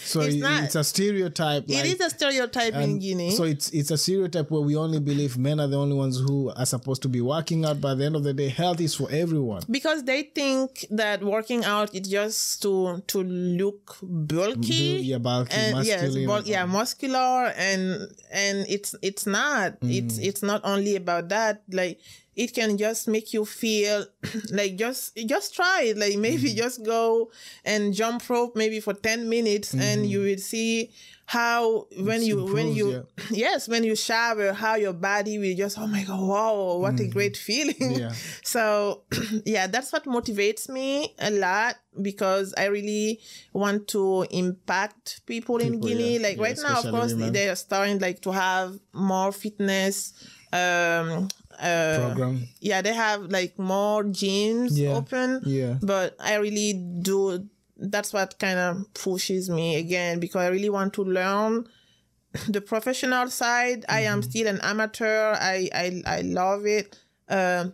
So 0.00 0.20
it's 0.20 0.36
it- 0.36 0.40
not. 0.40 0.62
it's 0.64 0.74
a 0.76 0.84
stereotype. 0.84 1.64
it 1.68 1.74
like- 1.74 1.84
is 1.86 2.00
a 2.00 2.08
stereotype 2.10 2.74
in 2.74 2.98
Guinea. 3.00 3.32
So 3.32 3.42
it's 3.44 3.68
it's 3.70 3.90
a 3.90 3.98
stereotype 3.98 4.50
where 4.50 4.62
we 4.62 4.76
only 4.76 5.00
believe 5.00 5.36
men 5.36 5.58
are 5.60 5.66
the 5.66 5.76
only 5.78 5.96
ones 5.96 6.18
who 6.18 6.50
are 6.56 6.64
supposed 6.66 7.02
to 7.02 7.08
be 7.08 7.20
working 7.20 7.64
out. 7.64 7.80
But 7.80 7.92
at 7.92 7.98
the 7.98 8.04
end 8.06 8.16
of 8.16 8.22
the 8.22 8.32
day, 8.32 8.48
health 8.48 8.80
is 8.80 8.94
for 8.94 9.10
everyone. 9.10 9.62
because 9.68 10.04
they 10.04 10.22
think 10.22 10.86
that 10.90 11.22
working 11.22 11.64
out 11.64 11.92
is 11.94 12.08
just 12.08 12.62
to 12.62 13.02
to 13.08 13.22
look 13.22 13.96
bulky. 14.02 15.00
Yeah, 15.02 15.18
bulky, 15.18 15.52
and 15.54 15.84
yes, 15.84 16.14
bul- 16.14 16.42
yeah, 16.44 16.64
muscular, 16.64 17.52
and 17.56 18.08
and 18.32 18.66
it's 18.68 18.94
it's 19.02 19.26
not. 19.26 19.80
Mm. 19.80 19.90
It's 19.98 20.18
it's 20.18 20.42
not 20.42 20.60
only 20.64 20.96
about 20.96 21.28
that. 21.30 21.62
Like 21.70 22.00
it 22.38 22.54
can 22.54 22.78
just 22.78 23.08
make 23.08 23.34
you 23.34 23.44
feel 23.44 24.06
like 24.52 24.76
just 24.78 25.16
just 25.26 25.54
try 25.58 25.82
it. 25.90 25.98
Like 25.98 26.16
maybe 26.16 26.48
Mm-hmm. 26.48 26.56
just 26.64 26.84
go 26.86 27.30
and 27.64 27.92
jump 27.92 28.22
rope 28.30 28.54
maybe 28.54 28.78
for 28.80 28.94
ten 28.94 29.28
minutes, 29.28 29.74
and 29.74 30.06
you 30.06 30.20
will 30.22 30.38
see 30.38 30.90
how 31.26 31.86
when 32.08 32.22
you 32.22 32.36
when 32.56 32.68
Mm-hmm. 32.72 32.78
you 32.80 33.06
yes 33.44 33.68
when 33.68 33.84
you 33.84 33.94
shower 33.94 34.52
how 34.54 34.76
your 34.76 34.94
body 34.94 35.36
will 35.36 35.54
just 35.54 35.76
oh 35.78 35.86
my 35.86 36.02
god 36.04 36.22
wow 36.24 36.78
what 36.80 36.98
a 37.00 37.06
great 37.06 37.36
feeling 37.36 37.74
Mm-hmm. 37.76 38.00
Yeah. 38.00 38.12
so 38.44 39.02
yeah 39.44 39.66
that's 39.66 39.92
what 39.92 40.04
motivates 40.06 40.70
me 40.70 41.12
a 41.18 41.30
lot 41.30 41.74
because 42.00 42.54
i 42.56 42.64
really 42.64 43.20
want 43.52 43.88
to 43.88 44.24
impact 44.30 45.20
people, 45.26 45.58
in 45.58 45.80
guinea 45.80 46.16
yeah. 46.16 46.22
like 46.28 46.36
Yeah, 46.38 46.44
right 46.48 46.58
now 46.64 46.78
of 46.80 46.88
course 46.90 47.12
women. 47.12 47.32
they 47.36 47.48
are 47.52 47.56
starting 47.56 47.98
like 47.98 48.20
to 48.22 48.32
have 48.32 48.78
more 48.94 49.30
fitness 49.32 50.14
um 50.52 51.28
uh 51.60 51.98
Program. 52.06 52.46
yeah 52.60 52.80
they 52.82 52.94
have 52.94 53.22
like 53.30 53.58
more 53.58 54.04
gyms 54.04 54.70
Yeah. 54.72 54.94
open 54.96 55.40
Yeah. 55.44 55.78
but 55.82 56.14
i 56.20 56.34
really 56.36 56.72
do 56.74 57.48
that's 57.76 58.12
what 58.12 58.38
kind 58.38 58.58
of 58.58 58.92
pushes 58.94 59.48
me 59.50 59.76
again 59.76 60.20
because 60.20 60.42
i 60.42 60.48
really 60.48 60.70
want 60.70 60.92
to 60.94 61.04
learn 61.04 61.66
the 62.48 62.60
professional 62.60 63.28
side 63.28 63.84
i 63.88 64.00
am 64.00 64.20
Mm-hmm. 64.20 64.30
still 64.30 64.46
an 64.46 64.60
amateur 64.62 65.32
i 65.40 65.68
i, 65.74 66.02
I 66.06 66.20
love 66.22 66.66
it 66.66 66.98
um 67.28 67.72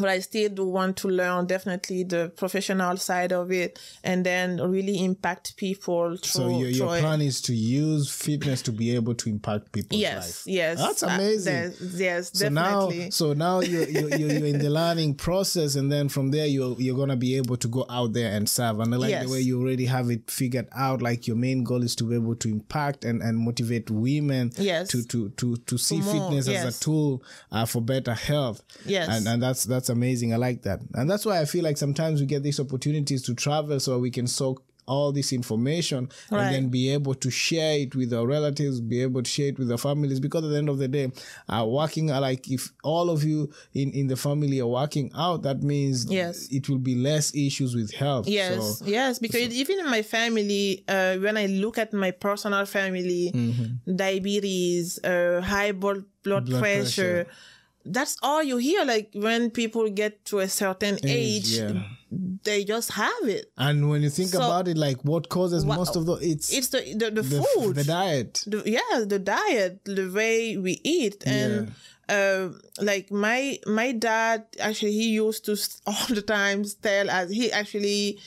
but 0.00 0.08
I 0.08 0.20
still 0.20 0.48
do 0.48 0.66
want 0.66 0.96
to 0.98 1.08
learn 1.08 1.46
definitely 1.46 2.04
the 2.04 2.32
professional 2.36 2.96
side 2.96 3.32
of 3.32 3.52
it 3.52 3.78
and 4.02 4.24
then 4.24 4.58
really 4.60 5.04
impact 5.04 5.56
people 5.56 6.16
through, 6.16 6.18
So 6.42 6.58
your, 6.58 6.68
your 6.70 6.98
plan 6.98 7.20
is 7.20 7.40
to 7.42 7.54
use 7.54 8.10
fitness 8.10 8.62
to 8.62 8.72
be 8.72 8.94
able 8.94 9.14
to 9.14 9.28
impact 9.28 9.72
people's 9.72 10.00
Yes, 10.00 10.46
life. 10.46 10.54
yes. 10.54 10.78
That's 10.78 11.02
Uh, 11.02 11.06
amazing. 11.08 11.52
there's- 11.54 11.80
yes, 11.96 12.30
So 12.32 12.48
definitely. 12.48 12.98
now, 13.04 13.10
so 13.10 13.32
now 13.34 13.60
you're, 13.60 13.88
you're, 13.88 14.08
you're, 14.16 14.44
in 14.46 14.58
the 14.58 14.70
learning 14.70 15.14
process, 15.16 15.74
and 15.74 15.90
then 15.92 16.08
from 16.08 16.30
there 16.30 16.46
you're 16.46 16.74
you're 16.78 16.96
gonna 16.96 17.16
be 17.16 17.36
able 17.36 17.56
to 17.58 17.68
go 17.68 17.84
out 17.90 18.12
there 18.14 18.32
and 18.34 18.48
serve. 18.48 18.80
And 18.80 18.94
I 18.94 18.96
like 18.96 19.10
Yes. 19.10 19.26
the 19.26 19.32
way 19.32 19.40
you 19.40 19.60
already 19.60 19.86
have 19.86 20.10
it 20.10 20.30
figured 20.30 20.68
out. 20.74 21.02
Like 21.02 21.26
your 21.26 21.36
main 21.36 21.62
goal 21.62 21.82
is 21.82 21.94
to 21.96 22.04
be 22.04 22.14
able 22.14 22.34
to 22.36 22.48
impact 22.48 23.04
and, 23.04 23.22
and 23.22 23.38
motivate 23.38 23.90
women 23.90 24.50
Yes. 24.56 24.88
to 24.88 25.04
to 25.04 25.28
to 25.30 25.56
to 25.56 25.78
see 25.78 26.00
more, 26.00 26.12
fitness 26.12 26.48
as 26.48 26.54
yes. 26.54 26.76
a 26.78 26.80
tool 26.84 27.22
uh, 27.52 27.66
for 27.66 27.80
better 27.82 28.14
health. 28.14 28.62
Yes. 28.86 29.08
and 29.10 29.28
and 29.28 29.42
that's 29.42 29.64
that's 29.74 29.88
amazing. 29.90 30.32
I 30.32 30.36
like 30.36 30.62
that, 30.62 30.80
and 30.94 31.10
that's 31.10 31.26
why 31.26 31.40
I 31.40 31.44
feel 31.44 31.64
like 31.64 31.76
sometimes 31.76 32.20
we 32.20 32.26
get 32.26 32.42
these 32.42 32.60
opportunities 32.60 33.22
to 33.24 33.34
travel 33.34 33.78
so 33.80 33.98
we 33.98 34.10
can 34.10 34.26
soak 34.26 34.62
all 34.86 35.12
this 35.12 35.32
information 35.32 36.10
Right. 36.30 36.42
and 36.44 36.54
then 36.54 36.68
be 36.68 36.90
able 36.90 37.14
to 37.14 37.30
share 37.30 37.78
it 37.78 37.94
with 37.96 38.12
our 38.12 38.26
relatives, 38.26 38.82
be 38.82 39.00
able 39.00 39.22
to 39.22 39.30
share 39.30 39.48
it 39.48 39.58
with 39.58 39.70
our 39.72 39.78
families. 39.78 40.20
Because 40.20 40.44
at 40.44 40.50
the 40.50 40.58
end 40.58 40.68
of 40.68 40.76
the 40.76 40.88
day, 40.88 41.10
uh, 41.48 41.64
working 41.66 42.10
uh, 42.10 42.20
like 42.20 42.50
if 42.50 42.70
all 42.82 43.08
of 43.08 43.24
you 43.24 43.50
in, 43.72 43.92
in 43.92 44.08
the 44.08 44.16
family 44.16 44.60
are 44.60 44.66
working 44.66 45.10
out, 45.16 45.42
that 45.44 45.62
means 45.62 46.04
Yes. 46.12 46.48
it 46.50 46.68
will 46.68 46.76
be 46.90 46.96
less 46.96 47.34
issues 47.34 47.74
with 47.74 47.94
health. 47.94 48.28
Yes, 48.28 48.80
So, 48.80 48.84
yes, 48.84 49.18
because 49.18 49.54
even 49.54 49.80
in 49.80 49.86
my 49.86 50.02
family, 50.02 50.84
uh, 50.86 51.16
when 51.16 51.38
I 51.38 51.46
look 51.46 51.78
at 51.78 51.94
my 51.94 52.10
personal 52.10 52.66
family, 52.66 53.32
diabetes, 54.04 55.02
uh, 55.04 55.40
high 55.42 55.72
blood, 55.72 56.04
blood, 56.22 56.46
Blood 56.46 56.60
pressure, 56.60 57.24
pressure. 57.24 57.26
That's 57.84 58.16
all 58.22 58.42
you 58.42 58.56
hear. 58.56 58.84
Like 58.84 59.10
when 59.14 59.50
people 59.50 59.88
get 59.90 60.24
to 60.26 60.38
a 60.40 60.48
certain 60.48 60.98
age, 61.04 61.48
yeah. 61.58 61.82
they 62.44 62.64
just 62.64 62.92
have 62.92 63.24
it. 63.24 63.50
and 63.58 63.88
when 63.90 64.02
you 64.02 64.10
think 64.10 64.30
So- 64.30 64.38
about 64.38 64.68
it, 64.68 64.76
like 64.76 65.04
what 65.04 65.28
causes 65.28 65.64
most 65.64 65.96
of 65.96 66.06
the 66.06 66.14
it's, 66.14 66.52
It's 66.52 66.68
the 66.68 66.80
the, 66.94 67.10
the, 67.10 67.22
the, 67.22 67.42
food, 67.54 67.74
the 67.76 67.84
diet. 67.84 68.42
the, 68.46 68.62
yeah, 68.64 69.04
the 69.04 69.18
diet, 69.18 69.84
the 69.84 70.08
way 70.10 70.56
we 70.56 70.80
eat, 70.84 71.22
and 71.26 71.72
uh, 72.08 72.48
like 72.80 73.10
my 73.10 73.58
my 73.66 73.92
dad 73.92 74.44
actually 74.60 74.92
he 74.92 75.08
used 75.10 75.44
to 75.46 75.56
all 75.86 76.06
the 76.08 76.22
times 76.22 76.74
tell 76.74 77.08
us 77.10 77.30
he 77.30 77.50
actually 77.52 78.18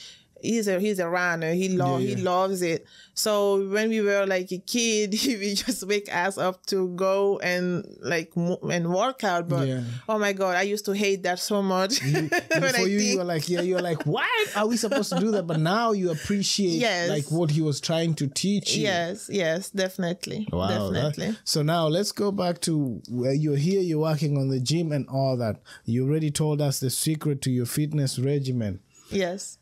he's 0.42 0.68
a 0.68 0.80
he's 0.80 1.00
a 1.00 1.08
runner. 1.10 1.54
He 1.54 1.70
love 1.70 2.02
Yeah, 2.02 2.16
he 2.16 2.22
loves 2.22 2.62
it. 2.62 2.86
So 3.14 3.68
when 3.70 3.90
we 3.90 4.02
were 4.02 4.26
like 4.28 4.52
a 4.52 4.60
kid, 4.60 5.14
he 5.24 5.36
would 5.36 5.58
just 5.58 5.86
wake 5.88 6.14
us 6.14 6.38
up 6.38 6.66
to 6.68 6.90
go 6.90 7.40
and 7.40 7.86
like 8.02 8.36
mo- 8.38 8.60
and 8.72 8.94
work 8.94 9.24
out. 9.24 9.50
But 9.50 9.68
Yeah. 9.68 9.84
oh 10.08 10.20
my 10.20 10.34
god, 10.34 10.56
I 10.56 10.62
used 10.64 10.86
to 10.86 10.92
hate 10.94 11.24
that 11.24 11.40
so 11.40 11.62
much. 11.64 12.00
I 12.04 12.28
For 12.72 12.82
you, 12.82 12.86
you 12.88 13.00
think 13.00 13.18
were 13.20 13.24
like, 13.26 13.50
yeah, 13.50 13.62
you're 13.62 13.82
like, 13.82 14.04
why 14.04 14.46
are 14.56 14.68
we 14.68 14.78
supposed 14.78 15.12
to 15.14 15.20
do 15.20 15.32
that? 15.32 15.48
But 15.48 15.60
now 15.60 15.92
you 15.94 16.12
appreciate 16.12 16.80
Yes. 16.80 17.10
like 17.10 17.32
what 17.32 17.50
he 17.52 17.62
was 17.62 17.82
trying 17.82 18.14
to 18.16 18.28
teach 18.28 18.76
you. 18.76 18.84
yes, 18.84 19.30
yes, 19.32 19.70
definitely, 19.72 20.48
Wow. 20.52 20.68
that- 20.92 20.94
definitely. 21.16 21.38
so 21.44 21.62
now 21.64 21.88
let's 21.88 22.12
go 22.12 22.32
back 22.32 22.62
to 22.62 23.02
where 23.10 23.34
you're 23.34 23.56
here, 23.58 23.82
you're 23.82 24.00
working 24.00 24.38
on 24.38 24.50
the 24.50 24.60
gym 24.60 24.92
and 24.92 25.08
all 25.10 25.36
that. 25.38 25.62
You 25.86 26.06
already 26.08 26.30
told 26.32 26.62
us 26.62 26.80
the 26.80 26.90
secret 26.90 27.42
to 27.44 27.52
your 27.52 27.66
fitness 27.66 28.20
regimen. 28.20 28.80
Yes. 29.10 29.58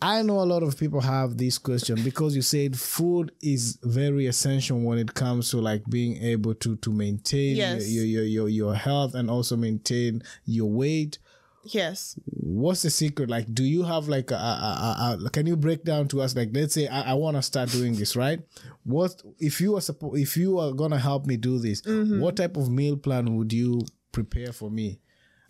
I 0.00 0.22
know 0.22 0.40
a 0.40 0.44
lot 0.46 0.62
of 0.62 0.78
people 0.78 1.00
have 1.00 1.36
this 1.38 1.58
question 1.58 2.02
because 2.04 2.36
you 2.36 2.42
said 2.42 2.78
food 2.78 3.32
is 3.42 3.78
very 3.82 4.26
essential 4.26 4.78
when 4.80 4.98
it 4.98 5.12
comes 5.14 5.50
to 5.50 5.58
like 5.60 5.82
being 5.90 6.22
able 6.22 6.54
to 6.56 6.76
to 6.76 6.92
maintain 6.92 7.56
Yes. 7.56 7.90
your, 7.90 8.04
your 8.04 8.24
your 8.24 8.48
your 8.48 8.74
health 8.74 9.14
and 9.14 9.28
also 9.28 9.56
maintain 9.56 10.22
your 10.44 10.70
weight. 10.70 11.18
Yes. 11.64 12.18
What's 12.24 12.82
the 12.82 12.90
secret? 12.90 13.28
Like, 13.28 13.52
do 13.52 13.64
you 13.64 13.82
have 13.82 14.06
like 14.08 14.30
a, 14.30 14.36
a, 14.36 15.18
a, 15.20 15.24
a 15.26 15.30
can 15.30 15.46
you 15.46 15.56
break 15.56 15.82
down 15.84 16.06
to 16.08 16.22
us? 16.22 16.34
Like, 16.36 16.50
let's 16.52 16.72
say 16.74 16.86
I, 16.86 17.10
I 17.10 17.14
want 17.14 17.36
to 17.36 17.42
start 17.42 17.68
doing 17.70 17.94
this, 17.96 18.14
right? 18.16 18.40
What 18.84 19.20
if 19.38 19.60
you 19.60 19.76
are 19.76 19.80
suppo- 19.80 20.16
if 20.18 20.36
you 20.36 20.58
are 20.60 20.72
gonna 20.72 20.98
help 20.98 21.26
me 21.26 21.36
do 21.36 21.58
this? 21.58 21.82
Mm-hmm. 21.82 22.20
What 22.20 22.36
type 22.36 22.56
of 22.56 22.70
meal 22.70 22.96
plan 22.96 23.36
would 23.36 23.52
you 23.52 23.80
prepare 24.12 24.52
for 24.52 24.70
me? 24.70 25.00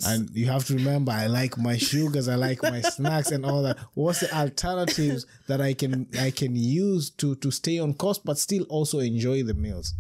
And 0.07 0.31
you 0.31 0.47
have 0.47 0.65
to 0.67 0.75
remember, 0.75 1.11
I 1.11 1.27
like 1.27 1.59
my 1.59 1.77
sugars, 1.77 2.29
I 2.29 2.37
like 2.37 2.63
my 2.63 2.81
snacks, 2.81 3.31
and 3.33 3.45
all 3.45 3.63
that. 3.63 3.79
What's 3.95 4.21
the 4.21 4.33
alternatives 4.37 5.27
that 5.49 5.61
I 5.61 5.75
can 5.75 6.07
I 6.21 6.31
can 6.31 6.55
use 6.55 7.11
to 7.11 7.35
to 7.37 7.51
stay 7.51 7.79
on 7.79 7.95
course, 7.95 8.19
but 8.19 8.39
still 8.39 8.65
also 8.69 9.01
enjoy 9.01 9.43
the 9.43 9.55
meals? 9.55 9.95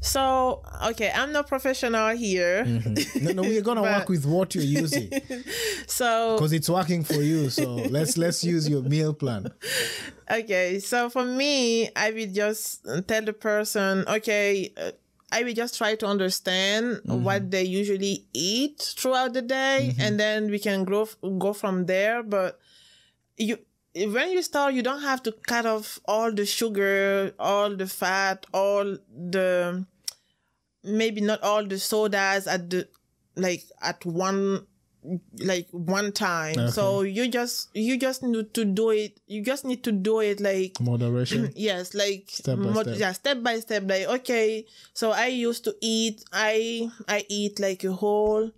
So 0.00 0.62
okay, 0.86 1.10
I'm 1.14 1.32
not 1.32 1.48
professional 1.48 2.16
here. 2.16 2.64
No, 2.64 3.32
no, 3.32 3.42
we're 3.42 3.62
gonna 3.62 3.82
work 3.94 4.08
with 4.08 4.24
what 4.24 4.54
you're 4.54 4.64
using 4.64 5.10
So 5.86 6.36
because 6.36 6.52
it's 6.52 6.68
working 6.68 7.04
for 7.04 7.20
you. 7.22 7.50
So 7.50 7.74
let's 7.74 8.16
let's 8.16 8.42
use 8.44 8.68
your 8.68 8.82
meal 8.82 9.12
plan. 9.12 9.48
Okay, 10.30 10.78
so 10.80 11.08
for 11.10 11.24
me, 11.24 11.90
I 11.94 12.10
will 12.10 12.32
just 12.32 12.86
tell 13.06 13.22
the 13.22 13.32
person, 13.32 14.04
okay, 14.08 14.72
uh, 14.76 14.90
I 15.32 15.42
will 15.42 15.54
just 15.54 15.76
try 15.76 15.96
to 15.96 16.06
understand 16.06 17.02
mm-hmm. 17.04 17.24
what 17.24 17.50
they 17.50 17.64
usually 17.64 18.26
eat 18.32 18.94
throughout 18.96 19.32
the 19.32 19.42
day, 19.42 19.90
mm-hmm. 19.90 20.00
and 20.00 20.20
then 20.20 20.50
we 20.50 20.58
can 20.58 20.84
grow 20.84 21.08
go 21.38 21.52
from 21.52 21.86
there. 21.86 22.22
But 22.22 22.58
you, 23.36 23.58
when 23.94 24.30
you 24.30 24.42
start, 24.42 24.74
you 24.74 24.82
don't 24.82 25.02
have 25.02 25.22
to 25.24 25.32
cut 25.32 25.66
off 25.66 25.98
all 26.04 26.30
the 26.32 26.46
sugar, 26.46 27.34
all 27.38 27.74
the 27.74 27.86
fat, 27.86 28.46
all 28.52 28.98
the 29.10 29.84
maybe 30.84 31.20
not 31.20 31.42
all 31.42 31.66
the 31.66 31.78
sodas 31.78 32.46
at 32.46 32.70
the 32.70 32.88
like 33.34 33.64
at 33.82 34.04
one 34.06 34.66
like 35.38 35.66
one 35.70 36.10
time 36.12 36.68
so 36.70 37.02
you 37.02 37.28
just 37.28 37.68
you 37.74 37.96
just 37.96 38.22
need 38.22 38.52
to 38.54 38.64
do 38.64 38.90
it 38.90 39.20
you 39.26 39.42
just 39.42 39.64
need 39.64 39.82
to 39.84 39.92
do 39.92 40.20
it 40.20 40.40
like 40.40 40.80
Moderation. 40.80 41.52
yes 41.56 41.94
like 41.94 42.24
Step 42.28 42.58
by 42.58 42.72
step. 42.82 42.96
yeah 42.98 43.12
step 43.12 43.42
by 43.42 43.60
step 43.60 43.82
like 43.86 44.06
okay 44.08 44.66
so 44.94 45.12
i 45.12 45.26
used 45.26 45.64
to 45.64 45.74
eat 45.80 46.24
i 46.32 46.88
i 47.08 47.24
eat 47.28 47.60
like 47.60 47.84
a 47.84 47.92
whole 47.92 48.50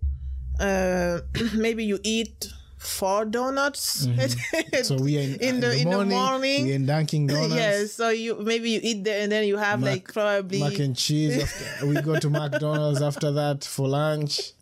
uh 0.59 1.19
maybe 1.55 1.85
you 1.85 1.99
eat 2.03 2.47
four 2.77 3.25
donuts 3.25 4.07
So 4.83 4.95
we 4.95 5.17
are 5.17 5.21
in, 5.21 5.35
in 5.41 5.59
the 5.59 5.75
in 5.77 5.89
the 5.89 6.05
morning, 6.05 6.65
We're 6.65 6.75
in 6.75 6.85
Dunkin' 6.85 7.27
Donuts. 7.33 7.53
yes 7.53 7.91
so 7.93 8.09
you 8.09 8.39
maybe 8.41 8.69
you 8.71 8.79
eat 8.81 9.03
there 9.03 9.21
and 9.21 9.29
then 9.31 9.43
you 9.45 9.57
have 9.57 9.81
Mac- 9.81 9.89
like 9.91 10.13
probably 10.13 10.59
Mac 10.61 10.79
and 10.79 10.95
cheese. 10.95 11.43
After, 11.43 11.87
we 11.87 11.99
go 12.01 12.17
to 12.17 12.29
McDonald's 12.39 13.01
after 13.01 13.31
that 13.33 13.65
for 13.65 13.87
lunch. 13.89 14.53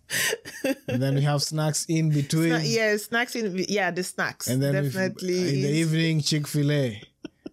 And 0.88 1.02
then 1.02 1.16
we 1.16 1.22
have 1.22 1.42
snacks 1.44 1.86
in 1.90 2.10
between. 2.10 2.52
Sna- 2.54 2.64
yeah 2.76 2.98
snacks 2.98 3.36
in 3.36 3.66
yeah 3.70 3.92
the 3.92 4.04
snacks 4.04 4.48
and 4.48 4.62
then 4.62 4.74
definitely 4.84 5.38
in 5.56 5.62
the 5.62 5.70
evening, 5.70 6.22
Chick 6.22 6.48
fil 6.48 6.72
A. 6.72 7.02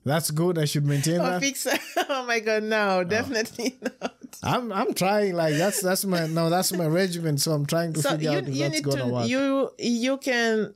That's 0.04 0.30
good. 0.30 0.58
I 0.58 0.66
should 0.66 0.84
maintain 0.84 1.18
Oh, 1.20 1.24
that. 1.24 1.40
pizza. 1.40 1.78
oh 2.10 2.26
my 2.26 2.38
god, 2.40 2.62
no, 2.64 2.98
oh. 3.00 3.04
definitely 3.04 3.78
not. 3.82 4.14
I'm 4.42 4.70
I'm 4.72 4.92
trying. 4.92 5.34
Like 5.34 5.54
that's 5.56 5.80
that's 5.80 6.04
my 6.04 6.26
no 6.26 6.50
that's 6.50 6.72
my 6.72 6.86
regimen. 6.86 7.38
So 7.38 7.52
I'm 7.52 7.64
trying 7.66 7.92
to 7.94 8.02
So 8.02 8.10
figure 8.10 8.32
you 8.32 8.36
out 8.38 8.42
if 8.44 8.54
you 8.54 8.62
that's 8.62 8.74
need 8.74 8.84
gonna 8.84 9.02
to 9.04 9.08
work. 9.08 9.28
you 9.28 9.70
you 9.78 10.16
can 10.18 10.74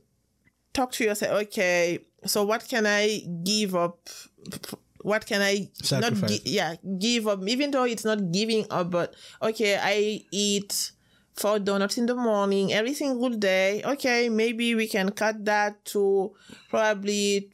talk 0.73 0.91
to 0.93 1.03
yourself. 1.03 1.43
Okay, 1.43 1.99
so 2.25 2.43
what 2.43 2.67
can 2.67 2.85
I 2.87 3.21
give 3.43 3.75
up? 3.75 4.09
What 5.01 5.25
can 5.27 5.41
I 5.41 5.69
not 5.77 5.85
Sacrifice. 5.85 6.39
gi- 6.39 6.49
yeah 6.49 6.75
give 6.97 7.27
up? 7.27 7.47
Even 7.47 7.69
though 7.71 7.83
it's 7.85 8.03
not 8.05 8.31
giving 8.31 8.65
up, 8.71 8.89
but 8.89 9.13
okay, 9.41 9.77
I 9.77 10.25
eat 10.31 10.91
four 11.39 11.57
donuts 11.59 11.97
in 11.97 12.05
the 12.05 12.15
morning 12.15 12.73
every 12.73 12.93
single 12.93 13.29
day. 13.51 13.81
Okay, 13.93 14.29
maybe 14.29 14.75
we 14.75 14.87
can 14.87 15.09
cut 15.11 15.45
that 15.45 15.83
to 15.93 16.31
probably 16.69 17.49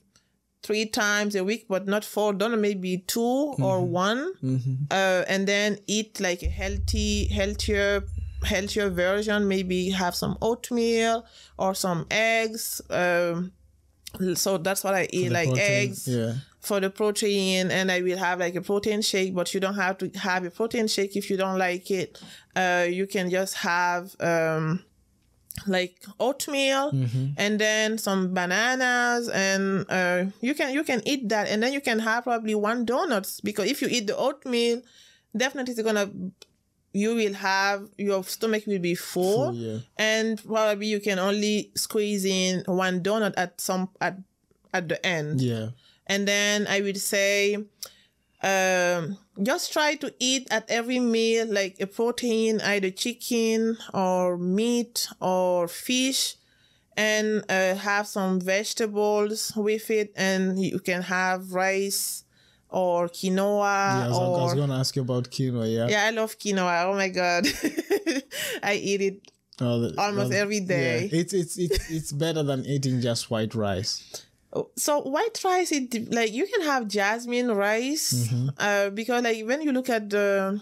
three 0.63 0.85
times 0.87 1.35
a 1.35 1.43
week, 1.43 1.65
but 1.69 1.85
not 1.87 2.03
four 2.03 2.33
donuts, 2.33 2.61
maybe 2.61 2.97
2 2.97 3.21
or 3.21 3.77
Mm-hmm. 3.81 3.91
one. 3.91 4.21
Uh, 4.91 5.23
and 5.27 5.47
then 5.47 5.77
eat 5.87 6.19
like 6.19 6.41
a 6.41 6.49
healthy, 6.49 7.27
healthier, 7.27 8.03
healthier 8.43 8.89
version. 8.89 9.47
Maybe 9.47 9.89
have 9.91 10.15
some 10.15 10.37
oatmeal 10.41 11.25
or 11.59 11.75
some 11.75 12.07
eggs. 12.09 12.81
Um, 12.89 13.51
so 14.33 14.57
that's 14.57 14.83
what 14.83 14.95
I 14.95 15.07
eat, 15.11 15.31
like 15.31 15.49
protein, 15.49 15.63
eggs 15.89 16.07
Yeah. 16.07 16.33
For 16.65 16.79
the 16.79 16.89
protein 16.89 17.71
and 17.71 17.91
I 17.91 18.01
will 18.01 18.17
have 18.17 18.39
like 18.39 18.55
a 18.55 18.61
protein 18.61 19.01
shake, 19.01 19.33
but 19.35 19.53
you 19.53 19.59
don't 19.59 19.75
have 19.75 19.97
to 19.99 20.09
have 20.19 20.43
a 20.45 20.49
protein 20.51 20.87
shake 20.87 21.15
if 21.15 21.29
you 21.29 21.37
don't 21.37 21.57
like 21.57 21.89
it. 21.91 22.19
Uh, 22.55 22.85
you 22.89 23.07
can 23.07 23.29
just 23.29 23.55
have, 23.55 24.15
um, 24.19 24.83
like 25.67 26.03
oatmeal 26.19 26.91
and 27.37 27.59
then 27.59 27.97
some 27.97 28.33
bananas 28.33 29.29
and 29.29 29.85
uh, 29.89 30.25
you 30.41 30.53
can 30.53 30.73
you 30.73 30.83
can 30.83 31.01
eat 31.05 31.29
that 31.29 31.47
and 31.47 31.63
then 31.63 31.71
you 31.71 31.79
can 31.79 31.97
have 31.99 32.25
probably 32.25 32.53
one 32.53 32.83
donuts 32.83 33.39
because 33.39 33.71
if 33.71 33.81
you 33.81 33.87
eat 33.89 34.05
the 34.05 34.17
oatmeal 34.17 34.81
definitely 35.35 35.71
it's 35.73 35.81
gonna 35.81 36.09
you 36.91 37.15
will 37.15 37.33
have 37.35 37.87
your 37.97 38.21
stomach 38.25 38.63
will 38.67 38.79
be 38.79 38.95
full 38.95 39.51
Full, 39.51 39.55
yeah. 39.55 39.77
and 39.97 40.43
probably 40.45 40.87
you 40.87 40.99
can 40.99 41.19
only 41.19 41.71
squeeze 41.75 42.25
in 42.25 42.63
one 42.67 43.01
donut 43.01 43.33
at 43.37 43.61
some 43.61 43.89
at 44.01 44.17
at 44.73 44.89
the 44.89 45.03
end 45.05 45.39
Yeah. 45.39 45.69
And 46.07 46.27
then 46.27 46.67
I 46.67 46.81
would 46.81 46.99
say, 46.99 47.55
um, 48.43 49.17
just 49.41 49.73
try 49.73 49.95
to 49.95 50.13
eat 50.19 50.47
at 50.51 50.69
every 50.69 50.99
meal 50.99 51.47
like 51.51 51.77
a 51.79 51.87
protein, 51.87 52.61
either 52.61 52.91
chicken 52.91 53.77
or 53.93 54.37
meat 54.37 55.07
or 55.19 55.67
fish, 55.67 56.35
and 56.95 57.43
uh, 57.49 57.75
have 57.75 58.07
some 58.07 58.39
vegetables 58.39 59.51
with 59.55 59.89
it. 59.89 60.13
And 60.15 60.59
you 60.59 60.79
can 60.79 61.01
have 61.01 61.53
rice 61.53 62.23
or 62.69 63.07
quinoa 63.09 63.61
Yeah, 63.63 64.05
I 64.05 64.09
was, 64.09 64.17
I 64.17 64.43
was 64.43 64.53
gonna 64.53 64.79
ask 64.79 64.95
you 64.95 65.01
about 65.01 65.31
quinoa. 65.31 65.73
Yeah. 65.73 65.87
Yeah, 65.87 66.05
I 66.05 66.11
love 66.11 66.37
quinoa. 66.37 66.85
Oh 66.85 66.93
my 66.93 67.09
god, 67.09 67.47
I 68.63 68.75
eat 68.75 69.01
it 69.01 69.31
Oh, 69.61 69.89
almost 69.97 70.33
oh, 70.33 70.35
every 70.35 70.59
day. 70.59 71.09
Yeah. 71.09 71.19
It's 71.19 71.33
it's 71.33 71.57
it's 71.57 71.89
it's 71.89 72.11
better 72.11 72.43
than 72.43 72.65
eating 72.65 72.99
just 72.99 73.31
white 73.31 73.55
rice. 73.55 74.25
So 74.75 74.99
white 75.01 75.37
rice 75.43 75.71
it 75.71 76.11
like 76.13 76.31
you 76.31 76.45
can 76.47 76.61
have 76.61 76.87
jasmine 76.87 77.51
rice 77.51 78.31
uh, 78.59 78.89
because 78.91 79.23
like 79.23 79.45
when 79.45 79.61
you 79.61 79.71
look 79.71 79.89
at 79.89 80.09
the 80.09 80.59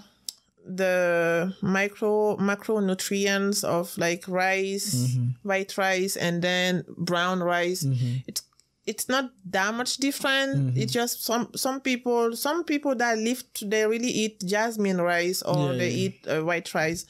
the 0.66 1.54
micro 1.62 2.38
macronutrients 2.38 3.64
of 3.64 3.96
like 3.98 4.24
rice 4.28 5.18
white 5.44 5.78
rice 5.78 6.16
and 6.16 6.42
then 6.42 6.84
brown 6.98 7.42
rice 7.44 7.86
it's 8.28 8.42
it's 8.86 9.08
not 9.08 9.32
that 9.46 9.74
much 9.74 9.98
different 9.98 10.78
it's 10.78 10.92
just 10.94 11.24
some 11.24 11.50
some 11.56 11.80
people 11.82 12.36
some 12.36 12.64
people 12.64 12.96
that 12.96 13.18
live 13.18 13.44
they 13.62 13.86
really 13.86 14.10
eat 14.10 14.42
jasmine 14.46 15.00
rice 15.02 15.42
or 15.44 15.72
Yeah, 15.72 15.78
they 15.78 15.90
yeah. 15.90 16.04
eat 16.08 16.28
uh, 16.28 16.42
white 16.44 16.74
rice 16.74 17.06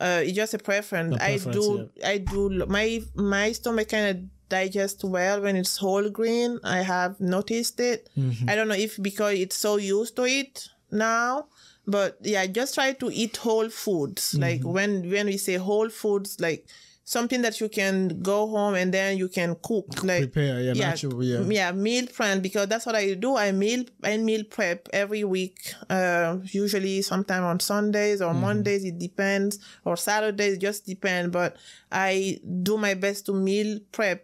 uh, 0.00 0.20
it's 0.24 0.32
just 0.32 0.52
a 0.52 0.58
preference. 0.58 1.14
I 1.14 1.38
preference, 1.38 1.64
do, 1.64 1.88
I 2.04 2.18
do. 2.18 2.66
My 2.66 3.00
my 3.14 3.52
stomach 3.52 3.88
kind 3.88 4.06
of 4.10 4.41
digest 4.56 4.98
well 5.16 5.40
when 5.44 5.56
it's 5.62 5.76
whole 5.84 6.08
grain. 6.18 6.58
I 6.78 6.80
have 6.94 7.12
noticed 7.36 7.80
it. 7.92 8.00
Mm-hmm. 8.16 8.48
I 8.50 8.52
don't 8.56 8.68
know 8.70 8.80
if 8.86 8.92
because 9.08 9.34
it's 9.44 9.56
so 9.66 9.72
used 9.98 10.14
to 10.16 10.24
it 10.40 10.68
now, 10.90 11.46
but 11.86 12.10
yeah, 12.34 12.44
just 12.58 12.74
try 12.78 12.92
to 13.02 13.06
eat 13.22 13.36
whole 13.46 13.70
foods. 13.84 14.22
Mm-hmm. 14.32 14.42
Like 14.46 14.62
when 14.76 14.90
when 15.14 15.26
we 15.32 15.36
say 15.46 15.56
whole 15.68 15.90
foods, 16.02 16.30
like 16.46 16.62
something 17.04 17.42
that 17.42 17.56
you 17.60 17.68
can 17.68 17.96
go 18.22 18.46
home 18.54 18.74
and 18.80 18.94
then 18.96 19.18
you 19.22 19.28
can 19.38 19.56
cook. 19.68 19.88
Like 20.10 20.22
Prepare, 20.32 20.60
yeah, 20.66 20.72
natural, 20.86 21.18
yeah. 21.30 21.40
yeah, 21.58 21.72
meal 21.86 22.06
plan 22.16 22.40
because 22.46 22.66
that's 22.70 22.86
what 22.86 22.94
I 22.94 23.14
do. 23.14 23.30
I 23.36 23.50
meal 23.52 23.82
I 24.10 24.16
meal 24.28 24.44
prep 24.56 24.88
every 25.02 25.24
week. 25.36 25.58
Uh, 25.90 26.38
usually 26.52 27.02
sometime 27.02 27.44
on 27.52 27.58
Sundays 27.60 28.20
Mm-hmm. 28.20 28.30
or 28.30 28.34
Mondays, 28.46 28.84
it 28.90 28.98
depends, 29.08 29.58
or 29.84 29.96
Saturdays, 29.96 30.58
just 30.66 30.86
depend. 30.86 31.32
But 31.32 31.56
I 31.90 32.38
do 32.70 32.76
my 32.86 32.94
best 33.04 33.26
to 33.26 33.32
meal 33.48 33.70
prep 33.96 34.20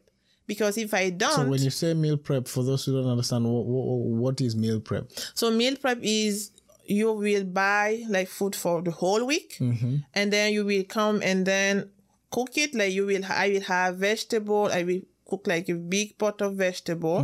because 0.48 0.76
if 0.76 0.92
I 0.92 1.10
don't, 1.10 1.32
So 1.36 1.44
when 1.48 1.62
you 1.62 1.70
say 1.70 1.94
meal 1.94 2.16
prep, 2.16 2.48
for 2.48 2.62
those 2.64 2.84
who 2.84 2.90
don't 3.00 3.10
understand, 3.10 3.44
what, 3.44 3.64
what, 3.66 3.84
what 4.22 4.40
is 4.40 4.56
meal 4.56 4.80
prep? 4.80 5.04
So 5.34 5.50
meal 5.52 5.76
prep 5.76 5.98
is 6.02 6.50
you 6.86 7.12
will 7.12 7.44
buy 7.44 8.02
like 8.08 8.28
food 8.28 8.56
for 8.56 8.82
the 8.82 8.90
whole 8.90 9.24
week, 9.24 9.50
and 9.60 10.32
then 10.32 10.52
you 10.54 10.64
will 10.64 10.84
come 10.84 11.20
and 11.22 11.44
then 11.46 11.90
cook 12.30 12.56
it. 12.58 12.74
Like 12.74 12.92
you 12.92 13.06
will, 13.06 13.24
I 13.28 13.48
will 13.50 13.66
have 13.74 13.96
vegetable. 13.98 14.66
I 14.72 14.82
will 14.82 15.02
cook 15.28 15.46
like 15.46 15.68
a 15.68 15.74
big 15.74 16.16
pot 16.16 16.40
of 16.40 16.54
vegetable. 16.54 17.18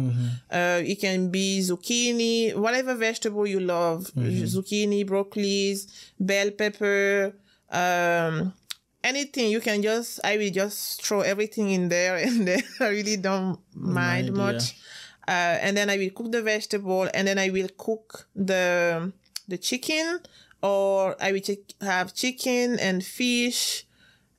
Uh, 0.51 0.81
it 0.85 1.01
can 1.01 1.31
be 1.31 1.61
zucchini, 1.67 2.55
whatever 2.55 2.95
vegetable 2.95 3.47
you 3.47 3.61
love, 3.61 4.11
zucchini, 4.15 5.07
broccolis, 5.09 5.87
bell 6.21 6.51
pepper. 6.51 7.33
Um, 7.71 8.53
anything 9.11 9.47
you 9.51 9.61
can 9.61 9.79
just 9.83 10.19
i 10.25 10.37
will 10.39 10.51
just 10.63 11.05
throw 11.05 11.21
everything 11.21 11.71
in 11.71 11.89
there 11.89 12.17
and 12.27 12.49
then 12.49 12.63
i 12.81 12.89
really 12.89 13.17
don't 13.29 13.59
mind, 13.75 14.27
Mind, 14.33 14.37
much 14.45 14.65
uh, 15.27 15.57
and 15.65 15.73
then 15.79 15.89
I 15.89 15.97
will 15.97 16.11
cook 16.11 16.31
the 16.37 16.43
vegetable, 16.43 17.09
and 17.15 17.27
then 17.29 17.39
I 17.39 17.49
will 17.49 17.71
cook 17.79 18.29
the 18.37 19.11
the 19.49 19.57
chicken, 19.57 20.21
or 20.63 21.17
I 21.19 21.33
will 21.33 21.41
chick- 21.41 21.73
have 21.81 22.13
chicken 22.13 22.79
and 22.79 23.03
fish. 23.03 23.87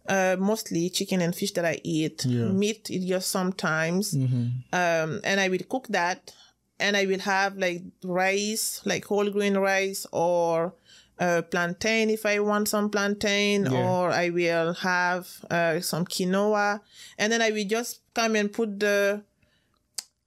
Uh, 0.07 0.36
mostly 0.38 0.91
chicken 0.91 1.22
and 1.26 1.34
fish 1.36 1.53
that 1.53 1.66
I 1.66 1.80
eat. 1.84 2.26
Yeah. 2.26 2.49
Meat 2.61 2.91
is 2.91 3.03
just 3.13 3.30
sometimes. 3.32 4.13
Um, 4.13 5.22
and 5.24 5.38
I 5.45 5.49
will 5.49 5.66
cook 5.68 5.88
that, 5.89 6.32
and 6.80 6.95
I 6.95 7.07
will 7.07 7.24
have 7.36 7.57
like 7.57 7.82
rice, 8.03 8.82
like 8.86 9.05
whole 9.05 9.30
grain 9.32 9.57
rice, 9.57 10.05
or 10.11 10.76
uh, 11.20 11.41
plantain 11.43 12.09
if 12.09 12.26
I 12.26 12.39
want 12.39 12.68
some 12.68 12.89
plantain, 12.89 13.66
Yeah. 13.66 13.89
or 13.89 14.11
I 14.11 14.30
will 14.30 14.74
have 14.74 15.28
uh, 15.49 15.80
some 15.82 16.05
quinoa, 16.05 16.82
and 17.18 17.32
then 17.32 17.41
I 17.41 17.51
will 17.51 17.66
just 17.68 18.01
come 18.13 18.36
and 18.36 18.51
put 18.51 18.80
the 18.80 19.24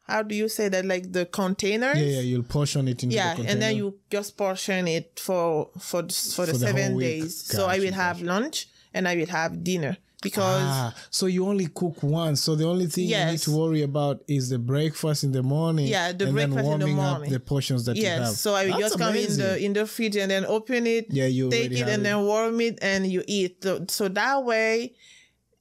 how 0.07 0.23
do 0.23 0.35
you 0.35 0.49
say 0.49 0.69
that? 0.71 0.87
Like 0.87 1.13
the 1.13 1.27
containers? 1.27 1.99
Yeah, 1.99 2.05
yeah, 2.07 2.21
you'll 2.21 2.43
portion 2.43 2.89
it 2.89 3.03
into 3.03 3.15
yeah 3.15 3.35
the 3.35 3.47
and 3.47 3.61
then 3.61 3.77
you 3.77 3.99
just 4.11 4.37
portion 4.39 4.89
it 4.89 5.21
for 5.21 5.69
for 5.79 6.01
the, 6.03 6.15
for 6.15 6.47
the 6.47 6.53
For 6.53 6.59
the 6.59 6.67
seven 6.67 6.99
days. 6.99 7.37
So 7.45 7.67
i 7.67 7.79
will 7.79 7.93
have 7.93 8.23
lunch 8.23 8.69
and 8.95 9.07
i 9.07 9.15
will 9.17 9.27
have 9.27 9.63
dinner 9.63 9.99
because 10.23 10.63
Ah, 10.65 10.95
so 11.11 11.27
you 11.27 11.47
only 11.47 11.67
cook 11.69 12.03
once. 12.03 12.41
So 12.43 12.55
the 12.57 12.65
only 12.67 12.87
thing 12.87 13.05
you 13.09 13.25
need 13.33 13.39
to 13.41 13.51
worry 13.57 13.83
about 13.83 14.23
is 14.27 14.49
the 14.49 14.59
breakfast 14.59 15.23
in 15.25 15.33
the 15.33 15.43
morning. 15.43 15.87
Yeah, 15.87 16.13
the 16.13 16.25
and 16.27 16.35
breakfast 16.35 16.57
then 16.57 16.73
in 16.73 16.79
the 16.81 16.87
warming 16.87 16.99
up 17.01 17.29
the 17.29 17.41
portions 17.41 17.85
that 17.85 17.97
you 17.97 18.07
have. 18.07 18.21
yes 18.21 18.41
so 18.41 18.55
i 18.55 18.67
That's 18.67 18.79
just 18.81 18.99
come 18.99 19.15
in 19.15 19.37
the 19.37 19.63
in 19.65 19.73
the 19.75 19.87
fridge 19.87 20.17
and 20.17 20.31
then 20.31 20.45
open 20.47 20.87
it 20.87 21.07
Yeah, 21.11 21.27
you 21.27 21.51
take 21.51 21.71
it 21.73 21.81
and 21.89 22.01
it. 22.01 22.03
then 22.03 22.23
warm 22.25 22.61
it 22.61 22.79
and 22.83 23.07
you 23.07 23.23
eat 23.27 23.63
so, 23.63 23.85
so 23.89 24.09
that 24.09 24.45
way 24.45 24.95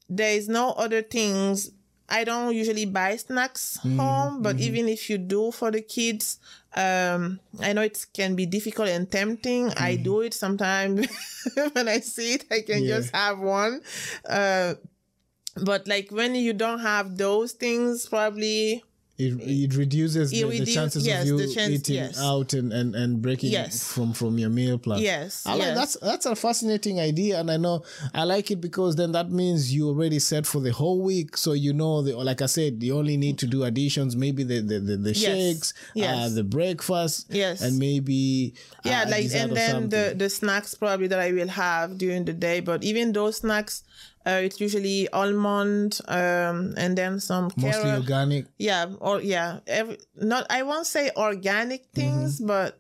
there 0.10 0.34
is 0.34 0.48
no 0.48 0.72
other 0.72 1.02
things 1.02 1.70
i 2.10 2.24
don't 2.24 2.56
usually 2.56 2.86
buy 2.86 3.16
snacks 3.16 3.80
Mm-hmm, 3.84 3.98
home 4.00 4.42
but 4.42 4.60
even 4.60 4.88
if 4.88 5.10
you 5.10 5.18
do 5.18 5.52
for 5.52 5.72
the 5.72 5.82
kids 5.82 6.40
um 6.76 7.40
i 7.62 7.74
know 7.74 7.82
it 7.82 8.06
can 8.14 8.36
be 8.36 8.46
difficult 8.46 8.90
and 8.90 9.10
tempting. 9.12 9.72
I 9.78 9.96
do 9.96 10.22
it 10.22 10.34
sometimes. 10.34 11.08
When 11.74 11.88
i 11.88 12.00
see 12.00 12.34
it 12.36 12.46
i 12.52 12.62
can 12.62 12.84
Mm-hmm. 12.84 12.88
Yeah. 12.88 13.00
just 13.00 13.16
have 13.16 13.40
one. 13.40 13.82
Uh 14.28 14.76
but 15.64 15.88
like 15.88 16.12
when 16.12 16.36
you 16.36 16.54
don't 16.54 16.80
have 16.80 17.18
those 17.18 17.54
things 17.54 18.08
probably 18.08 18.84
it, 19.20 19.34
it 19.42 19.76
reduces 19.76 20.32
It 20.32 20.48
the, 20.48 20.60
the 20.60 20.66
chances 20.72 21.06
yes, 21.08 21.22
of 21.24 21.28
you 21.40 21.54
chance- 21.54 21.72
eating 21.72 21.96
yes. 21.96 22.22
out 22.22 22.54
and, 22.54 22.72
and, 22.72 22.94
and 22.96 23.22
breaking 23.22 23.52
Yes. 23.52 23.92
from, 23.92 24.14
from 24.14 24.38
your 24.38 24.50
meal 24.52 24.78
plan. 24.78 25.00
yes 25.00 25.44
I 25.46 25.54
like 25.54 25.62
yes. 25.62 25.78
that's 25.78 25.98
that's 26.02 26.26
a 26.28 26.36
fascinating 26.36 27.00
idea, 27.00 27.40
and 27.40 27.50
I 27.50 27.58
know 27.58 27.84
I 28.14 28.24
like 28.26 28.52
it 28.52 28.62
because 28.62 28.96
then 28.96 29.12
that 29.14 29.32
means 29.32 29.74
you 29.74 29.88
already 29.90 30.20
set 30.20 30.46
for 30.46 30.60
the 30.60 30.72
whole 30.72 31.02
week, 31.02 31.36
so 31.38 31.54
you 31.54 31.74
know 31.74 32.02
the 32.04 32.16
like 32.16 32.42
I 32.42 32.46
said, 32.48 32.84
you 32.84 32.96
only 32.98 33.18
need 33.18 33.38
to 33.40 33.48
do 33.48 33.64
additions, 33.64 34.16
maybe 34.16 34.44
the 34.44 34.60
the, 34.62 34.80
the, 34.80 34.98
the 34.98 35.14
Yes. 35.14 35.20
shakes, 35.20 35.74
uh, 36.02 36.30
the 36.30 36.44
breakfast, 36.44 37.28
Yes. 37.30 37.62
and 37.62 37.80
maybe 37.80 38.54
yeah 38.84 39.04
uh, 39.04 39.10
like 39.10 39.26
and 39.34 39.56
then 39.58 39.90
the 39.90 40.14
the 40.16 40.30
snacks 40.30 40.76
probably 40.76 41.08
that 41.08 41.20
i 41.20 41.32
will 41.32 41.48
have 41.48 41.98
during 41.98 42.26
the 42.26 42.34
day 42.34 42.60
but 42.60 42.84
even 42.84 43.12
those 43.14 43.38
snacks 43.38 43.84
uh, 44.28 44.40
it's 44.46 44.60
usually 44.60 45.08
almond 45.14 46.00
um 46.10 46.74
and 46.78 46.98
then 47.00 47.20
some 47.20 47.46
mostly 47.56 47.72
carrot 47.72 48.00
organic, 48.04 48.46
yeah 48.60 48.86
or 49.00 49.22
yeah 49.22 49.60
every 49.68 49.98
not 50.16 50.46
i 50.50 50.62
won't 50.64 50.86
say 50.96 51.10
organic 51.16 51.82
things 51.96 52.38
Mm-hmm. 52.38 52.48
but 52.48 52.80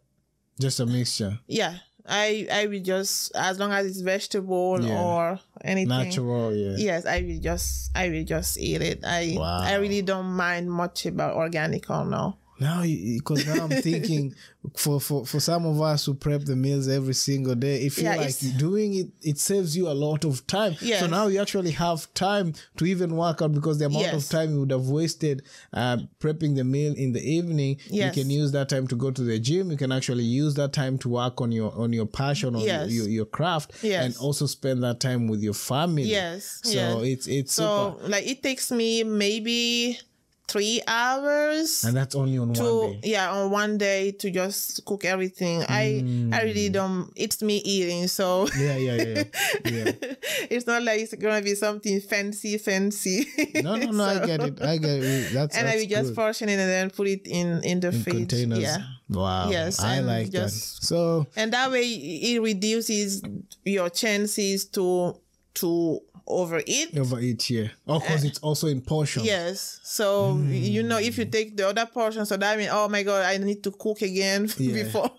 just 0.59 0.79
a 0.79 0.85
mixture, 0.85 1.39
yeah 1.47 1.75
i 2.09 2.47
i 2.51 2.65
will 2.67 2.81
just 2.81 3.31
as 3.35 3.59
long 3.59 3.71
as 3.71 3.85
it's 3.85 4.01
vegetable 4.01 4.79
Yeah. 4.81 5.01
or 5.03 5.39
anything 5.63 5.89
natural, 5.89 6.55
yeah. 6.55 6.75
yes 6.77 7.05
i 7.05 7.21
will 7.21 7.39
just 7.39 7.91
i 7.95 8.09
will 8.09 8.23
just 8.23 8.57
eat 8.57 8.81
it 8.81 8.99
i 9.05 9.35
Wow. 9.37 9.59
i 9.61 9.75
really 9.75 10.01
don't 10.01 10.31
mind 10.45 10.71
much 10.71 11.05
about 11.05 11.35
organic 11.35 11.89
or 11.89 12.05
no 12.05 12.37
Now, 12.60 12.82
because 12.82 13.45
now 13.45 13.66
I'm 13.66 13.70
thinking 13.82 14.34
for, 14.76 14.99
for, 14.99 15.26
for 15.26 15.39
some 15.39 15.66
of 15.66 15.80
us 15.82 16.05
who 16.05 16.14
prep 16.16 16.41
the 16.45 16.55
meals 16.55 16.88
every 16.88 17.14
single 17.14 17.55
day, 17.55 17.86
if 17.86 17.97
Yeah, 17.99 18.16
like 18.16 18.30
it's- 18.30 18.39
doing 18.58 18.95
it, 18.95 19.08
it 19.22 19.38
saves 19.38 19.78
you 19.78 19.88
a 19.89 19.93
lot 19.93 20.26
of 20.26 20.45
time. 20.47 20.74
So 20.76 21.05
now 21.08 21.28
you 21.28 21.39
actually 21.39 21.72
have 21.72 22.12
time 22.14 22.53
to 22.78 22.86
even 22.86 23.16
work 23.16 23.41
out 23.41 23.53
because 23.53 23.78
the 23.80 23.86
amount 23.86 24.14
of 24.14 24.28
time 24.30 24.51
you 24.51 24.62
would 24.62 24.72
have 24.72 24.88
wasted 24.89 25.43
uh, 25.74 25.97
prepping 26.20 26.55
the 26.55 26.64
meal 26.64 26.93
in 26.97 27.12
the 27.14 27.22
evening, 27.22 27.78
Yes. 27.89 28.16
you 28.16 28.24
can 28.24 28.32
use 28.32 28.51
that 28.53 28.70
time 28.70 28.88
to 28.88 28.95
go 28.95 29.12
to 29.12 29.22
the 29.22 29.38
gym. 29.39 29.70
You 29.72 29.78
can 29.78 29.91
actually 29.91 30.24
use 30.24 30.55
that 30.55 30.74
time 30.74 30.97
to 30.99 31.10
work 31.10 31.39
on 31.41 31.51
your 31.51 31.72
on 31.78 31.93
your 31.93 32.05
passion, 32.08 32.55
on 32.55 32.62
Yes. 32.62 32.89
your, 32.91 33.03
your, 33.05 33.12
your 33.14 33.26
craft, 33.26 33.72
Yes. 33.84 34.03
and 34.05 34.18
also 34.18 34.45
spend 34.47 34.82
that 34.84 34.99
time 34.99 35.28
with 35.28 35.41
your 35.41 35.53
family. 35.53 36.03
Yes, 36.03 36.60
So 36.64 36.72
yes. 36.72 37.01
it's 37.03 37.28
it's 37.28 37.53
so 37.53 37.97
super. 37.97 38.10
like 38.10 38.26
it 38.28 38.41
takes 38.41 38.72
me 38.72 39.03
maybe 39.03 39.99
three 40.47 40.81
hours 40.87 41.83
And 41.83 41.95
that's 41.95 42.15
only 42.15 42.37
on 42.37 42.53
to 42.53 42.63
one 42.63 42.91
day. 42.93 42.99
yeah 43.03 43.31
on 43.31 43.51
one 43.51 43.77
day 43.77 44.11
to 44.13 44.31
just 44.31 44.85
cook 44.85 45.03
everything 45.03 45.63
i 45.67 45.99
hmm. 45.99 46.33
i 46.33 46.41
really 46.43 46.69
don't 46.69 47.11
it's 47.17 47.41
me 47.43 47.57
eating 47.57 48.07
so 48.07 48.47
Yeah, 48.57 48.77
yeah, 48.77 48.95
yeah. 48.95 49.23
yeah. 49.65 49.91
it's 50.49 50.65
not 50.65 50.83
like 50.83 51.01
it's 51.01 51.13
gonna 51.15 51.41
be 51.41 51.53
something 51.55 51.99
fancy 51.99 52.57
fancy 52.57 53.25
No, 53.61 53.75
no, 53.75 53.91
no. 53.91 54.03
I 54.05 54.25
get 54.25 54.41
it. 54.41 54.61
I 54.61 54.77
get 54.77 54.89
it. 55.03 55.33
That's 55.33 55.55
and 55.57 55.67
i 55.67 55.71
that's 55.71 55.83
will 55.83 55.89
just 55.89 56.07
good. 56.09 56.15
portion 56.15 56.47
it 56.49 56.53
and 56.59 56.69
then 56.69 56.89
put 56.91 57.07
it 57.07 57.27
in 57.27 57.61
in 57.63 57.79
the 57.81 57.89
in 57.89 58.01
fridge 58.03 58.15
containers. 58.29 58.59
yeah 58.59 58.77
Wow. 59.09 59.49
Yes, 59.49 59.79
I 59.79 59.99
like 60.01 60.31
just- 60.31 60.81
that. 60.81 60.85
So 60.87 61.27
and 61.37 61.53
that 61.53 61.71
way 61.71 61.83
it 61.87 62.41
reduces 62.41 63.21
your 63.63 63.89
chances 63.89 64.65
to 64.75 65.15
to 65.55 66.01
overeat 66.28 66.97
overeat 66.97 67.49
yeah. 67.49 67.67
Oh, 67.88 67.99
because 67.99 68.23
it's 68.23 68.39
also 68.39 68.67
in 68.67 68.82
portions. 68.82 69.25
Yes. 69.25 69.80
So 69.84 70.38
you 70.49 70.84
know, 70.84 70.97
if 70.99 71.17
you 71.17 71.25
take 71.25 71.55
the 71.57 71.67
other 71.69 71.86
portion, 71.86 72.25
so 72.25 72.38
that 72.38 72.57
means, 72.57 72.69
oh 72.73 72.88
my 72.89 73.03
god, 73.03 73.25
I 73.25 73.38
need 73.38 73.63
to 73.63 73.71
cook 73.71 74.01
again 74.01 74.47
Yeah. 74.57 74.84
before. 74.84 75.11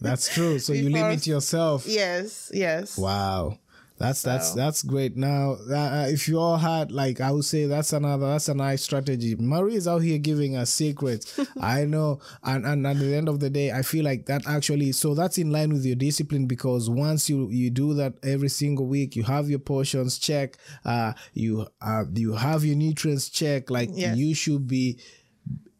That's 0.00 0.32
true. 0.32 0.58
So 0.58 0.72
you 0.72 0.90
limit 0.90 1.26
yourself. 1.26 1.86
yes. 1.86 2.50
Yes. 2.54 2.98
Wow. 2.98 3.58
That's 4.02 4.22
that's 4.22 4.48
So- 4.50 4.56
that's 4.56 4.82
great. 4.82 5.16
Now, 5.16 5.52
uh, 5.70 6.06
if 6.10 6.26
you 6.28 6.38
all 6.38 6.56
had 6.56 6.90
like, 6.92 7.20
I 7.20 7.30
would 7.30 7.44
say 7.44 7.66
that's 7.66 7.92
another 7.92 8.26
that's 8.26 8.48
a 8.48 8.54
nice 8.54 8.82
strategy. 8.82 9.36
Marie 9.36 9.76
is 9.76 9.86
out 9.86 10.00
here 10.02 10.18
giving 10.18 10.56
us 10.56 10.70
secrets. 10.72 11.38
I 11.60 11.84
know, 11.84 12.20
and 12.42 12.66
and 12.66 12.86
at 12.86 12.98
the 12.98 13.14
end 13.14 13.28
of 13.28 13.40
the 13.40 13.48
day, 13.50 13.70
I 13.72 13.82
feel 13.82 14.04
like 14.04 14.26
that 14.26 14.42
actually. 14.46 14.92
So 14.92 15.14
that's 15.14 15.38
in 15.38 15.50
line 15.50 15.72
with 15.72 15.84
your 15.84 15.96
discipline 15.96 16.46
because 16.46 16.90
once 16.90 17.30
you 17.30 17.48
you 17.50 17.70
do 17.70 17.94
that 17.94 18.14
every 18.22 18.48
single 18.48 18.86
week, 18.86 19.14
you 19.16 19.22
have 19.24 19.48
your 19.48 19.60
portions 19.60 20.18
check. 20.18 20.56
Uh, 20.84 21.12
you 21.34 21.66
uh 21.80 22.04
you 22.14 22.34
have 22.34 22.64
your 22.64 22.76
nutrients 22.76 23.28
check. 23.28 23.70
Like 23.70 23.90
Yes. 23.92 24.16
you 24.16 24.34
should 24.34 24.66
be 24.66 24.98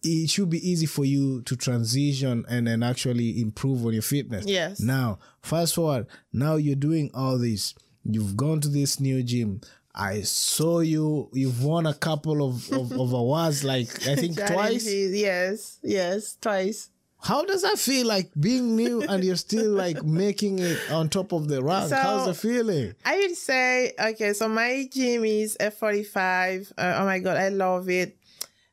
it 0.05 0.29
should 0.31 0.51
be 0.51 0.59
easy 0.69 0.87
for 0.87 1.05
you 1.05 1.43
to 1.43 1.55
transition 1.57 2.45
and 2.49 2.67
then 2.67 2.83
actually 2.83 3.41
improve 3.41 3.87
on 3.87 3.93
your 3.93 4.03
fitness. 4.03 4.45
Yes. 4.47 4.81
Now, 4.81 5.21
fast 5.43 5.77
forward. 5.77 6.07
Now 6.33 6.57
you're 6.57 6.75
doing 6.75 7.11
all 7.15 7.39
this. 7.39 7.75
You've 8.05 8.37
gone 8.37 8.61
to 8.61 8.69
this 8.69 8.99
new 9.01 9.23
gym. 9.23 9.61
I 9.95 10.23
saw 10.23 10.81
you. 10.81 11.29
You've 11.33 11.63
won 11.63 11.87
a 11.87 11.95
couple 11.95 12.43
of, 12.49 12.71
of, 12.73 12.93
of 12.93 13.13
awards, 13.23 13.63
like 13.63 13.89
I 14.09 14.17
think 14.17 14.37
twice. 14.37 14.87
Yes. 14.93 15.79
Yes. 15.83 16.37
Twice. 16.41 16.89
How 17.23 17.45
does 17.45 17.63
that 17.63 17.79
feel 17.79 18.09
like 18.09 18.31
being 18.41 18.75
new 18.75 19.03
and 19.03 19.23
you're 19.23 19.37
still 19.37 19.71
like 19.71 20.03
making 20.25 20.59
it 20.59 20.79
on 20.91 21.09
top 21.09 21.33
of 21.33 21.47
the 21.47 21.63
rank? 21.63 21.91
So- 21.91 21.97
How's 21.97 22.27
the 22.27 22.35
feeling? 22.35 22.95
I 23.05 23.17
would 23.19 23.37
say, 23.37 23.93
okay, 24.01 24.33
so 24.33 24.49
my 24.49 24.89
gym 24.93 25.25
is 25.25 25.57
F45. 25.61 26.73
Uh, 26.77 26.97
oh 26.99 27.05
my 27.05 27.21
God, 27.21 27.37
I 27.37 27.51
love 27.51 27.89
it. 27.89 28.17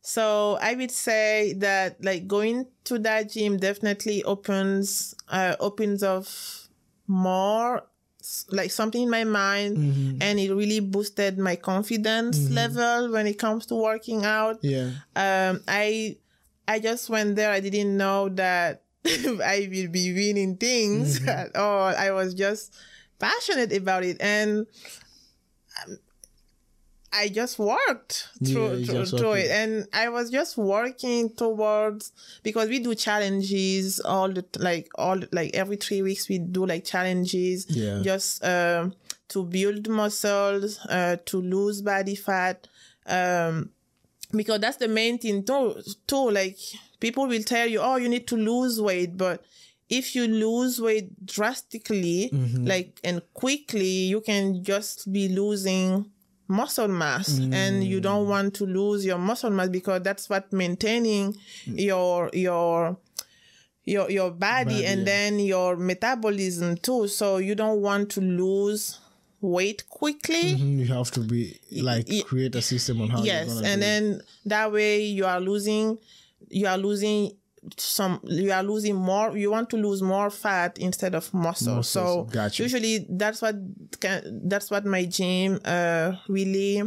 So 0.02 0.58
I 0.60 0.74
would 0.74 0.90
say 0.90 1.54
that 1.58 2.04
like 2.04 2.28
going 2.28 2.66
to 2.86 2.98
that 3.00 3.30
gym 3.30 3.58
definitely 3.58 4.24
opens, 4.24 5.14
uh, 5.28 5.56
opens 5.60 6.02
up 6.02 6.26
more 7.08 7.84
like 8.50 8.72
something 8.72 9.04
in 9.04 9.10
my 9.10 9.24
mind 9.24 9.78
mm-hmm. 9.78 10.22
and 10.22 10.40
it 10.40 10.54
really 10.54 10.80
boosted 10.80 11.38
my 11.38 11.56
confidence 11.56 12.40
mm-hmm. 12.40 12.54
level 12.54 13.12
when 13.12 13.28
it 13.28 13.38
comes 13.38 13.66
to 13.68 13.76
working 13.76 14.26
out. 14.26 14.60
Yeah. 14.62 14.92
Um, 15.16 15.62
I, 15.68 16.18
I 16.68 16.80
just 16.80 17.10
went 17.10 17.36
there. 17.36 17.52
I 17.52 17.60
didn't 17.60 17.96
know 17.98 18.30
that 18.30 18.84
I 19.06 19.68
will 19.72 19.90
be 19.90 20.14
winning 20.14 20.58
things 20.58 21.20
mm-hmm. 21.20 21.30
at 21.30 21.56
all. 21.56 21.94
I 21.96 22.12
was 22.12 22.34
just 22.34 22.76
passionate 23.20 23.74
about 23.74 24.04
it, 24.04 24.18
and 24.20 24.66
I 27.12 27.28
just 27.30 27.58
worked 27.58 28.28
through, 28.46 28.76
you 28.78 28.86
through, 28.86 29.06
through 29.06 29.34
it, 29.34 29.50
and 29.52 29.88
I 29.94 30.10
was 30.10 30.30
just 30.30 30.58
working 30.58 31.30
towards 31.36 32.12
because 32.44 32.70
we 32.70 32.80
do 32.80 32.94
challenges 32.96 34.00
all 34.00 34.30
the 34.30 34.46
like 34.60 34.90
all 34.96 35.20
like 35.32 35.52
every 35.56 35.78
three 35.78 36.02
weeks 36.04 36.30
we 36.30 36.38
do 36.38 36.66
like 36.66 36.86
challenges, 36.86 37.66
Yeah. 37.70 38.02
just 38.04 38.44
um 38.46 38.94
to 39.30 39.44
build 39.44 39.88
muscles, 39.90 40.80
uh, 40.90 41.18
to 41.26 41.42
lose 41.42 41.82
body 41.82 42.16
fat, 42.16 42.68
um, 43.06 43.70
because 44.32 44.60
that's 44.60 44.78
the 44.78 44.88
main 44.88 45.18
thing 45.18 45.44
too. 45.44 45.82
Too 46.08 46.30
like 46.32 46.58
people 47.00 47.28
will 47.28 47.44
tell 47.44 47.68
you, 47.68 47.80
oh, 47.80 47.96
you 47.98 48.10
need 48.10 48.28
to 48.28 48.36
lose 48.38 48.80
weight, 48.80 49.18
but 49.18 49.44
if 49.90 50.16
you 50.16 50.28
lose 50.28 50.80
weight 50.80 51.26
drastically, 51.26 52.30
like 52.32 53.00
and 53.04 53.22
quickly, 53.34 53.88
you 54.14 54.22
can 54.22 54.64
just 54.64 55.12
be 55.12 55.28
losing 55.30 56.06
muscle 56.50 56.88
mass 56.88 57.38
and 57.40 57.84
you 57.84 58.02
don't 58.02 58.28
want 58.28 58.56
to 58.56 58.66
lose 58.66 59.06
your 59.06 59.20
muscle 59.20 59.52
mass 59.52 59.70
because 59.70 60.02
that's 60.02 60.30
what 60.30 60.52
maintaining 60.52 61.36
your 61.66 62.30
your 62.34 62.98
your 63.86 64.10
your 64.12 64.32
body, 64.32 64.66
Body, 64.76 64.86
and 64.86 65.00
yeah. 65.02 65.06
then 65.06 65.40
your 65.40 65.76
metabolism 65.78 66.76
too. 66.78 67.08
So 67.08 67.38
you 67.38 67.56
don't 67.56 67.82
want 67.82 68.10
to 68.12 68.22
lose 68.22 69.00
weight 69.42 69.88
quickly. 69.90 70.56
Mhm, 70.56 70.80
You 70.80 70.86
have 70.94 71.12
to 71.12 71.22
be 71.22 71.58
like 71.72 72.08
create 72.26 72.56
a 72.56 72.62
system 72.62 73.02
on 73.02 73.10
how 73.10 73.24
yes 73.24 73.62
and 73.64 73.82
then 73.82 74.22
that 74.46 74.72
way 74.72 75.04
you 75.06 75.26
are 75.26 75.40
losing 75.40 75.98
you 76.50 76.68
are 76.68 76.78
losing 76.78 77.32
some 77.78 78.20
you 78.24 78.52
are 78.52 78.64
losing 78.64 78.96
more 78.96 79.36
you 79.38 79.52
want 79.52 79.70
to 79.70 79.78
lose 79.78 80.02
more 80.02 80.30
fat 80.30 80.78
instead 80.78 81.14
of 81.16 81.34
muscle 81.34 81.76
Muscles, 81.76 81.90
so 81.90 82.24
gotcha. 82.32 82.64
usually 82.64 83.06
that's 83.10 83.42
what 83.42 83.56
can, 84.00 84.48
that's 84.48 84.72
what 84.72 84.86
my 84.86 85.06
gym 85.06 85.60
uh 85.66 86.14
really 86.28 86.82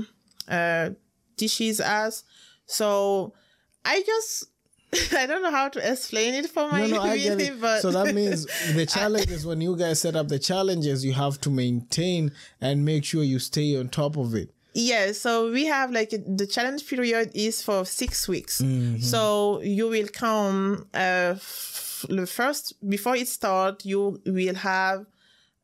uh 0.49 0.91
teaches 1.37 1.81
us 1.81 2.25
so 2.67 3.33
i 3.85 4.03
just 4.07 4.47
i 5.17 5.27
don't 5.27 5.43
know 5.43 5.51
how 5.51 5.69
to 5.69 5.91
explain 5.91 6.35
it 6.35 6.49
for 6.51 6.69
my 6.71 6.81
No, 6.87 6.97
no, 6.97 7.03
I 7.03 7.17
get 7.19 7.31
really, 7.31 7.45
it. 7.47 7.61
but 7.61 7.81
So 7.81 7.91
that 7.91 8.15
means 8.15 8.47
the 8.75 8.87
challenges 8.87 9.45
when 9.47 9.61
you 9.61 9.77
guys 9.77 10.01
set 10.01 10.17
up 10.17 10.29
the 10.29 10.39
challenges, 10.39 11.05
you 11.05 11.13
have 11.15 11.41
to 11.43 11.51
maintain 11.51 12.33
and 12.61 12.85
make 12.85 13.05
sure 13.05 13.23
you 13.23 13.39
stay 13.39 13.77
on 13.79 13.89
top 13.89 14.17
of 14.19 14.35
it. 14.35 14.51
Yeah, 14.75 15.13
so 15.13 15.51
we 15.51 15.67
have 15.67 15.91
like 15.91 16.11
the 16.11 16.47
challenge 16.47 16.87
period 16.89 17.31
is 17.35 17.63
for 17.63 17.85
six 17.85 18.27
weeks. 18.29 18.63
So 19.01 19.61
you 19.63 19.89
will 19.89 20.09
come 20.09 20.87
uh, 20.95 21.35
f- 21.37 22.07
the 22.09 22.27
first 22.27 22.75
before 22.89 23.17
it 23.17 23.29
starts. 23.29 23.85
You 23.85 24.21
will 24.27 24.55
have 24.57 25.07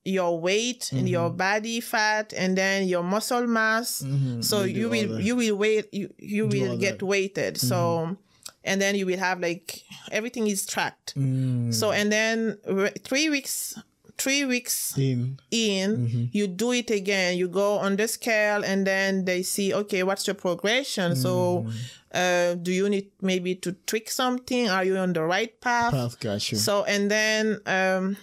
your 0.04 0.38
weight 0.40 0.90
and 0.92 1.08
your 1.08 1.28
body 1.30 1.80
fat 1.80 2.32
and 2.36 2.56
then 2.56 2.86
your 2.88 3.02
muscle 3.02 3.46
mass. 3.46 4.04
So 4.40 4.62
You 4.62 4.72
do 4.74 4.80
you 4.80 4.88
will 4.88 5.20
you 5.20 5.36
will 5.36 5.56
wait 5.56 5.92
you 5.92 6.12
you 6.18 6.46
will 6.46 6.76
get 6.78 6.98
that. 6.98 7.04
weighted. 7.06 7.58
So 7.58 8.16
and 8.64 8.80
then 8.80 8.94
you 8.96 9.06
will 9.06 9.18
have 9.18 9.40
like 9.40 9.82
everything 10.12 10.46
is 10.46 10.66
tracked. 10.66 11.14
Mm. 11.16 11.72
So 11.74 11.92
and 11.92 12.10
then 12.12 12.58
re- 12.66 12.92
three 13.04 13.28
weeks 13.30 13.74
three 14.18 14.44
weeks 14.44 14.98
In 14.98 15.38
in, 15.50 15.96
Mm-hmm. 15.96 16.24
you 16.32 16.46
do 16.48 16.72
it 16.72 16.90
again. 16.90 17.38
You 17.38 17.48
go 17.48 17.78
on 17.78 17.96
the 17.96 18.08
scale, 18.08 18.64
and 18.64 18.86
then 18.86 19.24
they 19.24 19.42
see, 19.42 19.72
okay, 19.72 20.02
what's 20.02 20.26
your 20.26 20.34
progression? 20.34 21.14
So, 21.16 21.64
Mm. 21.66 21.72
uh, 22.12 22.54
do 22.56 22.72
you 22.72 22.88
need 22.88 23.08
maybe 23.22 23.54
to 23.64 23.72
tweak 23.86 24.10
something? 24.10 24.68
Are 24.68 24.84
you 24.84 24.96
on 24.98 25.12
the 25.12 25.22
right 25.22 25.54
path? 25.60 25.92
path, 25.92 26.18
got 26.20 26.42
you. 26.52 26.58
So, 26.58 26.84
and 26.84 27.10
then 27.10 27.60
um, 27.66 28.16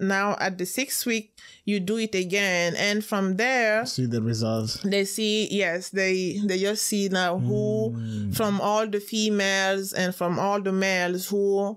now 0.00 0.36
at 0.40 0.58
the 0.58 0.66
sixth 0.66 1.06
week, 1.06 1.32
you 1.64 1.78
do 1.80 1.98
it 1.98 2.14
again, 2.14 2.74
and 2.76 3.04
from 3.04 3.36
there, 3.36 3.84
See 3.86 4.06
the 4.06 4.22
results. 4.22 4.80
they 4.82 5.04
see 5.04 5.46
yes 5.52 5.90
they 5.90 6.40
they 6.46 6.58
just 6.58 6.82
see 6.86 7.08
now 7.12 7.38
who 7.38 7.92
Mm. 7.92 8.34
from 8.34 8.60
all 8.60 8.88
the 8.88 9.00
females 9.00 9.92
and 9.92 10.14
from 10.14 10.38
all 10.38 10.60
the 10.62 10.72
males 10.72 11.28
who 11.28 11.76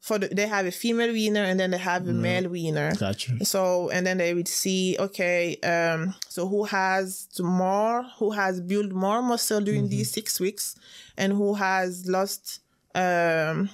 for 0.00 0.18
the, 0.18 0.28
they 0.28 0.46
have 0.46 0.64
a 0.66 0.70
female 0.70 1.12
winner 1.12 1.42
and 1.44 1.60
then 1.60 1.70
they 1.72 1.78
have 1.78 2.08
a 2.08 2.12
male 2.12 2.48
winner 2.48 2.94
Got 2.96 3.28
you. 3.28 3.44
so 3.44 3.90
and 3.90 4.06
then 4.06 4.16
they 4.18 4.32
would 4.34 4.48
see 4.48 4.96
okay 4.98 5.56
um 5.62 6.14
so 6.28 6.48
who 6.48 6.64
has 6.64 7.28
more 7.38 8.02
who 8.18 8.30
has 8.30 8.60
built 8.60 8.92
more 8.92 9.20
muscle 9.22 9.60
during 9.60 9.82
Mm-hmm. 9.82 9.90
these 9.90 10.10
six 10.10 10.40
weeks 10.40 10.74
and 11.18 11.32
who 11.34 11.54
has 11.54 12.06
lost 12.08 12.60
um 12.94 13.68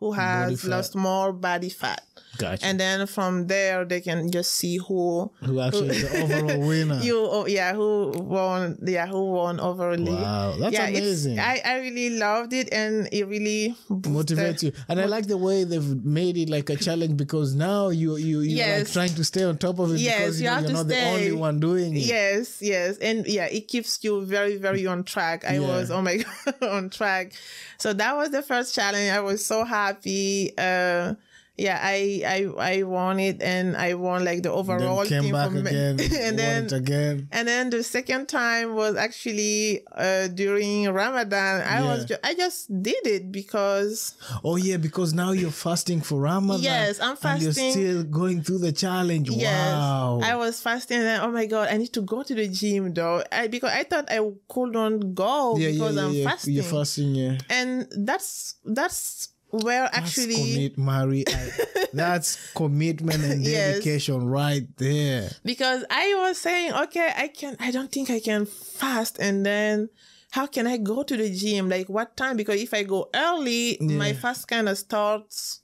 who 0.00 0.12
has 0.12 0.64
lost 0.64 0.94
more 0.94 1.32
body 1.32 1.70
fat 1.70 2.02
Got 2.38 2.62
you. 2.62 2.68
and 2.68 2.80
then 2.80 3.06
from 3.06 3.46
there 3.46 3.84
they 3.84 4.00
can 4.00 4.30
just 4.30 4.52
see 4.52 4.76
who 4.78 5.30
who 5.44 5.60
actually 5.60 5.90
is 5.96 6.10
the 6.10 6.22
overall 6.22 6.60
winner? 6.68 7.00
you 7.00 7.18
oh, 7.18 7.46
yeah 7.46 7.72
who 7.74 8.12
won 8.16 8.78
yeah 8.84 9.06
who 9.06 9.22
won 9.32 9.60
overall 9.60 9.96
Wow, 10.04 10.56
that's 10.58 10.72
yeah 10.72 10.88
amazing. 10.88 11.38
I, 11.38 11.60
I 11.64 11.74
really 11.78 12.10
loved 12.18 12.52
it 12.52 12.72
and 12.72 13.08
it 13.12 13.24
really 13.26 13.74
motivates 13.88 14.62
you. 14.62 14.72
And 14.88 15.00
i 15.00 15.04
like 15.06 15.26
the 15.26 15.36
way 15.38 15.64
they've 15.64 16.04
made 16.04 16.36
it 16.36 16.48
like 16.48 16.70
a 16.70 16.76
challenge 16.76 17.16
because 17.16 17.54
now 17.54 17.88
you 17.88 18.16
you 18.16 18.40
you're 18.40 18.78
like 18.78 18.90
trying 18.90 19.14
to 19.14 19.24
stay 19.24 19.44
on 19.44 19.58
top 19.58 19.78
of 19.78 19.92
it 19.94 20.00
Yes, 20.00 20.18
because 20.18 20.40
you 20.40 20.44
you 20.44 20.50
know 20.50 20.54
have 20.54 20.62
you're 20.62 20.70
to 20.70 20.76
not 20.76 20.88
the 20.88 21.04
only 21.04 21.32
one 21.32 21.60
doing 21.60 21.94
it. 21.96 22.00
Yes 22.00 22.60
yes. 22.60 22.98
And 22.98 23.26
yeah 23.26 23.46
it 23.46 23.68
keeps 23.68 24.02
you 24.02 24.24
very 24.24 24.56
very 24.56 24.86
on 24.86 25.04
track. 25.04 25.44
I 25.44 25.54
Yeah. 25.58 25.68
was 25.68 25.90
oh 25.90 26.02
my 26.02 26.16
god 26.44 26.62
on 26.62 26.90
track. 26.90 27.32
So 27.78 27.92
that 27.92 28.16
was 28.16 28.30
the 28.30 28.42
first 28.42 28.74
challenge. 28.74 29.10
I 29.10 29.20
was 29.20 29.44
so 29.44 29.64
happy. 29.64 30.52
Uh 30.58 31.14
yeah 31.56 31.78
i 31.80 32.22
i 32.26 32.72
i 32.78 32.82
won 32.82 33.20
it 33.20 33.40
and 33.40 33.76
i 33.76 33.94
won 33.94 34.24
like 34.24 34.42
the 34.42 34.50
overall 34.50 35.04
then 35.04 35.22
came 35.22 35.32
back 35.32 35.50
again 35.54 36.00
and 36.00 36.36
then 36.38 36.64
won 36.64 36.64
it 36.66 36.72
again 36.72 37.28
And 37.30 37.46
then 37.46 37.70
the 37.70 37.82
second 37.84 38.26
time 38.28 38.74
was 38.74 38.96
actually 38.96 39.82
uh, 39.94 40.26
during 40.28 40.90
Ramadan. 40.90 41.62
I 41.62 41.82
was 41.82 42.04
ju- 42.06 42.18
I 42.24 42.34
just 42.34 42.66
did 42.82 43.06
it 43.06 43.30
because 43.30 44.14
oh 44.42 44.56
yeah 44.56 44.78
because 44.78 45.14
now 45.14 45.30
you're 45.30 45.50
fasting 45.54 46.00
for 46.00 46.18
ramadan 46.20 46.62
Yes, 46.62 46.98
I'm 47.00 47.16
fasting. 47.16 47.46
and 47.48 47.54
you're 47.54 47.72
still 47.72 48.02
going 48.04 48.42
through 48.42 48.58
the 48.58 48.72
challenge 48.72 49.30
yes, 49.30 49.74
wow 49.78 50.20
I 50.22 50.34
was 50.36 50.60
fasting. 50.60 50.98
And 50.98 51.06
then, 51.06 51.20
oh 51.20 51.30
my 51.30 51.46
god, 51.46 51.68
I 51.70 51.76
need 51.76 51.92
to 51.94 52.02
go 52.02 52.22
to 52.22 52.34
the 52.34 52.48
gym 52.48 52.92
though. 52.94 53.22
I 53.30 53.46
because 53.46 53.70
I 53.70 53.84
thought 53.84 54.10
I 54.10 54.18
couldn't 54.48 55.14
go 55.14 55.56
yeah, 55.56 55.68
yeah, 55.68 55.72
because 55.72 55.94
yeah, 55.96 56.04
I'm 56.04 56.12
yeah. 56.12 56.24
fasting. 56.30 56.54
you're 56.54 56.64
fasting 56.64 57.14
yeah 57.14 57.38
and 57.50 57.86
that's 58.04 58.56
that's 58.64 59.28
That's 59.58 59.96
actually 59.98 60.34
commit, 60.36 60.78
Mary. 60.78 61.24
I- 61.28 61.86
that's 61.94 62.52
commitment 62.54 63.22
and 63.24 63.42
Yes. 63.42 63.74
dedication 63.74 64.26
right 64.26 64.66
there. 64.78 65.30
because 65.44 65.84
I 65.90 66.14
was 66.26 66.38
saying, 66.38 66.72
okay, 66.72 67.12
I 67.16 67.28
can, 67.28 67.56
I 67.60 67.70
don't 67.70 67.90
think 67.92 68.10
I 68.10 68.20
can 68.20 68.46
fast, 68.46 69.18
and 69.18 69.44
then 69.46 69.88
how 70.32 70.46
can 70.46 70.66
I 70.66 70.76
go 70.78 71.02
to 71.04 71.16
the 71.16 71.30
gym? 71.30 71.68
Like 71.68 71.88
what 71.88 72.16
time? 72.16 72.36
Because 72.36 72.60
if 72.60 72.74
I 72.74 72.82
go 72.82 73.08
early, 73.14 73.78
my 73.80 74.12
fast 74.12 74.48
kind 74.48 74.68
of 74.68 74.76
starts 74.78 75.60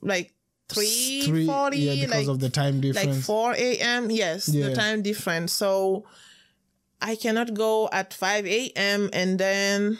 like 0.00 0.32
three 0.70 1.22
Three- 1.24 1.46
forty, 1.46 1.78
yeah, 1.78 2.06
because 2.06 2.26
like 2.26 2.28
of 2.28 2.40
the 2.40 2.48
time 2.48 2.80
like 2.80 2.94
difference. 2.94 3.26
four 3.26 3.52
a.m. 3.54 4.10
Yes, 4.10 4.48
Yeah. 4.48 4.68
the 4.68 4.74
time 4.74 5.02
difference. 5.02 5.52
So 5.52 6.04
I 7.02 7.16
cannot 7.16 7.52
go 7.54 7.88
at 7.92 8.14
five 8.14 8.46
a.m. 8.46 9.10
and 9.12 9.38
then 9.38 9.98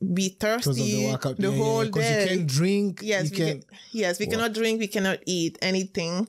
be 0.00 0.28
thirsty 0.30 0.72
the 0.72 0.96
the, 0.96 1.06
workout. 1.06 1.38
Yeah, 1.40 1.50
yeah, 1.50 1.56
whole 1.56 1.84
yeah, 1.84 1.90
day. 1.90 2.22
you 2.22 2.36
can't 2.38 2.46
drink. 2.46 3.00
Yes, 3.02 3.30
we 3.30 3.36
can. 3.36 3.46
can, 3.60 3.64
yes, 3.92 4.18
we 4.18 4.26
cannot 4.26 4.52
drink, 4.54 4.80
we 4.80 4.86
cannot 4.86 5.18
eat 5.26 5.58
anything. 5.60 6.28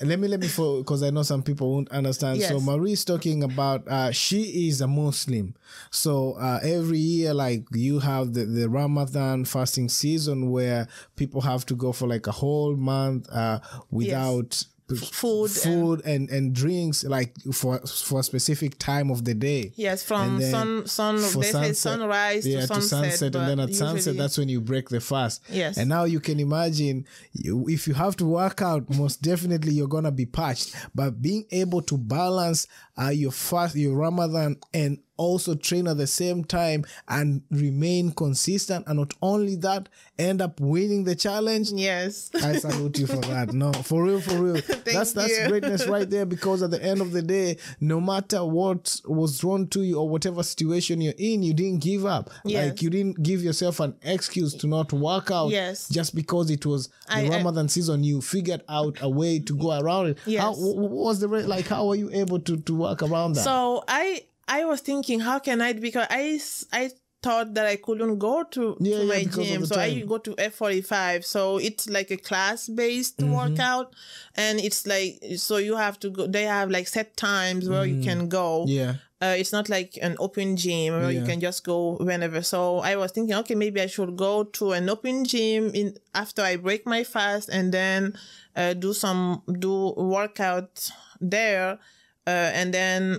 Let 0.00 0.20
me 0.20 0.28
let 0.28 0.38
me 0.38 0.46
for 0.46 0.78
because 0.78 1.02
I 1.02 1.10
know 1.10 1.22
some 1.24 1.42
people 1.42 1.72
won't 1.72 1.88
understand. 1.90 2.40
So 2.42 2.54
Yes. 2.54 2.62
Marie's 2.62 3.04
talking 3.04 3.42
about 3.42 3.86
uh 3.88 4.12
she 4.12 4.68
is 4.68 4.80
a 4.80 4.86
Muslim. 4.86 5.56
So 5.90 6.34
uh 6.34 6.60
every 6.62 6.98
year 6.98 7.34
like 7.34 7.64
you 7.72 7.98
have 7.98 8.32
the, 8.34 8.44
the 8.44 8.68
Ramadan 8.68 9.44
fasting 9.44 9.88
season 9.88 10.50
where 10.52 10.86
people 11.16 11.40
have 11.40 11.66
to 11.66 11.74
go 11.74 11.92
for 11.92 12.06
like 12.06 12.28
a 12.28 12.32
whole 12.32 12.76
month 12.76 13.28
uh 13.32 13.58
without 13.90 14.50
p- 14.50 14.66
Food 14.96 15.50
food 15.50 16.02
and, 16.06 16.30
and 16.30 16.54
drinks 16.54 17.04
like 17.04 17.34
for 17.52 17.78
for 17.80 18.20
a 18.20 18.22
specific 18.22 18.78
time 18.78 19.10
of 19.10 19.22
the 19.22 19.34
day. 19.34 19.70
Yes, 19.76 20.02
from 20.02 20.40
sun, 20.40 20.86
sun, 20.86 21.16
they 21.16 21.52
say 21.52 21.72
sunrise 21.74 22.46
yeah, 22.46 22.64
to 22.64 22.80
sunset. 22.80 23.34
and 23.34 23.48
then 23.48 23.60
at 23.60 23.74
sunset, 23.74 24.16
that's 24.16 24.38
when 24.38 24.48
you 24.48 24.62
break 24.62 24.88
the 24.88 25.00
fast. 25.00 25.42
Yes. 25.50 25.76
And 25.76 25.90
now 25.90 26.04
you 26.04 26.20
can 26.20 26.40
imagine 26.40 27.06
you, 27.34 27.68
if 27.68 27.86
you 27.86 27.92
have 27.92 28.16
to 28.16 28.24
work 28.24 28.62
out, 28.62 28.88
most 28.88 29.20
definitely 29.20 29.72
you're 29.72 29.88
gonna 29.88 30.10
be 30.10 30.24
parched. 30.24 30.74
But 30.94 31.20
being 31.20 31.44
able 31.50 31.82
to 31.82 31.98
balance 31.98 32.66
uh, 32.98 33.10
your 33.10 33.32
fast, 33.32 33.76
your 33.76 33.94
Ramadan, 33.94 34.56
and 34.72 35.00
also 35.18 35.54
train 35.54 35.86
at 35.86 35.98
the 35.98 36.06
same 36.06 36.44
time 36.44 36.84
and 37.08 37.42
remain 37.50 38.12
consistent, 38.12 38.86
and 38.86 38.98
not 38.98 39.12
only 39.20 39.56
that, 39.56 39.88
end 40.18 40.40
up 40.40 40.58
winning 40.60 41.04
the 41.04 41.14
challenge. 41.14 41.70
Yes. 41.72 42.30
I 42.42 42.54
salute 42.54 42.98
you 42.98 43.06
for 43.06 43.16
that. 43.16 43.52
No, 43.52 43.72
for 43.72 44.04
real, 44.04 44.20
for 44.20 44.36
real. 44.42 44.54
that's 44.84 45.12
that's 45.12 45.38
you. 45.38 45.48
greatness 45.48 45.86
right 45.86 46.08
there. 46.08 46.24
Because 46.38 46.62
at 46.62 46.70
the 46.70 46.82
end 46.82 47.00
of 47.00 47.12
the 47.12 47.22
day, 47.22 47.58
no 47.80 48.00
matter 48.00 48.44
what 48.44 49.00
was 49.04 49.40
thrown 49.40 49.66
to 49.68 49.82
you 49.82 49.98
or 49.98 50.08
whatever 50.08 50.42
situation 50.42 51.00
you're 51.00 51.14
in, 51.18 51.42
you 51.42 51.52
didn't 51.52 51.80
give 51.82 52.06
up. 52.06 52.30
Yes. 52.44 52.70
Like 52.70 52.82
you 52.82 52.90
didn't 52.90 53.22
give 53.22 53.42
yourself 53.42 53.80
an 53.80 53.96
excuse 54.02 54.54
to 54.54 54.66
not 54.66 54.92
work 54.92 55.30
out. 55.30 55.50
Yes. 55.50 55.88
Just 55.88 56.14
because 56.14 56.50
it 56.50 56.64
was 56.64 56.88
the 57.08 57.14
I- 57.14 57.24
I- 57.26 57.28
Ramadan 57.28 57.68
season, 57.68 58.04
you 58.04 58.20
figured 58.20 58.62
out 58.68 58.98
a 59.00 59.08
way 59.10 59.40
to 59.40 59.56
go 59.56 59.78
around 59.80 60.06
it. 60.08 60.18
Yes. 60.26 60.42
How, 60.42 60.52
what 60.54 60.90
was 60.90 61.18
the 61.20 61.28
like? 61.28 61.66
How 61.66 61.86
were 61.86 61.96
you 61.96 62.10
able 62.12 62.38
to 62.40 62.56
to 62.56 62.74
work 62.74 63.02
around 63.02 63.32
that? 63.34 63.44
So 63.44 63.82
I 63.88 64.22
I 64.48 64.64
was 64.64 64.80
thinking, 64.80 65.20
how 65.20 65.38
can 65.38 65.60
I? 65.60 65.72
Because 65.74 66.06
I 66.10 66.40
I 66.72 66.90
thought 67.22 67.54
that 67.54 67.66
I 67.66 67.76
couldn't 67.76 68.18
go 68.18 68.44
to, 68.44 68.76
Yeah, 68.80 68.98
to 68.98 69.04
my 69.04 69.22
of 69.24 69.32
gym, 69.34 69.66
so 69.66 69.76
I 69.78 70.00
go 70.00 70.18
to 70.18 70.34
F45. 70.38 71.24
So 71.24 71.58
it's 71.58 71.88
like 71.88 72.10
a 72.10 72.16
class 72.16 72.68
based 72.68 73.18
Mm-hmm. 73.18 73.32
workout, 73.34 73.94
and 74.36 74.58
it's 74.60 74.86
like 74.86 75.20
so 75.36 75.56
you 75.58 75.76
have 75.76 75.98
to 76.00 76.10
go. 76.10 76.26
They 76.26 76.44
have 76.44 76.70
like 76.70 76.88
set 76.88 77.16
times 77.16 77.68
where 77.68 77.84
you 77.86 78.02
can 78.02 78.28
go. 78.28 78.64
Mm. 78.66 78.70
Yeah. 78.74 78.94
Uh, 79.20 79.34
it's 79.36 79.52
not 79.52 79.68
like 79.68 79.98
an 80.00 80.14
open 80.20 80.56
gym 80.56 80.94
where 80.94 81.10
you 81.10 81.22
can 81.26 81.40
just 81.40 81.64
go 81.64 81.96
whenever. 81.98 82.40
So 82.40 82.78
I 82.78 82.94
was 82.94 83.10
thinking, 83.10 83.34
okay, 83.42 83.56
maybe 83.56 83.80
I 83.80 83.86
should 83.88 84.16
go 84.16 84.44
to 84.44 84.70
an 84.72 84.88
open 84.88 85.24
gym 85.24 85.72
in 85.74 85.96
after 86.14 86.40
I 86.40 86.54
break 86.54 86.86
my 86.86 87.02
fast 87.02 87.48
and 87.48 87.74
then 87.74 88.14
uh, 88.54 88.74
do 88.74 88.92
some 88.94 89.42
do 89.58 89.92
workout 89.96 90.88
there, 91.20 91.80
uh, 92.28 92.50
and 92.54 92.72
then 92.72 93.18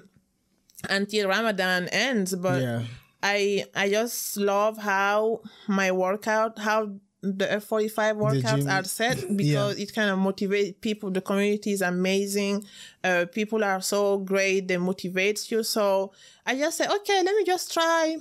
until 0.89 1.29
Ramadan 1.29 1.87
ends. 1.89 2.35
But 2.35 2.61
Yeah. 2.61 2.83
I 3.21 3.65
I 3.75 3.89
just 3.89 4.37
love 4.37 4.77
how 4.77 5.41
my 5.67 5.91
workout 5.91 6.57
how 6.59 6.91
the 7.21 7.51
F 7.51 7.65
forty 7.65 7.89
five 7.89 8.15
workouts 8.15 8.65
are 8.69 8.83
set 8.85 9.17
because 9.35 9.77
it 9.77 9.93
kind 9.93 10.09
of 10.09 10.17
motivates 10.19 10.79
people. 10.79 11.11
The 11.11 11.19
community 11.21 11.73
is 11.73 11.81
amazing. 11.81 12.63
Uh, 13.03 13.25
people 13.31 13.63
are 13.63 13.81
so 13.81 14.19
great. 14.19 14.69
They 14.69 14.77
motivate 14.77 15.51
you. 15.51 15.63
So 15.63 16.13
I 16.45 16.55
just 16.57 16.77
said, 16.77 16.89
okay, 16.89 17.21
let 17.23 17.35
me 17.35 17.43
just 17.43 17.73
try 17.73 18.17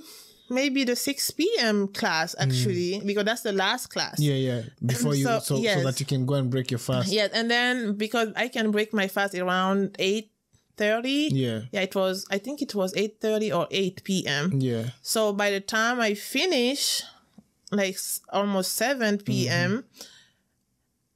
maybe 0.49 0.83
the 0.83 0.95
six 0.97 1.31
p.m. 1.31 1.87
class 1.87 2.35
actually 2.37 2.99
because 3.05 3.23
that's 3.23 3.41
the 3.43 3.53
last 3.53 3.87
class. 3.87 4.19
Mm. 4.19 4.25
Yeah, 4.25 4.33
yeah. 4.33 4.61
Before 4.85 5.15
you, 5.15 5.23
So, 5.23 5.39
so, 5.39 5.55
so 5.63 5.83
that 5.83 5.99
you 6.01 6.05
can 6.05 6.25
go 6.25 6.33
and 6.33 6.49
break 6.49 6.71
your 6.71 6.79
fast. 6.79 7.09
Yes, 7.09 7.29
and 7.33 7.49
then 7.49 7.93
because 7.93 8.33
I 8.35 8.49
can 8.49 8.71
break 8.71 8.93
my 8.93 9.07
fast 9.07 9.33
around 9.33 9.95
eight 9.99 10.31
thirty. 10.79 11.29
Yeah. 11.31 11.61
Yeah, 11.71 11.81
it 11.81 11.93
was. 11.93 12.25
I 12.31 12.39
think 12.39 12.63
it 12.63 12.73
was 12.73 12.95
eight 12.95 13.21
thirty 13.21 13.51
or 13.51 13.67
eight 13.69 14.03
p.m. 14.03 14.53
Yeah. 14.55 14.85
So 15.03 15.31
by 15.33 15.51
the 15.51 15.59
time 15.59 15.99
I 15.99 16.15
finish, 16.15 17.03
like 17.71 17.97
almost 18.31 18.73
7 18.73 19.19
p.m., 19.19 19.71
mm-hmm. 19.71 20.05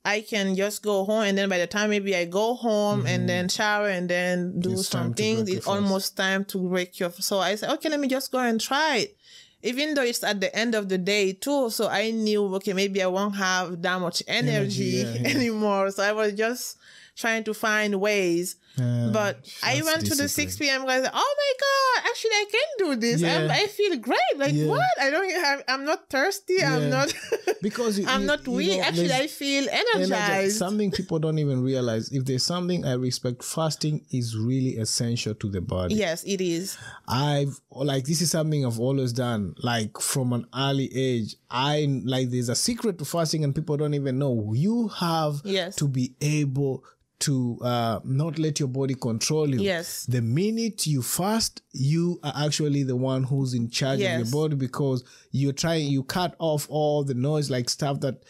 I 0.06 0.22
can 0.22 0.56
just 0.56 0.84
go 0.84 1.06
home. 1.06 1.24
And 1.24 1.38
then 1.38 1.48
by 1.50 1.58
the 1.58 1.68
time 1.68 1.90
maybe 1.90 2.16
I 2.16 2.26
go 2.26 2.56
home 2.56 3.06
and 3.06 3.20
mm-hmm. 3.20 3.28
then 3.28 3.50
shower 3.50 3.88
and 3.88 4.10
then 4.10 4.60
do 4.60 4.74
It's 4.74 4.90
time 4.90 5.04
some 5.04 5.14
things, 5.14 5.50
it's 5.50 5.68
almost 5.68 6.18
time 6.18 6.44
to 6.46 6.58
break 6.70 7.00
your. 7.00 7.10
So 7.12 7.40
I 7.40 7.56
said, 7.56 7.72
okay, 7.76 7.90
let 7.90 8.00
me 8.00 8.08
just 8.08 8.32
go 8.32 8.40
and 8.40 8.60
try 8.60 8.98
it. 8.98 9.18
Even 9.66 9.94
though 9.94 10.04
it's 10.04 10.24
at 10.24 10.42
the 10.42 10.54
end 10.54 10.76
of 10.76 10.90
the 10.90 10.98
day 10.98 11.32
too, 11.32 11.70
so 11.70 11.88
I 11.88 12.12
knew 12.12 12.54
okay 12.56 12.74
maybe 12.74 13.02
I 13.02 13.08
won't 13.08 13.38
have 13.38 13.82
that 13.82 14.02
much 14.02 14.22
energy, 14.28 15.00
Energy, 15.00 15.20
yeah, 15.22 15.30
yeah. 15.30 15.36
anymore. 15.38 15.90
So 15.92 16.04
I 16.04 16.12
was 16.12 16.34
just 16.34 16.78
trying 17.16 17.46
to 17.46 17.54
find 17.54 18.02
ways. 18.02 18.58
Uh, 18.80 19.12
But 19.12 19.46
I 19.64 19.82
went 19.84 20.06
to 20.08 20.16
the 20.16 20.28
6 20.28 20.58
p.m. 20.58 20.86
guys. 20.86 21.06
Oh 21.14 21.36
my 21.44 21.54
god! 21.66 22.10
Actually, 22.10 22.32
I 22.32 22.46
can 22.50 22.68
do 22.80 22.96
this. 22.96 23.22
I'm, 23.22 23.46
Yeah. 23.48 23.54
I 23.54 23.68
feel 23.68 23.98
great. 23.98 24.34
Like 24.38 24.54
Yeah. 24.54 24.66
what? 24.68 24.88
I 25.00 25.10
don't. 25.12 25.30
have 25.32 25.64
I'm 25.68 25.86
not 25.86 26.10
thirsty. 26.10 26.56
Yeah. 26.58 26.76
I'm 26.76 26.90
not. 26.90 27.14
Because 27.62 27.98
you- 28.00 28.08
I'm 28.08 28.22
you- 28.22 28.28
not 28.28 28.46
you 28.48 28.54
weak. 28.54 28.78
know, 28.80 28.84
Actually, 28.84 29.14
I 29.14 29.28
feel 29.28 29.68
energize. 29.70 30.12
energized. 30.12 30.58
Something 30.58 30.92
people 31.00 31.20
don't 31.20 31.38
even 31.40 31.62
realize. 31.64 32.12
If 32.12 32.26
there's 32.26 32.46
something 32.46 32.84
I 32.86 32.94
respect, 32.94 33.44
fasting 33.44 34.06
is 34.12 34.36
really 34.36 34.78
essential 34.78 35.34
to 35.36 35.50
the 35.50 35.62
body. 35.62 35.96
yes, 35.96 36.24
it 36.26 36.42
is. 36.42 36.78
I've 37.08 37.60
like 37.72 38.06
this 38.06 38.22
is 38.22 38.32
something 38.32 38.66
I've 38.66 38.80
always 38.80 39.14
done. 39.14 39.54
Like 39.62 40.00
from 40.00 40.34
an 40.34 40.48
early 40.56 40.90
age, 40.96 41.36
I 41.50 42.02
like 42.06 42.30
there's 42.32 42.50
a 42.50 42.56
secret 42.56 42.98
to 43.00 43.06
fasting, 43.06 43.44
and 43.44 43.54
people 43.56 43.78
don't 43.78 43.94
even 43.94 44.18
know. 44.18 44.52
You 44.56 44.88
have 45.00 45.42
Yes. 45.46 45.76
to 45.78 45.88
be 45.88 46.16
able 46.22 46.84
to 47.28 47.58
uh, 47.62 48.00
not 48.04 48.38
let 48.40 48.60
your 48.60 48.70
body 48.70 48.96
control 48.96 49.50
you. 49.50 49.60
Yes. 49.62 50.06
The 50.06 50.22
minute 50.22 50.86
you 50.88 51.02
fast, 51.02 51.62
you 51.72 52.20
are 52.24 52.34
actually 52.46 52.84
the 52.84 52.96
one 52.96 53.24
who's 53.24 53.54
in 53.54 53.70
charge 53.70 54.00
of 54.02 54.20
your 54.20 54.32
body 54.32 54.56
because 54.56 55.04
you're 55.32 55.54
trying. 55.54 55.88
You 55.88 56.04
cut 56.04 56.36
off 56.40 56.68
all 56.70 57.04
the 57.04 57.14
noise, 57.14 57.50
like 57.50 57.70
stuff 57.70 58.00
that 58.02 58.24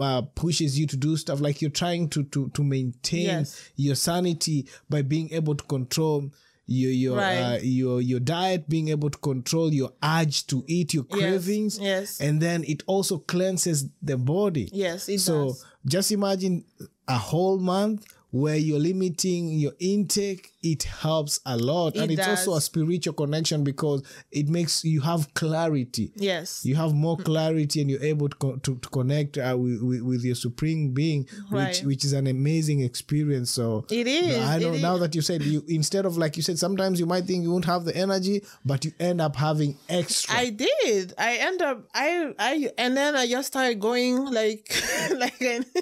uh, 0.00 0.22
pushes 0.34 0.78
you 0.78 0.86
to 0.86 0.96
do 0.96 1.16
stuff. 1.16 1.40
Like 1.40 1.60
you're 1.62 1.70
trying 1.70 2.08
to 2.10 2.24
to 2.24 2.48
to 2.50 2.62
maintain 2.64 3.26
Yes. 3.26 3.70
your 3.76 3.94
sanity 3.94 4.66
by 4.90 5.02
being 5.02 5.32
able 5.32 5.54
to 5.54 5.64
control 5.64 6.30
your 6.70 6.90
your 6.92 7.16
Right. 7.16 7.38
uh, 7.40 7.58
your 7.62 8.00
your 8.02 8.20
diet 8.20 8.68
being 8.68 8.88
able 8.88 9.08
to 9.10 9.18
control 9.18 9.72
your 9.72 9.92
urge 10.04 10.46
to 10.48 10.64
eat 10.66 10.92
your 10.92 11.04
cravings 11.04 11.78
yes. 11.80 12.20
and 12.20 12.42
then 12.42 12.62
it 12.64 12.82
also 12.86 13.16
cleanses 13.18 13.86
the 14.02 14.18
body 14.18 14.68
Yes, 14.72 15.08
it 15.08 15.20
so 15.20 15.46
does. 15.46 15.64
just 15.86 16.12
imagine 16.12 16.64
a 17.08 17.16
whole 17.16 17.58
month 17.58 18.04
where 18.30 18.56
you're 18.56 18.78
limiting 18.78 19.48
your 19.48 19.72
intake 19.78 20.52
it 20.62 20.82
helps 20.82 21.40
a 21.46 21.56
lot 21.56 21.94
and 21.96 22.10
It 22.10 22.18
it's 22.18 22.28
also 22.28 22.54
a 22.54 22.60
spiritual 22.60 23.14
connection 23.14 23.64
because 23.64 24.02
it 24.30 24.48
makes 24.48 24.84
you 24.84 25.00
have 25.00 25.32
clarity 25.34 26.12
Yes. 26.16 26.64
you 26.64 26.74
have 26.74 26.92
more 26.92 27.16
clarity 27.16 27.80
and 27.80 27.88
you're 27.90 28.02
able 28.02 28.28
to, 28.28 28.58
to, 28.64 28.76
to 28.76 28.88
connect 28.90 29.38
uh, 29.38 29.56
with, 29.58 29.80
with, 29.82 30.02
with 30.02 30.24
your 30.24 30.34
supreme 30.34 30.92
being 30.92 31.22
which 31.48 31.50
Right. 31.50 31.82
which 31.84 32.04
is 32.04 32.12
an 32.12 32.26
amazing 32.26 32.80
experience 32.80 33.50
so 33.50 33.86
It 33.90 34.06
is, 34.06 34.44
i 34.44 34.58
know 34.58 34.72
now 34.74 34.94
is. 34.94 35.00
that 35.00 35.14
you 35.14 35.22
said 35.22 35.42
you 35.42 35.64
instead 35.68 36.04
of 36.04 36.16
like 36.18 36.36
you 36.36 36.42
said 36.42 36.58
sometimes 36.58 37.00
you 37.00 37.06
might 37.06 37.24
think 37.24 37.42
you 37.44 37.50
won't 37.52 37.64
have 37.64 37.84
the 37.84 37.96
energy 37.96 38.42
but 38.64 38.84
you 38.84 38.92
end 39.00 39.20
up 39.20 39.36
having 39.36 39.76
extra 39.88 40.34
I 40.36 40.50
did. 40.50 41.14
I 41.18 41.36
end 41.36 41.62
up. 41.62 41.84
I. 41.94 42.32
I. 42.38 42.70
And 42.78 42.96
then 42.96 43.16
I 43.16 43.26
just 43.26 43.48
started 43.48 43.80
going 43.80 44.24
like, 44.26 44.70
like. 45.16 45.40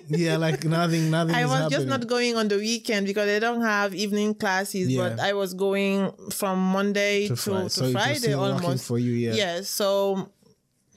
Yeah 0.09 0.37
like 0.37 0.65
nothing 0.65 1.11
nothing 1.11 1.35
I 1.35 1.45
was 1.45 1.53
happening. 1.53 1.71
just 1.71 1.87
not 1.87 2.07
going 2.07 2.36
on 2.37 2.49
the 2.49 2.57
weekend 2.57 3.07
because 3.07 3.27
they 3.27 3.39
don't 3.41 3.63
have 3.63 3.95
evening 3.95 4.35
classes, 4.35 4.89
Yeah. 4.89 5.09
but 5.11 5.21
I 5.21 5.33
was 5.33 5.55
going 5.55 6.13
from 6.31 6.59
Monday 6.59 7.29
to, 7.29 7.35
to 7.37 7.37
Friday, 7.37 7.65
to 7.65 7.71
so 7.71 7.93
Friday 7.93 8.33
almost. 8.35 8.87
for 8.87 8.99
you 8.99 9.13
yeah 9.13 9.35
Yes. 9.35 9.69
So 9.69 10.31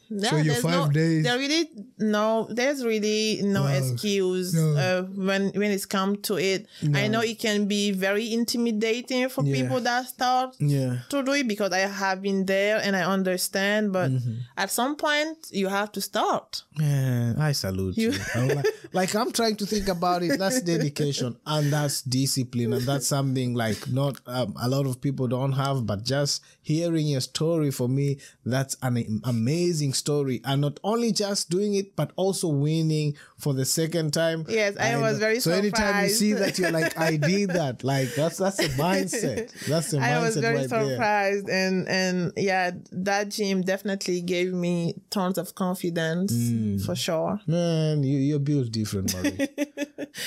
yeah, 0.10 0.36
your 0.36 0.44
there's 0.44 0.62
five 0.62 0.88
no, 0.88 0.92
days- 0.92 1.24
There 1.24 1.38
really 1.38 1.70
no. 2.00 2.48
There's 2.50 2.84
really 2.84 3.42
no 3.44 3.68
excuse 3.68 4.54
no. 4.54 4.76
Uh, 4.76 5.02
when 5.04 5.50
when 5.52 5.72
it's 5.72 5.86
come 5.86 6.18
to 6.24 6.38
it. 6.38 6.68
I 6.96 7.08
know 7.08 7.22
it 7.22 7.40
can 7.40 7.68
be 7.68 7.92
very 7.92 8.34
intimidating 8.34 9.30
for 9.30 9.44
Yeah. 9.44 9.56
people 9.62 9.80
that 9.82 10.08
start 10.08 10.56
yeah 10.60 11.00
to 11.10 11.24
do 11.24 11.34
it 11.34 11.48
because 11.48 11.72
I 11.72 11.80
have 11.80 12.22
been 12.22 12.46
there 12.46 12.78
and 12.84 12.96
I 12.96 13.04
understand. 13.04 13.94
But 13.94 14.10
Mm-hmm. 14.12 14.36
at 14.58 14.72
some 14.72 14.96
point, 14.96 15.38
you 15.52 15.68
have 15.68 15.92
to 15.94 16.02
start. 16.02 16.64
Man, 16.78 17.38
I 17.38 17.52
salute 17.52 17.98
you. 17.98 18.14
I'm 18.36 18.48
like, 18.50 18.66
like, 18.94 19.16
I'm 19.16 19.32
trying 19.32 19.56
to 19.58 19.66
think 19.66 19.88
about 19.88 20.24
it. 20.24 20.40
That's 20.40 20.62
dedication 20.62 21.36
and 21.46 21.72
that's 21.72 22.02
discipline, 22.02 22.74
and 22.74 22.82
that's 22.84 23.08
something 23.08 23.54
like 23.54 23.88
not 23.90 24.20
um, 24.26 24.56
a 24.62 24.68
lot 24.68 24.86
of 24.88 25.00
people 25.02 25.28
don't 25.28 25.52
have. 25.54 25.86
But 25.86 26.04
just 26.04 26.42
hearing 26.62 27.08
your 27.08 27.22
story 27.22 27.72
for 27.72 27.88
me, 27.88 28.18
that's 28.46 28.76
an 28.82 28.98
am- 28.98 29.22
amazing 29.26 29.94
story, 30.00 30.42
and 30.46 30.62
not 30.62 30.80
only 30.84 31.12
just 31.12 31.50
doing 31.50 31.76
it, 31.76 31.96
but 31.96 32.12
also 32.16 32.48
winning 32.48 33.16
for 33.38 33.54
the 33.54 33.66
second 33.66 34.14
time. 34.14 34.46
Yes, 34.50 34.76
I 34.80 34.88
And 34.90 35.02
was 35.02 35.20
very 35.20 35.40
so. 35.40 35.52
Anytime 35.52 36.04
you 36.06 36.10
see 36.10 36.32
surprised. 36.32 36.56
that, 36.56 36.60
you're 36.60 36.72
like, 36.72 36.98
I 37.00 37.18
did 37.18 37.50
that. 37.52 37.84
Like 37.84 38.10
that's 38.16 38.38
that's 38.38 38.60
a 38.60 38.70
mindset. 38.86 39.52
That's 39.68 39.92
the 39.92 39.98
mindset 39.98 40.16
I 40.16 40.20
was 40.22 40.36
very 40.38 40.56
right 40.58 40.70
there. 40.70 40.90
surprised, 40.96 41.50
and 41.50 41.88
and 41.88 42.34
yeah, 42.36 42.72
that 42.92 43.30
gym 43.30 43.62
definitely 43.62 44.22
gave 44.22 44.54
me 44.54 44.96
tons 45.10 45.38
of 45.38 45.54
confidence 45.56 46.32
Mm. 46.34 46.86
for 46.86 46.96
sure. 46.96 47.40
Man, 47.48 48.04
you 48.04 48.18
you're 48.18 48.40
built 48.52 48.72
different, 48.72 49.14
Marie. 49.16 49.48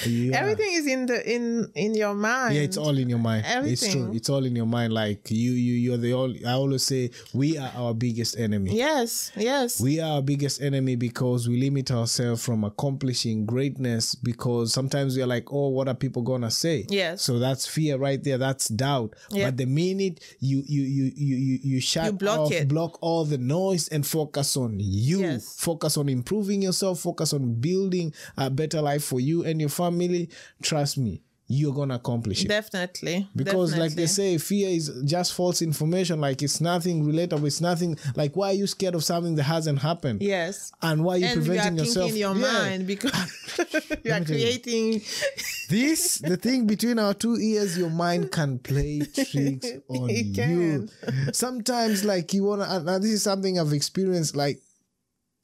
You. 0.07 0.33
Everything 0.33 0.73
is 0.73 0.87
in 0.87 1.07
the 1.07 1.19
in 1.35 1.45
in 1.75 1.95
your 1.95 2.15
mind. 2.15 2.55
Yeah, 2.55 2.63
it's 2.63 2.77
all 2.79 2.97
in 2.97 3.09
your 3.11 3.19
mind. 3.19 3.45
Everything. 3.47 3.73
It's 3.73 3.93
true. 3.93 4.11
It's 4.15 4.31
all 4.31 4.45
in 4.45 4.55
your 4.57 4.67
mind. 4.67 4.93
Like 4.93 5.31
you, 5.31 5.53
you, 5.53 5.75
you're 5.85 5.97
the 5.99 6.13
only. 6.15 6.45
I 6.47 6.53
always 6.53 6.83
say 6.85 7.11
we 7.35 7.59
are 7.59 7.71
our 7.77 7.93
biggest 7.95 8.39
enemy. 8.39 8.71
Yes, 8.77 9.33
yes. 9.37 9.62
We 9.81 10.01
are 10.01 10.17
our 10.17 10.23
biggest 10.23 10.61
enemy 10.61 10.97
because 10.97 11.49
we 11.49 11.61
limit 11.61 11.91
ourselves 11.91 12.45
from 12.45 12.65
accomplishing 12.65 13.47
greatness 13.47 14.15
because 14.15 14.73
sometimes 14.73 15.17
we 15.17 15.23
are 15.23 15.27
like, 15.27 15.53
oh, 15.53 15.69
what 15.69 15.89
are 15.89 15.95
people 15.95 16.23
gonna 16.23 16.51
say? 16.51 16.87
Yes. 16.89 17.23
So 17.23 17.39
that's 17.39 17.67
fear 17.67 17.97
right 17.99 18.23
there. 18.23 18.39
That's 18.39 18.69
doubt. 18.69 19.15
Yeah. 19.31 19.47
But 19.47 19.57
the 19.59 19.67
minute 19.67 20.21
you 20.41 20.63
you 20.67 20.83
you 20.83 21.13
you 21.17 21.37
you, 21.37 21.59
you 21.63 21.81
shut 21.81 22.07
You 22.07 22.13
block 22.13 22.39
off, 22.41 22.53
it. 22.53 22.69
block 22.69 22.99
all 23.01 23.25
the 23.25 23.39
noise 23.39 23.89
and 23.89 24.07
focus 24.07 24.57
on 24.57 24.77
you. 24.79 25.21
Yes. 25.21 25.57
Focus 25.59 25.97
on 25.97 26.09
improving 26.09 26.63
yourself. 26.63 27.01
Focus 27.01 27.33
on 27.33 27.55
building 27.55 28.13
a 28.37 28.51
better 28.51 28.81
life 28.83 29.05
for 29.05 29.21
you 29.21 29.45
and 29.45 29.61
your 29.61 29.71
family. 29.71 30.29
Trust 30.63 30.99
me, 30.99 31.23
you're 31.55 31.75
gonna 31.75 31.97
accomplish 31.97 32.45
it 32.45 32.49
definitely. 32.49 33.29
because 33.37 33.77
like 33.77 33.93
they 34.01 34.07
say 34.07 34.39
fear 34.39 34.69
is 34.71 34.91
just 35.05 35.35
false 35.35 35.61
information 35.61 36.21
like 36.21 36.41
it's 36.47 36.61
nothing 36.61 37.05
relatable 37.05 37.47
it's 37.47 37.61
nothing 37.61 37.97
like 38.17 38.35
why 38.39 38.49
are 38.53 38.59
you 38.63 38.67
scared 38.67 38.95
of 38.95 39.05
something 39.05 39.35
that 39.35 39.43
hasn't 39.43 39.79
happened 39.79 40.23
Yes. 40.23 40.73
and 40.81 41.05
why 41.05 41.15
are 41.15 41.19
you 41.19 41.27
And 41.27 41.35
you 41.37 41.43
are 41.43 41.45
preventing 41.47 41.85
yourself 41.85 42.11
in 42.11 42.17
your 42.17 42.35
Yeah. 42.37 42.53
mind 42.53 42.87
because 42.87 43.13
you 44.05 44.13
are 44.13 44.19
you. 44.21 44.25
creating. 44.25 45.03
this 45.69 46.19
the 46.19 46.37
thing 46.39 46.67
between 46.67 46.99
our 46.99 47.13
two 47.15 47.37
ears 47.37 47.77
your 47.77 47.91
mind 47.91 48.31
can 48.33 48.59
play 48.59 49.01
tricks 49.15 49.69
on 49.89 50.09
It 50.11 50.27
you 50.27 50.35
can. 50.35 51.35
sometimes 51.35 52.05
like 52.05 52.33
you 52.33 52.45
wanna 52.45 52.65
and 52.69 52.89
this 53.05 53.13
is 53.13 53.23
something 53.23 53.59
i've 53.61 53.73
experienced 53.75 54.35
like 54.37 54.59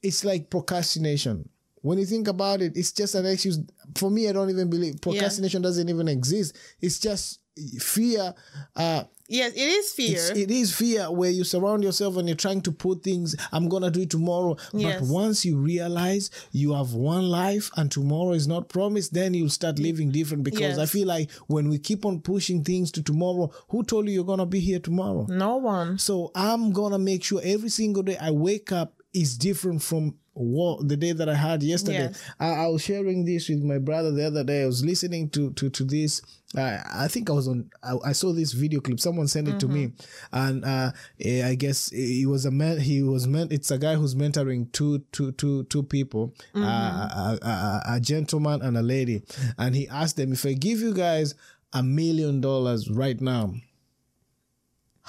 it's 0.01 0.23
like 0.23 0.49
procrastination 0.49 1.49
when 1.81 1.97
you 1.97 2.05
think 2.05 2.27
about 2.27 2.61
it, 2.61 2.75
it's 2.75 2.91
just 2.91 3.15
an 3.15 3.25
excuse. 3.25 3.59
For 3.95 4.09
me, 4.09 4.27
I 4.29 4.33
don't 4.33 4.49
even 4.49 4.69
believe 4.69 5.01
procrastination 5.01 5.61
doesn't 5.61 5.89
even 5.89 6.07
exist. 6.07 6.57
It's 6.81 6.99
just 6.99 7.39
fear. 7.79 8.33
Uh, 8.75 9.03
Yes, 9.31 9.53
it 9.53 9.59
is 9.59 9.93
fear. 9.93 10.19
it 10.35 10.49
is 10.49 10.73
fear 10.73 11.11
where 11.11 11.29
you 11.29 11.43
surround 11.43 11.83
yourself 11.83 12.17
and 12.17 12.27
you're 12.27 12.35
trying 12.35 12.61
to 12.61 12.71
put 12.71 13.03
things, 13.03 13.35
I'm 13.51 13.69
going 13.69 13.83
to 13.83 13.91
do 13.91 14.01
it 14.01 14.09
tomorrow. 14.09 14.57
Yes. 14.73 14.99
But 15.01 15.07
once 15.07 15.45
you 15.45 15.55
realize 15.55 16.31
you 16.51 16.73
have 16.73 16.95
one 16.95 17.29
life 17.29 17.69
and 17.77 17.91
tomorrow 17.91 18.31
is 18.31 18.47
not 18.47 18.69
promised, 18.69 19.13
then 19.13 19.35
you'll 19.35 19.49
start 19.51 19.77
living 19.77 20.09
different 20.09 20.43
because 20.43 20.79
I 20.79 20.87
feel 20.87 21.07
like 21.07 21.29
when 21.45 21.69
we 21.69 21.77
keep 21.77 22.05
on 22.07 22.21
pushing 22.21 22.63
things 22.63 22.91
to 22.93 23.03
tomorrow, 23.03 23.51
who 23.67 23.83
told 23.83 24.07
you 24.07 24.13
you're 24.15 24.23
going 24.23 24.39
to 24.39 24.47
be 24.47 24.59
here 24.61 24.79
tomorrow? 24.79 25.27
no 25.29 25.57
one. 25.57 25.99
So 25.99 26.31
I'm 26.33 26.71
gonna 26.71 26.97
make 26.97 27.23
sure 27.23 27.39
every 27.43 27.69
single 27.69 28.01
day 28.01 28.17
I 28.19 28.31
wake 28.31 28.71
up 28.71 28.95
is 29.13 29.37
different 29.37 29.83
from 29.83 30.15
what 30.39 30.87
the 30.87 30.95
day 30.95 31.11
that 31.11 31.27
I 31.27 31.35
had 31.35 31.61
yesterday. 31.61 32.03
Yes. 32.03 32.23
I, 32.39 32.49
I 32.49 32.67
was 32.67 32.81
sharing 32.81 33.25
this 33.25 33.49
with 33.49 33.61
my 33.61 33.77
brother 33.77 34.11
the 34.11 34.25
other 34.25 34.43
day. 34.43 34.63
I 34.63 34.65
was 34.65 34.85
listening 34.85 35.29
to 35.31 35.51
to 35.51 35.69
to 35.69 35.83
this. 35.83 36.21
Uh, 36.57 36.79
I 36.91 37.07
think 37.07 37.29
I 37.29 37.33
was 37.33 37.47
on. 37.47 37.69
I, 37.83 37.95
I 38.05 38.11
saw 38.13 38.31
this 38.31 38.53
video 38.53 38.79
clip. 38.79 38.99
Someone 38.99 39.27
sent 39.27 39.49
it 39.49 39.59
to 39.59 39.67
me, 39.67 39.91
and 40.31 40.63
uh, 40.63 40.91
eh, 41.19 41.45
I 41.45 41.55
guess 41.55 41.89
he 41.91 42.25
was 42.25 42.45
a 42.45 42.51
man. 42.51 42.79
He 42.79 43.03
was 43.03 43.27
meant. 43.27 43.51
It's 43.51 43.69
a 43.69 43.77
guy 43.77 43.95
who's 43.95 44.15
mentoring 44.15 44.71
two 44.71 44.99
two 45.11 45.33
two 45.33 45.65
two 45.65 45.83
people, 45.83 46.33
uh, 46.55 46.59
a, 46.59 47.39
a, 47.41 47.47
a, 47.47 47.81
a 47.95 47.99
gentleman 47.99 48.61
and 48.61 48.77
a 48.77 48.81
lady, 48.81 49.23
and 49.57 49.75
he 49.75 49.87
asked 49.89 50.15
them 50.15 50.31
if 50.31 50.45
I 50.45 50.53
give 50.53 50.79
you 50.79 50.93
guys 50.93 51.35
a 51.73 51.83
million 51.83 52.41
dollars 52.41 52.89
right 52.89 53.19
now 53.21 53.53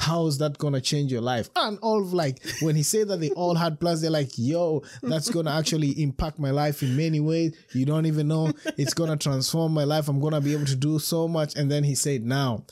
how 0.00 0.26
is 0.26 0.38
that 0.38 0.56
gonna 0.56 0.80
change 0.80 1.12
your 1.12 1.20
life? 1.20 1.50
And 1.56 1.78
all 1.82 2.00
of 2.00 2.14
like 2.14 2.38
when 2.62 2.74
he 2.74 2.82
said 2.82 3.08
that 3.08 3.20
they 3.20 3.28
all 3.32 3.54
had 3.54 3.78
plans, 3.78 4.00
they're 4.00 4.10
like, 4.10 4.30
yo, 4.36 4.82
that's 5.02 5.28
gonna 5.28 5.50
actually 5.50 5.90
impact 6.02 6.38
my 6.38 6.50
life 6.50 6.82
in 6.82 6.96
many 6.96 7.20
ways. 7.20 7.54
You 7.74 7.84
don't 7.84 8.06
even 8.06 8.26
know. 8.26 8.50
It's 8.78 8.94
gonna 8.94 9.18
transform 9.18 9.74
my 9.74 9.84
life. 9.84 10.08
I'm 10.08 10.18
gonna 10.18 10.40
be 10.40 10.54
able 10.54 10.64
to 10.64 10.74
do 10.74 10.98
so 10.98 11.28
much. 11.28 11.54
And 11.54 11.70
then 11.70 11.84
he 11.84 11.94
said, 11.94 12.24
now, 12.24 12.64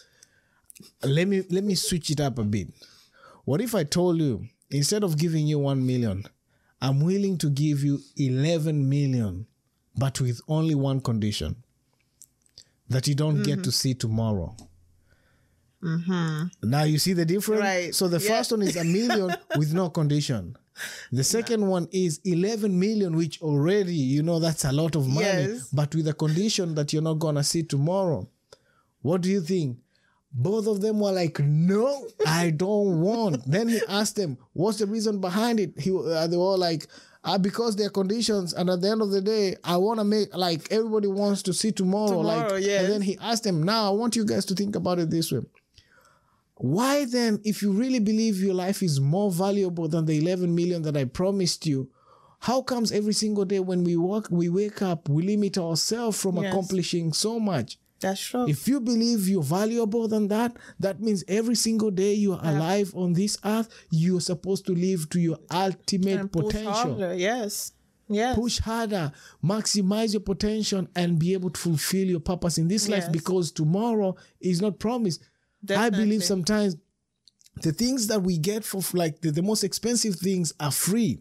let 1.05 1.29
me 1.29 1.45
let 1.51 1.65
me 1.65 1.75
switch 1.75 2.11
it 2.11 2.19
up 2.19 2.39
a 2.39 2.45
bit. 2.45 2.69
What 3.45 3.61
if 3.61 3.75
I 3.75 3.85
told 3.85 4.17
you 4.19 4.47
instead 4.71 5.05
of 5.05 5.19
giving 5.19 5.47
you 5.47 5.59
one 5.59 5.87
million, 5.87 6.25
I'm 6.81 7.01
willing 7.01 7.37
to 7.39 7.51
give 7.51 7.85
you 7.85 8.01
eleven 8.17 8.89
million, 8.89 9.47
but 9.95 10.19
with 10.19 10.41
only 10.49 10.75
one 10.75 11.03
condition. 11.03 11.57
That 12.89 13.07
you 13.07 13.15
don't 13.15 13.43
get 13.43 13.57
to 13.57 13.61
mm-hmm. 13.69 13.71
see 13.71 13.93
tomorrow. 13.93 14.57
Now 15.83 16.83
you 16.85 16.99
see 16.99 17.13
the 17.13 17.25
difference. 17.25 17.61
Right. 17.63 17.95
So 17.95 18.09
the 18.09 18.19
Yeah. 18.19 18.29
first 18.39 18.51
one 18.53 18.63
is 18.63 18.77
a 18.77 18.85
million 18.85 19.35
with 19.57 19.73
no 19.73 19.91
condition. 19.91 20.57
The 21.11 21.25
second 21.25 21.67
one 21.67 21.89
is 21.91 22.21
11 22.25 22.79
million, 22.79 23.17
which 23.17 23.43
already, 23.43 23.95
you 23.95 24.23
know, 24.23 24.39
that's 24.39 24.65
a 24.65 24.71
lot 24.73 24.95
of 24.95 25.09
money, 25.09 25.25
Yes. 25.27 25.69
but 25.73 25.93
with 25.95 26.05
the 26.05 26.13
condition 26.13 26.75
that 26.77 26.93
you're 26.93 27.03
not 27.03 27.19
going 27.19 27.35
to 27.35 27.43
see 27.43 27.65
tomorrow. 27.65 28.29
What 29.03 29.23
do 29.23 29.29
you 29.29 29.41
think? 29.41 29.79
Both 30.33 30.67
of 30.69 30.81
them 30.81 31.01
were 31.01 31.11
like, 31.11 31.41
no, 31.41 32.07
I 32.27 32.51
don't 32.51 33.01
want. 33.01 33.43
then 33.51 33.69
he 33.69 33.81
asked 33.89 34.15
them, 34.17 34.39
what's 34.53 34.79
the 34.79 34.87
reason 34.87 35.21
behind 35.21 35.59
it? 35.59 35.73
He, 35.81 35.91
uh, 35.91 36.27
they 36.29 36.37
were 36.37 36.57
like, 36.57 36.87
uh, 37.25 37.39
because 37.39 37.75
they're 37.75 37.91
conditions. 37.91 38.53
And 38.53 38.71
at 38.71 38.81
the 38.81 38.91
end 38.91 39.03
of 39.03 39.11
the 39.11 39.21
day, 39.23 39.57
I 39.65 39.79
want 39.79 39.99
to 39.99 40.05
make, 40.05 40.37
like, 40.37 40.71
everybody 40.71 41.09
wants 41.09 41.43
to 41.45 41.53
see 41.53 41.73
tomorrow. 41.73 42.19
Tomorrow, 42.23 42.55
like, 42.55 42.65
yes. 42.65 42.85
And 42.85 42.93
then 42.93 43.03
he 43.03 43.19
asked 43.21 43.43
them, 43.45 43.65
now 43.65 43.87
I 43.87 43.91
want 43.91 44.15
you 44.15 44.25
guys 44.25 44.45
to 44.47 44.55
think 44.55 44.77
about 44.77 44.99
it 45.01 45.11
this 45.11 45.33
way. 45.33 45.41
Why 46.59 47.05
then, 47.05 47.41
if 47.45 47.63
you 47.63 47.73
really 47.73 48.01
believe 48.01 48.41
your 48.41 48.55
life 48.55 48.83
is 48.83 49.01
more 49.01 49.31
valuable 49.31 49.89
than 49.89 50.05
the 50.07 50.19
11 50.19 50.55
million 50.55 50.83
that 50.83 50.97
I 50.97 51.05
promised 51.05 51.67
you, 51.67 51.89
how 52.41 52.63
comes 52.63 52.93
every 52.93 53.13
single 53.15 53.45
day 53.45 53.61
when 53.61 53.85
we 53.85 53.97
work, 53.97 54.29
we 54.31 54.49
wake 54.49 54.83
up, 54.83 55.09
we 55.09 55.23
limit 55.23 55.57
ourselves 55.59 56.21
from 56.21 56.37
Yes. 56.37 56.53
accomplishing 56.53 57.13
so 57.13 57.39
much? 57.41 57.79
That's 58.01 58.21
true. 58.21 58.47
If 58.49 58.69
you 58.69 58.81
believe 58.81 59.29
you're 59.29 59.43
valuable 59.43 60.07
than 60.07 60.29
that, 60.29 60.57
that 60.79 61.01
means 61.01 61.25
every 61.27 61.57
single 61.57 61.91
day 61.91 62.15
you 62.15 62.35
are 62.35 62.41
alive 62.45 62.93
on 62.95 63.13
this 63.15 63.37
earth, 63.45 63.69
you're 63.91 64.21
supposed 64.21 64.67
to 64.67 64.73
live 64.75 65.09
to 65.11 65.21
your 65.21 65.39
ultimate 65.51 66.21
and 66.21 66.33
push 66.33 66.45
potential. 66.47 66.73
harder. 66.73 67.15
Yes. 67.15 67.73
Yes. 68.09 68.37
Push 68.37 68.61
harder, 68.61 69.13
maximize 69.45 70.13
your 70.13 70.21
potential, 70.21 70.87
and 70.95 71.19
be 71.19 71.33
able 71.35 71.51
to 71.51 71.61
fulfill 71.61 72.07
your 72.07 72.21
purpose 72.21 72.57
in 72.57 72.69
this 72.69 72.89
life 72.89 73.11
because 73.13 73.51
tomorrow 73.53 74.17
is 74.41 74.63
not 74.63 74.79
promised. 74.79 75.21
I 75.75 75.91
believe 75.91 76.25
sometimes 76.25 76.77
the 77.63 77.73
things 77.73 78.07
that 78.09 78.23
we 78.23 78.39
get 78.39 78.65
for 78.65 78.81
like 78.97 79.21
the, 79.21 79.31
the 79.31 79.43
most 79.43 79.65
expensive 79.65 80.17
things 80.17 80.53
are 80.61 80.71
free 80.71 81.21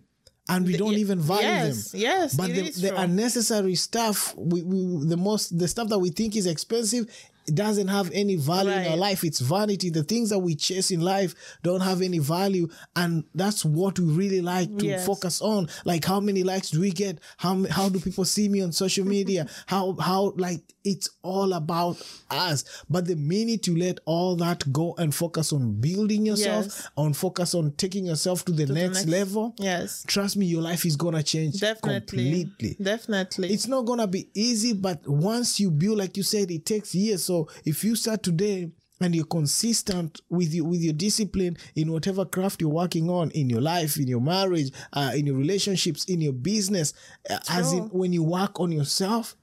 and 0.49 0.65
we 0.65 0.77
don't 0.77 0.93
even 0.93 1.19
value 1.19 1.43
yes, 1.43 1.91
them. 1.91 2.01
yes, 2.01 2.33
But 2.35 2.47
the, 2.47 2.69
the 2.69 2.99
unnecessary 2.99 3.75
stuff, 3.75 4.33
we, 4.38 4.61
we 4.63 5.05
the 5.05 5.17
most 5.17 5.57
the 5.57 5.67
stuff 5.67 5.89
that 5.89 5.99
we 5.99 6.09
think 6.09 6.35
is 6.35 6.45
expensive, 6.45 7.07
it 7.47 7.55
doesn't 7.55 7.87
have 7.87 8.11
any 8.13 8.35
value 8.35 8.71
in 8.71 8.87
our 8.91 8.97
life. 8.97 9.23
It's 9.23 9.39
vanity. 9.39 9.89
The 9.89 10.03
things 10.03 10.29
that 10.31 10.39
we 10.39 10.53
chase 10.55 10.91
in 10.91 10.99
life 11.01 11.33
don't 11.63 11.79
have 11.81 12.01
any 12.01 12.19
value, 12.19 12.67
and 12.95 13.23
that's 13.33 13.63
what 13.63 13.97
we 13.99 14.11
really 14.13 14.41
like 14.41 14.75
to 14.79 14.85
Yes. 14.85 15.05
focus 15.05 15.41
on. 15.41 15.69
Like 15.85 16.03
how 16.05 16.19
many 16.19 16.43
likes 16.43 16.71
do 16.71 16.81
we 16.81 16.91
get? 16.91 17.19
How 17.37 17.65
how 17.69 17.89
do 17.89 17.99
people 17.99 18.25
see 18.25 18.49
me 18.49 18.61
on 18.61 18.71
social 18.73 19.05
media? 19.05 19.47
how 19.67 19.95
how 19.99 20.33
like 20.37 20.61
it's 20.83 21.09
all 21.21 21.51
about 21.53 22.01
us. 22.31 22.63
But 22.89 23.07
the 23.07 23.15
minute 23.15 23.67
you 23.67 23.77
let 23.77 23.99
all 24.05 24.35
that 24.37 24.71
go 24.71 24.95
and 24.97 25.13
focus 25.13 25.51
on 25.51 25.81
building 25.81 26.25
yourself, 26.25 26.65
Yes. 26.65 26.87
on 26.95 27.11
focus 27.13 27.53
on 27.53 27.71
taking 27.71 28.05
yourself 28.05 28.45
to 28.45 28.53
the, 28.53 28.65
next, 28.67 28.95
next- 28.99 29.07
level, 29.07 29.53
Yes. 29.59 30.03
trust 30.07 30.37
me, 30.37 30.45
your 30.45 30.61
life 30.61 30.85
is 30.85 30.95
gonna 30.95 31.23
change 31.23 31.59
Definitely. 31.59 32.45
completely. 32.45 32.77
Definitely. 32.81 33.51
It's 33.53 33.67
not 33.67 33.85
gonna 33.85 34.07
be 34.07 34.29
easy, 34.33 34.71
but 34.73 35.05
once 35.07 35.59
you 35.59 35.69
build, 35.71 35.97
like 35.97 36.15
you 36.15 36.23
said, 36.23 36.49
it 36.51 36.65
takes 36.65 36.95
years. 36.95 37.25
So 37.25 37.36
if 37.65 37.83
you 37.83 37.95
start 37.95 38.23
today 38.23 38.69
and 38.99 39.13
you're 39.15 39.25
consistent 39.25 40.21
with 40.29 40.53
your 40.53 40.65
with 40.65 40.81
your 40.81 40.93
discipline 40.93 41.55
in 41.75 41.91
whatever 41.91 42.25
craft 42.25 42.61
you're 42.61 42.69
working 42.83 43.09
on 43.09 43.29
in 43.31 43.49
your 43.49 43.61
life, 43.61 43.97
in 43.97 44.07
your 44.07 44.21
marriage, 44.21 44.71
uh, 44.93 45.11
in 45.15 45.27
your 45.27 45.35
relationships, 45.38 46.05
in 46.05 46.19
your 46.21 46.33
business, 46.33 46.93
uh, 47.29 47.38
as 47.49 47.73
in 47.73 47.83
when 47.89 48.11
you 48.13 48.23
work 48.23 48.59
on 48.59 48.71
yourself 48.71 49.35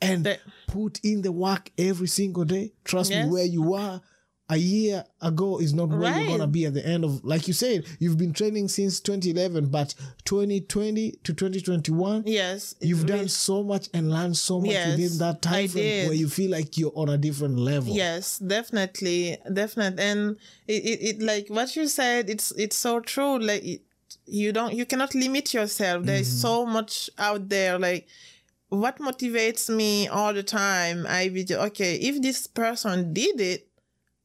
and 0.00 0.24
The- 0.24 0.38
put 0.68 1.00
in 1.02 1.22
the 1.22 1.32
work 1.32 1.70
every 1.78 2.08
single 2.08 2.44
day. 2.44 2.72
Trust 2.84 3.10
Yes. 3.10 3.26
me, 3.26 3.32
where 3.32 3.44
you 3.44 3.74
are 3.74 4.00
a 4.48 4.56
year 4.56 5.04
ago 5.22 5.58
is 5.60 5.72
not 5.72 5.88
where 5.88 6.18
you're 6.18 6.26
gonna 6.28 6.46
be 6.46 6.66
at 6.66 6.74
the 6.74 6.84
end 6.86 7.04
of. 7.04 7.24
Like 7.24 7.46
you 7.48 7.54
said, 7.54 7.86
you've 8.00 8.18
been 8.18 8.32
training 8.32 8.68
since 8.68 9.00
2011, 9.00 9.66
but 9.66 9.94
2020 10.24 11.12
to 11.24 11.32
2021. 11.32 12.24
yes. 12.26 12.74
You've 12.80 13.06
done 13.06 13.18
really- 13.18 13.28
so 13.28 13.62
much 13.62 13.88
and 13.94 14.10
learned 14.10 14.36
so 14.36 14.60
much 14.60 14.70
Yes, 14.70 14.96
within 14.98 15.18
that 15.18 15.42
time 15.42 15.68
frame 15.68 16.08
where 16.08 16.16
you 16.16 16.28
feel 16.28 16.50
like 16.50 16.76
you're 16.76 16.92
on 16.94 17.08
a 17.08 17.16
different 17.16 17.58
level. 17.58 17.94
Yes, 17.94 18.38
definitely, 18.38 19.38
definitely, 19.52 20.02
and 20.02 20.36
it, 20.66 20.84
it, 20.84 21.02
it 21.08 21.22
like 21.22 21.46
what 21.48 21.74
you 21.76 21.86
said. 21.88 22.28
It's 22.28 22.50
it's 22.52 22.76
so 22.76 23.00
true. 23.00 23.38
Like 23.38 23.64
it, 23.64 23.82
you 24.26 24.52
don't, 24.52 24.74
you 24.74 24.84
cannot 24.84 25.14
limit 25.14 25.54
yourself. 25.54 26.04
There's 26.04 26.28
Mm-hmm. 26.28 26.40
so 26.40 26.66
much 26.66 27.08
out 27.18 27.48
there. 27.48 27.78
Like 27.78 28.06
what 28.68 28.98
motivates 28.98 29.68
me 29.74 30.08
all 30.08 30.34
the 30.34 30.42
time. 30.42 31.06
I 31.08 31.28
be 31.28 31.46
okay. 31.50 31.94
If 31.96 32.20
this 32.22 32.46
person 32.46 33.12
did 33.12 33.40
it, 33.40 33.68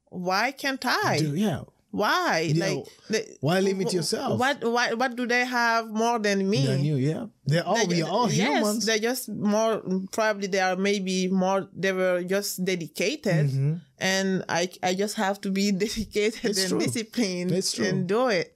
why 0.09 0.51
can't 0.51 0.83
I? 0.85 1.19
Do- 1.19 1.35
yeah. 1.35 1.61
Why? 1.89 2.51
Yeah, 2.53 2.65
Like 3.09 3.27
why 3.39 3.59
limit 3.61 3.93
yourself? 3.93 4.37
What 4.39 4.61
what 4.63 4.97
what 4.99 5.15
do 5.15 5.25
they 5.25 5.45
have 5.45 5.87
more 5.89 6.19
than 6.19 6.47
me? 6.49 6.65
Than 6.67 6.83
you, 6.83 6.95
yeah. 6.97 7.25
They're 7.45 7.63
all, 7.65 7.77
They 7.77 7.85
we 7.87 8.01
are 8.03 8.09
all 8.09 8.29
yes, 8.29 8.59
humans. 8.59 8.85
they're 8.85 8.99
just 8.99 9.29
more 9.29 9.81
probably 10.11 10.47
they 10.47 10.59
are 10.59 10.75
maybe 10.75 11.27
more 11.29 11.69
they 11.73 11.93
were 11.93 12.23
just 12.23 12.63
dedicated 12.65 13.47
mm-hmm. 13.47 13.73
and 13.99 14.43
I 14.49 14.69
I 14.83 14.93
just 14.95 15.15
have 15.15 15.39
to 15.41 15.49
be 15.49 15.71
dedicated 15.85 16.43
It's 16.43 16.59
and 16.59 16.69
true. 16.69 16.79
disciplined 16.79 17.51
It's 17.51 17.71
true. 17.71 17.85
and 17.87 18.05
do 18.05 18.27
it. 18.27 18.53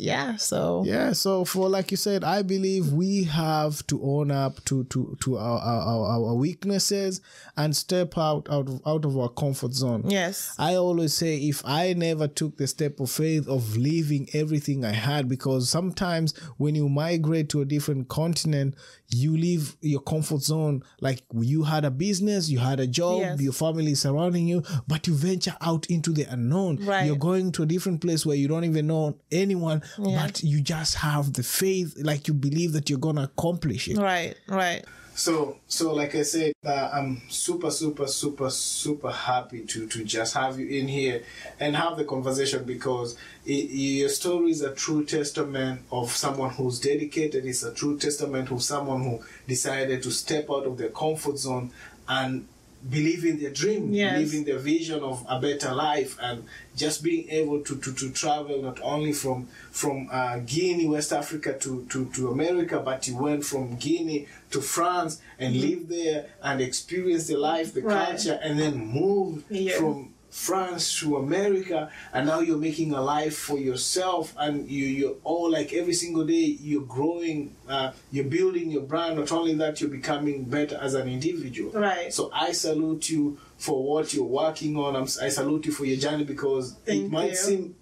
Yeah, 0.00 0.36
so 0.36 0.82
Yeah, 0.86 1.12
so 1.12 1.44
for 1.44 1.68
like 1.68 1.90
you 1.90 1.96
said, 1.96 2.24
I 2.24 2.42
believe 2.42 2.92
we 2.92 3.24
have 3.24 3.86
to 3.88 4.02
own 4.02 4.30
up 4.30 4.64
to 4.64 4.84
to 4.84 5.16
to 5.20 5.36
our 5.38 5.58
our, 5.60 6.06
our 6.28 6.34
weaknesses 6.34 7.20
and 7.56 7.76
step 7.76 8.16
out 8.18 8.48
out 8.50 8.68
of 8.68 8.80
out 8.86 9.04
of 9.04 9.16
our 9.18 9.28
comfort 9.28 9.72
zone. 9.74 10.02
yes. 10.08 10.54
I 10.58 10.74
always 10.76 11.14
say 11.14 11.36
if 11.36 11.62
I 11.64 11.92
never 11.92 12.26
took 12.28 12.56
the 12.56 12.66
step 12.66 13.00
of 13.00 13.10
faith 13.10 13.46
of 13.48 13.76
leaving 13.76 14.28
everything 14.34 14.84
I 14.84 14.92
had, 14.92 15.28
because 15.28 15.68
sometimes 15.68 16.36
when 16.56 16.74
you 16.74 16.88
migrate 16.88 17.48
to 17.50 17.60
a 17.60 17.64
different 17.64 18.08
continent, 18.08 18.74
you 19.08 19.36
leave 19.36 19.76
your 19.80 20.00
comfort 20.00 20.40
zone. 20.42 20.82
Like 21.00 21.22
you 21.32 21.62
had 21.64 21.84
a 21.84 21.90
business, 21.90 22.48
you 22.48 22.58
had 22.58 22.80
a 22.80 22.86
job, 22.86 23.20
Yes. 23.20 23.40
your 23.40 23.52
family 23.52 23.92
is 23.92 24.00
surrounding 24.00 24.48
you, 24.48 24.62
but 24.88 25.06
you 25.06 25.14
venture 25.14 25.56
out 25.60 25.86
into 25.86 26.12
the 26.12 26.24
unknown. 26.24 26.84
Right. 26.84 27.06
You're 27.06 27.16
going 27.16 27.52
to 27.52 27.62
a 27.62 27.66
different 27.66 28.00
place 28.00 28.26
where 28.26 28.36
you 28.36 28.48
don't 28.48 28.64
even 28.64 28.86
know 28.88 29.16
anyone, 29.30 29.75
but 29.98 30.42
you 30.42 30.60
just 30.60 30.96
have 30.96 31.32
the 31.32 31.42
faith, 31.42 31.96
like 31.98 32.28
you 32.28 32.34
believe 32.34 32.72
that 32.72 32.90
you're 32.90 32.98
gonna 32.98 33.24
accomplish 33.24 33.88
it. 33.88 33.98
Right, 33.98 34.34
right. 34.48 34.84
So, 35.16 35.56
so 35.66 35.94
like 35.94 36.14
I 36.14 36.22
said, 36.22 36.52
uh, 36.62 36.90
I'm 36.92 37.22
super, 37.30 37.70
super, 37.70 38.06
super, 38.06 38.50
super 38.50 39.10
happy 39.10 39.62
to 39.62 39.86
to 39.86 40.04
just 40.04 40.34
have 40.34 40.60
you 40.60 40.68
in 40.68 40.88
here 40.88 41.22
and 41.58 41.74
have 41.74 41.96
the 41.96 42.04
conversation 42.04 42.64
because 42.64 43.16
it, 43.46 43.70
your 43.70 44.10
story 44.10 44.50
is 44.50 44.60
a 44.60 44.74
true 44.74 45.06
testament 45.06 45.80
of 45.90 46.10
someone 46.10 46.50
who's 46.50 46.78
dedicated. 46.80 47.46
It's 47.46 47.62
a 47.62 47.72
true 47.72 47.96
testament 47.98 48.52
of 48.52 48.62
someone 48.62 49.04
who 49.04 49.20
decided 49.48 50.02
to 50.02 50.10
step 50.10 50.50
out 50.50 50.66
of 50.66 50.76
their 50.76 50.90
comfort 50.90 51.38
zone 51.38 51.70
and 52.06 52.46
believe 52.90 53.24
in 53.24 53.38
their 53.40 53.50
dream, 53.50 53.92
Yes. 53.92 54.12
believe 54.14 54.34
in 54.34 54.44
their 54.44 54.58
vision 54.58 55.00
of 55.02 55.24
a 55.28 55.40
better 55.40 55.72
life, 55.74 56.16
and 56.20 56.44
just 56.76 57.02
being 57.02 57.28
able 57.30 57.60
to, 57.62 57.76
to, 57.76 57.92
to 57.94 58.10
travel 58.10 58.62
not 58.62 58.78
only 58.82 59.12
from 59.12 59.48
from 59.70 60.08
uh, 60.12 60.38
Guinea, 60.38 60.86
West 60.86 61.12
Africa, 61.12 61.52
to, 61.60 61.84
to, 61.90 62.06
to 62.14 62.30
America, 62.30 62.80
but 62.80 63.06
you 63.08 63.16
went 63.16 63.44
from 63.44 63.76
Guinea 63.76 64.26
to 64.50 64.60
France 64.60 65.20
and 65.38 65.54
lived 65.56 65.88
there 65.88 66.26
and 66.42 66.60
experienced 66.60 67.28
the 67.28 67.36
life, 67.36 67.72
the 67.74 67.80
Mm-hmm. 67.80 67.88
Right. 67.88 68.08
culture, 68.08 68.40
and 68.42 68.58
then 68.58 68.74
moved 68.86 69.44
Yeah. 69.50 69.76
from 69.78 70.12
France 70.36 71.00
to 71.00 71.16
America, 71.16 71.90
and 72.12 72.26
now 72.26 72.40
you're 72.40 72.58
making 72.58 72.92
a 72.92 73.00
life 73.00 73.34
for 73.34 73.56
yourself, 73.56 74.34
and 74.36 74.70
you 74.70 74.84
you're 74.84 75.16
all 75.24 75.50
like 75.50 75.72
every 75.72 75.94
single 75.94 76.26
day 76.26 76.58
you're 76.60 76.84
growing, 76.84 77.56
uh, 77.66 77.92
you're 78.12 78.26
building 78.26 78.70
your 78.70 78.82
brand. 78.82 79.16
Not 79.16 79.32
only 79.32 79.54
that, 79.54 79.80
you're 79.80 79.88
becoming 79.88 80.44
better 80.44 80.76
as 80.76 80.92
an 80.92 81.08
individual. 81.08 81.72
Right. 81.72 82.12
So 82.12 82.30
I 82.34 82.52
salute 82.52 83.08
you 83.08 83.38
for 83.56 83.82
what 83.82 84.12
you're 84.12 84.24
working 84.24 84.76
on. 84.76 84.94
I'm, 84.94 85.04
I 85.04 85.30
salute 85.30 85.64
you 85.66 85.72
for 85.72 85.86
your 85.86 85.96
journey 85.96 86.24
because 86.24 86.76
it 86.84 87.10
might 87.10 87.30
you. 87.30 87.36
seem 87.36 87.76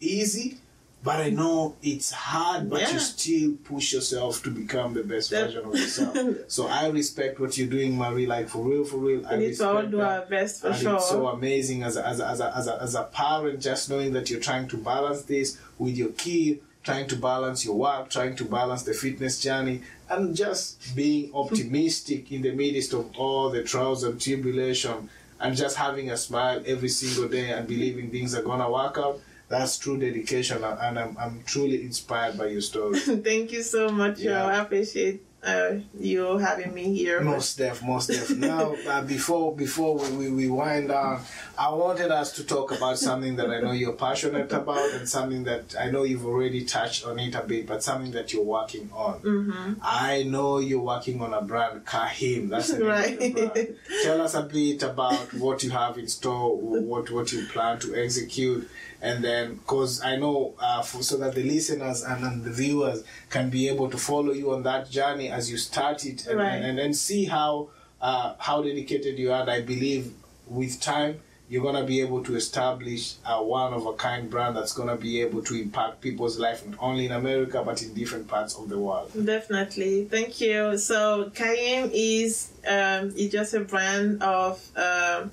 easy, 0.00 0.56
but 1.04 1.16
I 1.20 1.28
know 1.30 1.76
it's 1.82 2.10
hard, 2.10 2.70
but 2.70 2.80
Yeah. 2.80 2.92
you 2.94 2.98
still 2.98 3.52
push 3.62 3.92
yourself 3.92 4.42
to 4.44 4.50
become 4.50 4.94
the 4.94 5.02
best 5.04 5.28
version 5.30 5.62
of 5.66 5.74
yourself. 5.74 6.16
so 6.48 6.66
I 6.66 6.88
respect 6.88 7.38
what 7.38 7.56
you're 7.58 7.68
doing, 7.68 7.96
Marie. 7.96 8.26
Like 8.26 8.48
for 8.48 8.62
real, 8.64 8.84
for 8.84 8.96
real. 8.96 9.26
I 9.26 9.36
we 9.36 9.48
need 9.48 9.56
to 9.56 9.68
all 9.68 9.82
do 9.82 9.98
that. 9.98 10.20
our 10.20 10.26
best 10.26 10.62
for 10.62 10.68
and 10.68 10.76
sure. 10.76 10.94
it's 10.96 11.08
so 11.10 11.26
amazing 11.28 11.82
as 11.82 11.96
a, 11.98 12.06
as, 12.12 12.20
a, 12.20 12.26
as, 12.26 12.40
a, 12.40 12.56
as, 12.56 12.66
a, 12.68 12.82
as 12.82 12.94
a 12.94 13.04
parent, 13.04 13.60
just 13.60 13.90
knowing 13.90 14.14
that 14.14 14.30
you're 14.30 14.40
trying 14.40 14.66
to 14.68 14.76
balance 14.78 15.22
this 15.22 15.58
with 15.78 15.94
your 15.96 16.10
kid, 16.10 16.60
trying 16.82 17.06
to 17.08 17.16
balance 17.16 17.64
your 17.66 17.76
work, 17.76 18.08
trying 18.08 18.34
to 18.36 18.44
balance 18.46 18.82
the 18.84 18.94
fitness 18.94 19.40
journey, 19.40 19.82
and 20.08 20.34
just 20.34 20.96
being 20.96 21.30
optimistic 21.34 22.32
in 22.32 22.40
the 22.42 22.52
midst 22.52 22.92
of 22.94 23.10
all 23.18 23.50
the 23.50 23.62
trials 23.62 24.04
and 24.04 24.18
tribulation, 24.20 25.10
and 25.40 25.54
just 25.56 25.76
having 25.76 26.10
a 26.10 26.16
smile 26.16 26.62
every 26.66 26.88
single 26.88 27.28
day 27.28 27.50
and 27.50 27.66
believing 27.68 28.10
things 28.10 28.34
are 28.34 28.42
gonna 28.42 28.70
work 28.70 28.96
out. 28.98 29.20
That's 29.48 29.78
true 29.78 29.98
dedication, 29.98 30.64
and 30.64 30.98
I'm, 30.98 31.16
I'm 31.18 31.42
truly 31.44 31.82
inspired 31.82 32.38
by 32.38 32.46
your 32.48 32.60
story. 32.62 32.98
Thank 33.30 33.52
you 33.52 33.62
so 33.62 33.88
much, 33.90 34.18
Yeah. 34.20 34.46
I 34.46 34.56
appreciate 34.62 35.22
uh, 35.44 35.74
you 36.00 36.38
having 36.38 36.72
me 36.72 36.94
here. 36.94 37.20
Most 37.20 37.58
def, 37.58 37.82
most 37.82 38.06
def. 38.06 38.30
Now, 38.38 38.74
uh, 38.88 39.02
before 39.02 39.54
before 39.54 39.98
we, 39.98 40.08
we, 40.16 40.30
we 40.30 40.48
wind 40.48 40.88
down, 40.88 41.20
I 41.58 41.68
wanted 41.68 42.10
us 42.10 42.32
to 42.36 42.44
talk 42.44 42.72
about 42.72 42.98
something 42.98 43.36
that 43.36 43.50
I 43.50 43.60
know 43.60 43.72
you're 43.72 43.92
passionate 43.92 44.50
about 44.52 44.90
and 44.92 45.06
something 45.06 45.44
that 45.44 45.74
I 45.78 45.90
know 45.90 46.04
you've 46.04 46.24
already 46.24 46.64
touched 46.64 47.04
on 47.04 47.18
it 47.18 47.34
a 47.34 47.42
bit, 47.42 47.66
but 47.66 47.82
something 47.82 48.12
that 48.12 48.32
you're 48.32 48.42
working 48.42 48.88
on. 48.94 49.20
Mm-hmm. 49.20 49.72
I 49.82 50.22
know 50.22 50.60
you're 50.60 50.80
working 50.80 51.20
on 51.20 51.34
a 51.34 51.42
brand, 51.42 51.84
Kahim. 51.84 52.48
That's 52.48 52.68
the 52.72 52.78
name 52.78 52.88
of 52.88 53.18
the 53.18 53.32
Right. 53.34 53.52
brand. 53.52 53.76
Tell 54.02 54.22
us 54.22 54.32
a 54.34 54.42
bit 54.44 54.82
about 54.82 55.34
what 55.34 55.62
you 55.62 55.68
have 55.68 55.98
in 55.98 56.08
store, 56.08 56.56
what 56.56 57.10
what 57.10 57.30
you 57.32 57.44
plan 57.52 57.78
to 57.80 57.94
execute, 57.94 58.66
and 59.02 59.22
then 59.24 59.54
because 59.56 60.02
I 60.02 60.16
know 60.16 60.54
uh, 60.58 60.82
for, 60.82 61.02
so 61.02 61.16
that 61.18 61.34
the 61.34 61.42
listeners 61.42 62.02
and, 62.02 62.24
and 62.24 62.44
the 62.44 62.50
viewers 62.50 63.04
can 63.30 63.50
be 63.50 63.68
able 63.68 63.90
to 63.90 63.98
follow 63.98 64.32
you 64.32 64.52
on 64.52 64.62
that 64.64 64.90
journey 64.90 65.28
as 65.30 65.50
you 65.50 65.56
start 65.58 66.04
it, 66.06 66.26
and, 66.26 66.38
Right. 66.38 66.54
and, 66.54 66.64
and, 66.64 66.78
and 66.78 66.96
see 66.96 67.24
how 67.26 67.68
uh, 68.00 68.34
how 68.38 68.62
dedicated 68.62 69.18
you 69.18 69.32
are. 69.32 69.40
And 69.42 69.50
I 69.50 69.60
believe 69.62 70.12
with 70.46 70.80
time. 70.80 71.20
You're 71.46 71.62
gonna 71.62 71.84
be 71.84 72.00
able 72.00 72.24
to 72.24 72.36
establish 72.36 73.16
a 73.26 73.40
one 73.44 73.74
of 73.74 73.84
a 73.84 73.92
kind 73.92 74.30
brand 74.30 74.56
that's 74.56 74.72
gonna 74.72 74.96
be 74.96 75.20
able 75.20 75.42
to 75.42 75.54
impact 75.54 76.00
people's 76.00 76.38
life 76.38 76.66
not 76.66 76.78
only 76.80 77.04
in 77.04 77.12
America 77.12 77.62
but 77.64 77.82
in 77.82 77.92
different 77.92 78.26
parts 78.28 78.56
of 78.56 78.70
the 78.70 78.78
world. 78.78 79.10
Definitely, 79.14 80.06
thank 80.06 80.40
you. 80.40 80.78
So 80.78 81.30
Kahim 81.34 81.90
is 81.92 82.50
um, 82.66 83.12
is 83.14 83.30
just 83.30 83.52
a 83.52 83.60
brand 83.60 84.22
of 84.22 84.58
um, 84.74 85.30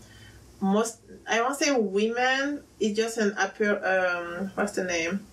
most. 0.61 0.99
I 1.27 1.41
won't 1.41 1.57
say 1.57 1.71
women. 1.71 2.63
It's 2.79 2.95
just 2.95 3.17
an 3.17 3.35
appear. 3.37 3.83
Um, 3.83 4.51
what's 4.55 4.73
the 4.73 4.83
name? 4.83 5.27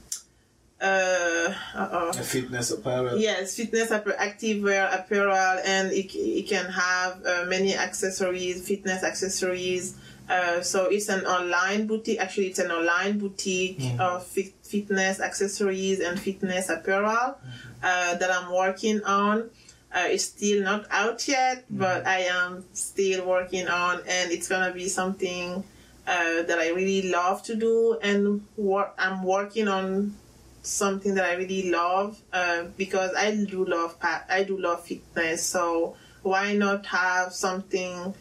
Uh 0.80 1.52
oh. 1.74 2.10
A 2.10 2.22
fitness 2.22 2.70
apparel. 2.70 3.18
Yes, 3.18 3.56
fitness 3.56 3.90
apparel, 3.90 4.18
activewear 4.18 4.94
apparel, 4.94 5.60
and 5.64 5.92
it, 5.92 6.14
it 6.14 6.48
can 6.48 6.66
have 6.66 7.24
uh, 7.26 7.44
many 7.48 7.74
accessories, 7.76 8.66
fitness 8.66 9.02
accessories. 9.02 9.96
Uh, 10.28 10.60
so 10.60 10.84
it's 10.86 11.08
an 11.08 11.24
online 11.26 11.86
boutique. 11.86 12.20
Actually, 12.20 12.48
it's 12.48 12.58
an 12.58 12.70
online 12.70 13.18
boutique 13.18 13.80
of 13.98 14.24
fit, 14.24 14.52
fitness 14.62 15.20
accessories 15.20 16.00
and 16.00 16.20
fitness 16.20 16.68
apparel 16.68 17.38
uh, 17.82 18.14
that 18.14 18.30
I'm 18.30 18.52
working 18.52 19.02
on. 19.04 19.50
Uh, 19.94 20.04
it's 20.10 20.24
still 20.24 20.62
not 20.62 20.86
out 20.90 21.26
yet, 21.26 21.64
but 21.70 22.06
I 22.06 22.20
am 22.20 22.64
still 22.74 23.26
working 23.26 23.68
on, 23.68 24.02
and 24.06 24.30
it's 24.30 24.46
gonna 24.46 24.72
be 24.72 24.88
something 24.88 25.64
uh, 26.06 26.42
that 26.42 26.58
I 26.58 26.70
really 26.70 27.10
love 27.10 27.42
to 27.44 27.54
do, 27.54 27.98
and 28.02 28.46
what 28.56 28.94
I'm 28.98 29.22
working 29.22 29.66
on 29.66 30.14
something 30.62 31.14
that 31.14 31.24
I 31.24 31.34
really 31.34 31.70
love 31.70 32.20
uh, 32.32 32.64
because 32.76 33.14
I 33.14 33.34
do 33.34 33.64
love 33.64 33.98
pa- 33.98 34.24
I 34.28 34.44
do 34.44 34.58
love 34.60 34.84
fitness. 34.84 35.42
So 35.44 35.96
why 36.22 36.54
not 36.54 36.84
have 36.86 37.32
something? 37.32 38.14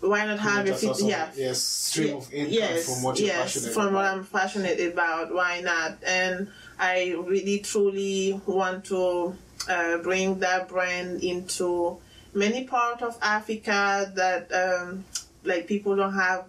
Why 0.00 0.24
not 0.26 0.38
have 0.38 0.66
a 0.68 0.74
fit? 0.74 1.00
Yeah, 1.02 1.30
yes, 1.36 1.60
stream 1.60 2.16
of 2.16 2.32
income 2.32 2.52
yes, 2.52 2.84
from 2.86 3.02
what 3.02 3.18
you're 3.18 3.28
yes, 3.28 3.54
passionate 3.54 3.74
from 3.74 3.94
what. 3.94 4.04
I'm 4.04 4.24
passionate 4.26 4.80
about. 4.92 5.34
Why 5.34 5.60
not? 5.60 5.98
And 6.06 6.48
I 6.78 7.14
really 7.18 7.58
truly 7.60 8.40
want 8.46 8.84
to 8.86 9.36
uh, 9.68 9.98
bring 9.98 10.38
that 10.40 10.68
brand 10.68 11.22
into 11.22 11.98
many 12.34 12.64
parts 12.64 13.02
of 13.02 13.18
Africa 13.22 14.12
that 14.14 14.52
um, 14.52 15.04
like 15.44 15.66
people 15.66 15.96
don't 15.96 16.14
have 16.14 16.44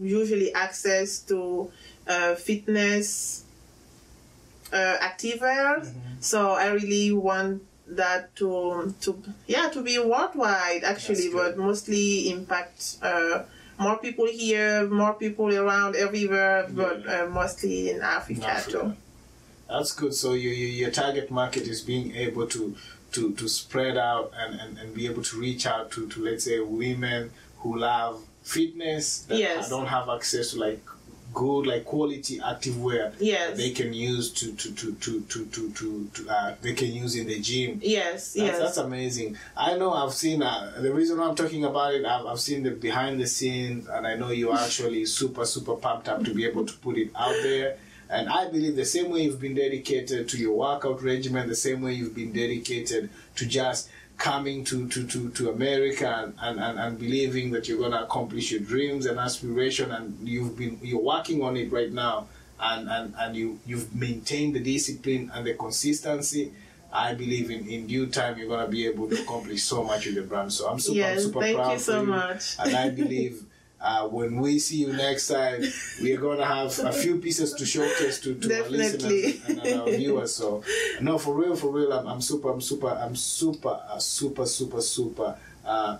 usually 0.00 0.52
access 0.54 1.20
to 1.20 1.70
uh, 2.06 2.34
fitness 2.34 3.44
uh, 4.72 4.96
activewear. 5.00 5.80
Mm-hmm. 5.80 6.20
So 6.20 6.52
I 6.52 6.68
really 6.68 7.12
want 7.12 7.62
that 7.88 8.34
to 8.36 8.94
to 9.02 9.22
yeah 9.46 9.68
to 9.68 9.82
be 9.82 9.98
worldwide 9.98 10.84
actually, 10.84 11.30
but 11.32 11.58
mostly 11.58 12.30
impact 12.30 12.96
uh, 13.02 13.42
more 13.78 13.98
people 13.98 14.26
here, 14.26 14.88
more 14.88 15.14
people 15.14 15.52
around 15.52 15.96
everywhere, 15.96 16.68
but 16.70 17.06
uh, 17.08 17.26
mostly 17.28 17.90
in 17.90 18.00
Africa, 18.00 18.46
Africa. 18.46 18.70
too. 18.70 18.96
That's 19.72 19.92
good. 19.92 20.14
So 20.14 20.34
your, 20.34 20.52
your 20.52 20.68
your 20.82 20.90
target 20.90 21.30
market 21.30 21.64
is 21.66 21.80
being 21.82 22.14
able 22.14 22.46
to 22.48 22.76
to, 23.12 23.32
to 23.34 23.46
spread 23.48 23.98
out 23.98 24.32
and, 24.36 24.58
and, 24.58 24.78
and 24.78 24.94
be 24.94 25.06
able 25.06 25.22
to 25.22 25.38
reach 25.38 25.66
out 25.66 25.90
to, 25.92 26.08
to 26.08 26.24
let's 26.24 26.44
say 26.44 26.60
women 26.60 27.30
who 27.58 27.76
love 27.78 28.22
fitness 28.42 29.18
that 29.28 29.38
Yes. 29.38 29.68
don't 29.68 29.86
have 29.86 30.08
access 30.08 30.52
to 30.52 30.58
like 30.58 30.80
good 31.34 31.66
like 31.66 31.84
quality 31.86 32.40
active 32.44 32.76
wear 32.80 33.12
Yes. 33.18 33.56
they 33.56 33.70
can 33.70 33.92
use 33.94 34.30
to 34.38 34.52
to 34.60 34.72
to 34.74 34.92
to 35.04 35.20
to 35.22 35.46
to, 35.46 35.70
to, 35.72 36.10
to 36.14 36.28
uh, 36.30 36.54
they 36.60 36.74
can 36.74 36.92
use 36.92 37.16
in 37.16 37.26
the 37.26 37.38
gym 37.40 37.80
Yes, 37.82 38.34
That's, 38.34 38.36
yes. 38.36 38.58
that's 38.58 38.76
amazing. 38.78 39.36
I 39.56 39.76
know 39.78 39.92
I've 39.94 40.12
seen 40.12 40.42
uh, 40.42 40.72
the 40.78 40.92
reason 40.92 41.18
why 41.18 41.28
I'm 41.28 41.34
talking 41.34 41.64
about 41.64 41.94
it. 41.94 42.04
I've, 42.04 42.26
I've 42.26 42.40
seen 42.40 42.62
the 42.62 42.70
behind 42.72 43.18
the 43.20 43.26
scenes, 43.26 43.88
and 43.88 44.06
I 44.06 44.14
know 44.16 44.30
you're 44.30 44.54
actually 44.66 45.04
super, 45.06 45.44
super 45.46 45.74
pumped 45.76 46.08
up 46.08 46.22
to 46.24 46.34
be 46.34 46.44
able 46.46 46.64
to 46.66 46.74
put 46.86 46.96
it 46.98 47.10
out 47.16 47.36
there. 47.42 47.76
And 48.12 48.28
I 48.28 48.48
believe 48.50 48.76
the 48.76 48.84
same 48.84 49.10
way 49.10 49.22
you've 49.22 49.40
been 49.40 49.54
dedicated 49.54 50.28
to 50.28 50.36
your 50.36 50.52
workout 50.52 51.02
regimen, 51.02 51.48
the 51.48 51.56
same 51.56 51.80
way 51.80 51.94
you've 51.94 52.14
been 52.14 52.32
dedicated 52.32 53.08
to 53.36 53.46
just 53.46 53.88
coming 54.18 54.64
to, 54.64 54.86
to, 54.88 55.06
to, 55.06 55.30
to 55.30 55.50
America 55.50 56.32
and, 56.40 56.60
and, 56.60 56.78
and, 56.78 56.98
believing 56.98 57.50
that 57.50 57.66
you're 57.66 57.80
gonna 57.80 58.02
accomplish 58.04 58.52
your 58.52 58.60
dreams 58.60 59.06
and 59.06 59.18
aspiration 59.18 59.90
and 59.90 60.16
you've 60.28 60.56
been 60.56 60.78
you're 60.82 61.00
working 61.00 61.42
on 61.42 61.56
it 61.56 61.72
right 61.72 61.90
now 61.90 62.26
and, 62.60 62.88
and, 62.88 63.14
and 63.18 63.34
you, 63.34 63.58
you've 63.66 63.92
maintained 63.96 64.54
the 64.54 64.60
discipline 64.60 65.30
and 65.34 65.46
the 65.46 65.54
consistency. 65.54 66.52
I 66.92 67.14
believe 67.14 67.50
in, 67.50 67.66
in 67.66 67.86
due 67.86 68.06
time 68.06 68.38
you're 68.38 68.48
gonna 68.48 68.68
be 68.68 68.86
able 68.86 69.08
to 69.08 69.20
accomplish 69.22 69.62
so 69.62 69.82
much 69.82 70.04
with 70.06 70.16
the 70.16 70.22
brand. 70.22 70.52
So 70.52 70.68
I'm 70.68 70.78
super 70.78 70.98
Yes, 70.98 71.24
super 71.24 71.40
thank 71.40 71.56
proud 71.56 71.72
you 71.72 71.78
so 71.78 71.92
for 72.00 72.04
you. 72.04 72.10
much. 72.10 72.56
And 72.58 72.76
I 72.76 72.90
believe 72.90 73.42
uh, 73.82 74.06
when 74.06 74.40
we 74.40 74.58
see 74.58 74.76
you 74.76 74.92
next 74.92 75.28
time, 75.28 75.62
we 76.00 76.12
are 76.12 76.20
gonna 76.20 76.46
have 76.46 76.78
a 76.80 76.92
few 76.92 77.18
pieces 77.18 77.52
to 77.54 77.66
showcase 77.66 78.20
to, 78.20 78.34
to 78.34 78.62
our 78.62 78.68
listeners 78.68 79.40
and, 79.48 79.58
and 79.58 79.80
our 79.80 79.90
viewers. 79.90 80.34
So 80.34 80.62
no, 81.00 81.18
for 81.18 81.34
real, 81.34 81.56
for 81.56 81.70
real, 81.70 81.92
I'm, 81.92 82.06
I'm 82.06 82.20
super, 82.20 82.50
I'm 82.50 82.60
super, 82.60 82.88
I'm 82.88 83.16
super, 83.16 83.80
uh, 83.88 83.98
super, 83.98 84.46
super, 84.46 84.80
super. 84.80 85.36
Uh, 85.64 85.98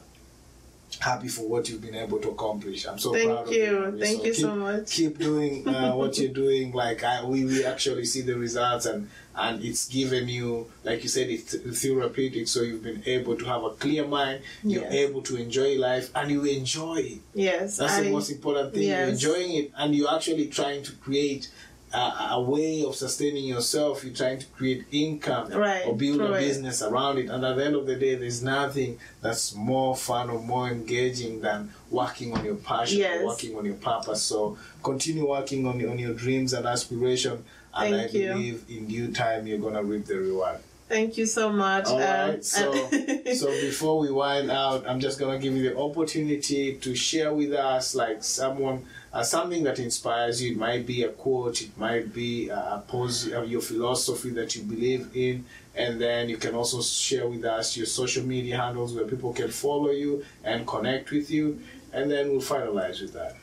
happy 1.01 1.29
for 1.29 1.49
what 1.49 1.69
you've 1.69 1.81
been 1.81 1.95
able 1.95 2.19
to 2.19 2.31
accomplish. 2.31 2.87
I'm 2.87 2.99
so 2.99 3.13
Thank 3.13 3.31
proud 3.31 3.47
of 3.49 3.53
you. 3.53 3.67
Thank 3.67 3.95
you. 3.95 4.01
Thank 4.01 4.25
you 4.25 4.33
keep, 4.33 4.41
so 4.41 4.55
much. 4.55 4.91
Keep 4.93 5.19
doing 5.19 5.69
uh, 5.69 5.93
what 5.95 6.19
you're 6.19 6.33
doing. 6.33 6.73
Like 6.73 7.03
I, 7.03 7.25
we, 7.25 7.45
we 7.45 7.65
actually 7.65 8.05
see 8.05 8.21
the 8.21 8.37
results, 8.37 8.87
and 8.87 9.09
and 9.35 9.65
it's 9.65 9.89
given 9.89 10.29
you, 10.29 10.67
like 10.85 11.03
you 11.03 11.09
said, 11.09 11.29
it's 11.31 11.55
therapeutic. 11.83 12.49
So 12.49 12.63
you've 12.63 12.83
been 12.83 13.03
able 13.07 13.37
to 13.37 13.45
have 13.47 13.65
a 13.65 13.71
clear 13.71 14.07
mind. 14.07 14.43
You're 14.63 14.83
Yes. 14.83 14.93
able 14.93 15.23
to 15.23 15.37
enjoy 15.37 15.79
life, 15.79 16.11
and 16.15 16.31
you 16.31 16.45
enjoy 16.45 16.97
it. 16.97 17.19
Yes, 17.35 17.77
That's 17.79 17.95
I, 17.95 18.03
the 18.05 18.11
most 18.11 18.31
important 18.31 18.75
thing. 18.75 18.89
You're 18.89 18.99
enjoying 19.09 19.55
it, 19.55 19.73
and 19.77 19.95
you're 19.95 20.13
actually 20.15 20.47
trying 20.49 20.83
to 20.85 20.93
create 20.93 21.51
a, 21.95 22.29
a 22.31 22.41
way 22.41 22.83
of 22.85 22.95
sustaining 22.97 23.45
yourself. 23.45 24.03
You're 24.03 24.15
trying 24.15 24.39
to 24.39 24.47
create 24.47 24.85
income 24.93 25.51
Right, 25.53 25.87
or 25.87 25.95
build 25.95 26.23
a 26.23 26.33
business 26.33 26.81
around 26.81 27.19
it. 27.19 27.29
And 27.29 27.45
at 27.45 27.57
the 27.57 27.65
end 27.67 27.75
of 27.75 27.85
the 27.87 27.97
day, 27.97 28.15
there's 28.15 28.43
nothing 28.43 28.99
that's 29.21 29.55
more 29.55 29.95
fun 29.95 30.31
or 30.31 30.39
more 30.41 30.69
engaging 30.69 31.43
than 31.43 31.71
working 31.91 32.33
on 32.33 32.45
your 32.47 32.55
passion, 32.55 32.99
Yes. 32.99 33.21
or 33.21 33.27
working 33.27 33.57
on 33.59 33.67
your 33.67 33.75
purpose. 33.75 34.23
So 34.23 34.57
continue 34.83 35.29
working 35.29 35.67
on, 35.67 35.85
on 35.87 35.99
your 35.99 36.15
dreams 36.15 36.55
and 36.55 36.65
aspiration. 36.65 37.45
And 37.75 37.95
Thank 37.95 38.15
I 38.15 38.19
you. 38.19 38.29
believe 38.33 38.65
in 38.69 38.87
due 38.89 39.13
time 39.13 39.47
you're 39.47 39.59
gonna 39.59 39.83
reap 39.83 40.07
the 40.07 40.17
reward. 40.19 40.59
Thank 40.89 41.17
you 41.17 41.25
so 41.25 41.51
much. 41.51 41.87
All 41.87 41.99
Uh, 42.03 42.29
right. 42.29 42.45
So, 42.45 42.73
so 43.35 43.47
before 43.63 43.99
we 43.99 44.11
wind 44.11 44.51
out, 44.51 44.87
I'm 44.87 45.01
just 45.01 45.19
gonna 45.19 45.39
give 45.39 45.55
you 45.57 45.71
the 45.71 45.79
opportunity 45.79 46.75
to 46.75 46.95
share 46.95 47.33
with 47.33 47.55
us, 47.55 47.95
like 47.95 48.23
someone, 48.23 48.85
uh, 49.11 49.23
something 49.23 49.63
that 49.65 49.79
inspires 49.79 50.43
you. 50.43 50.53
It 50.53 50.59
might 50.59 50.85
be 50.85 51.03
a 51.05 51.09
quote, 51.09 51.63
it 51.63 51.79
might 51.79 52.13
be 52.13 52.51
a 52.51 52.83
pose, 52.87 53.33
uh, 53.33 53.41
your 53.43 53.63
philosophy 53.63 54.31
that 54.31 54.55
you 54.55 54.65
believe 54.65 55.09
in, 55.15 55.47
and 55.75 55.99
then 55.99 56.29
you 56.29 56.37
can 56.37 56.55
also 56.55 56.83
share 56.83 57.27
with 57.27 57.45
us 57.47 57.75
your 57.75 57.87
social 57.87 58.25
media 58.27 58.59
handles 58.59 58.93
where 58.95 59.07
people 59.07 59.33
can 59.33 59.49
follow 59.51 59.91
you 59.93 60.23
and 60.45 60.67
connect 60.67 61.11
with 61.11 61.31
you, 61.31 61.59
and 61.95 62.11
then 62.11 62.31
we'll 62.31 62.43
finalize 62.43 63.01
with 63.01 63.15
that. 63.15 63.35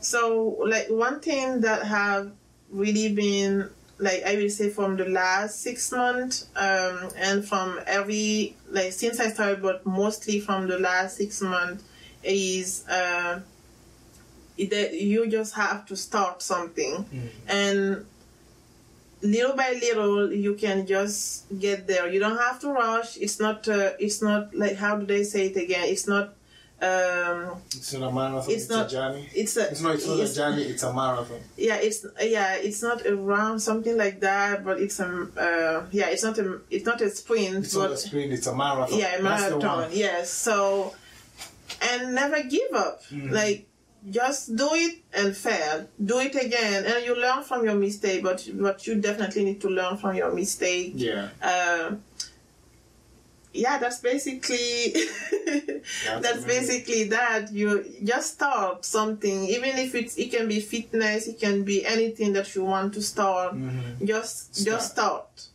so 0.00 0.56
like 0.66 0.88
one 0.88 1.20
thing 1.20 1.60
that 1.60 1.84
have 1.84 2.32
really 2.70 3.12
been 3.14 3.70
like 3.98 4.22
I 4.24 4.36
will 4.36 4.50
say 4.50 4.70
from 4.70 4.96
the 4.96 5.04
last 5.04 5.60
six 5.60 5.92
months 5.92 6.46
um, 6.56 7.10
and 7.16 7.46
from 7.46 7.80
every 7.86 8.56
like 8.70 8.92
since 8.92 9.20
I 9.20 9.28
started 9.28 9.62
but 9.62 9.84
mostly 9.84 10.40
from 10.40 10.68
the 10.68 10.78
last 10.78 11.16
six 11.18 11.40
months 11.42 11.84
is 12.22 12.86
uh, 12.88 13.40
that 14.58 14.94
you 14.94 15.28
just 15.28 15.54
have 15.54 15.86
to 15.86 15.96
start 15.96 16.42
something. 16.42 17.06
And 17.48 18.06
little 19.22 19.54
by 19.54 19.72
little 19.72 20.32
you 20.32 20.54
can 20.54 20.86
just 20.86 21.46
get 21.58 21.86
there. 21.86 22.08
You 22.08 22.20
don't 22.20 22.38
have 22.38 22.60
to 22.60 22.70
rush. 22.70 23.16
It's 23.16 23.38
not 23.40 23.68
uh, 23.68 23.92
it's 23.98 24.22
not 24.22 24.54
like 24.54 24.76
how 24.76 24.96
do 24.96 25.06
they 25.06 25.24
say 25.24 25.46
it 25.46 25.56
again? 25.56 25.84
It's 25.84 26.06
not 26.06 26.34
um 26.82 27.56
It's 27.76 27.92
not 27.92 28.10
a 28.10 28.12
marathon. 28.14 28.50
It's 28.50 28.62
It's, 28.62 28.70
not- 28.70 28.86
a 28.86 28.90
journey. 28.90 29.28
it's 29.34 29.56
a 29.56 29.68
It's 29.70 29.80
not. 29.82 29.94
It's 29.96 30.06
not 30.06 30.12
a 30.18 30.22
it's- 30.22 30.34
journey. 30.36 30.62
It's 30.62 30.82
a 30.82 30.92
marathon. 30.92 31.40
yeah 31.56 31.76
it's 31.76 32.06
yeah 32.22 32.54
it's 32.54 32.82
not 32.82 33.04
a 33.06 33.14
round 33.14 33.60
something 33.62 33.96
like 33.96 34.20
that 34.20 34.64
but 34.64 34.80
it's 34.80 34.98
a 35.00 35.06
uh, 35.36 35.86
yeah 35.92 36.08
it's 36.08 36.22
not 36.24 36.38
a 36.38 36.60
it's 36.70 36.86
not 36.86 37.00
a 37.02 37.10
sprint 37.10 37.64
It's 37.64 37.74
not 37.76 37.90
a 37.90 37.96
sprint. 37.96 38.32
It's 38.32 38.46
a 38.46 38.54
marathon. 38.56 38.98
yeah 38.98 39.16
a 39.18 39.22
That's 39.22 39.48
the 39.50 39.58
one. 39.58 39.66
marathon 39.66 39.90
yes 39.92 40.30
so 40.30 40.94
and 41.90 42.14
never 42.14 42.42
give 42.42 42.72
up 42.74 43.02
Mhm. 43.10 43.30
like 43.30 43.66
just 44.10 44.56
do 44.56 44.68
it 44.72 44.94
and 45.12 45.36
fail 45.36 45.86
do 46.02 46.18
it 46.20 46.34
again 46.34 46.86
and 46.86 47.04
you 47.04 47.14
learn 47.14 47.42
from 47.42 47.64
your 47.66 47.74
mistake 47.74 48.22
but 48.22 48.38
but 48.54 48.86
you 48.86 48.94
definitely 48.96 49.44
need 49.44 49.60
to 49.60 49.68
learn 49.68 49.98
from 49.98 50.16
your 50.16 50.32
mistake 50.32 50.92
Yeah. 50.96 51.28
uh, 51.42 51.92
yeah 53.52 53.78
that's 53.78 53.98
basically 54.00 54.92
that's 56.20 56.44
amazing. 56.44 56.46
basically 56.46 57.04
that. 57.04 57.52
You 57.52 57.84
just 58.04 58.34
start 58.34 58.84
something. 58.84 59.44
Even 59.46 59.76
if 59.78 59.94
it's 59.94 60.16
it 60.18 60.30
can 60.30 60.48
be 60.48 60.60
fitness 60.60 61.26
it 61.28 61.40
can 61.40 61.64
be 61.64 61.84
anything 61.84 62.32
that 62.34 62.54
you 62.54 62.64
want 62.64 62.94
to 62.94 63.02
start 63.02 63.54
Mhm. 63.54 64.06
just 64.06 64.64
just 64.64 64.92
start. 64.92 65.46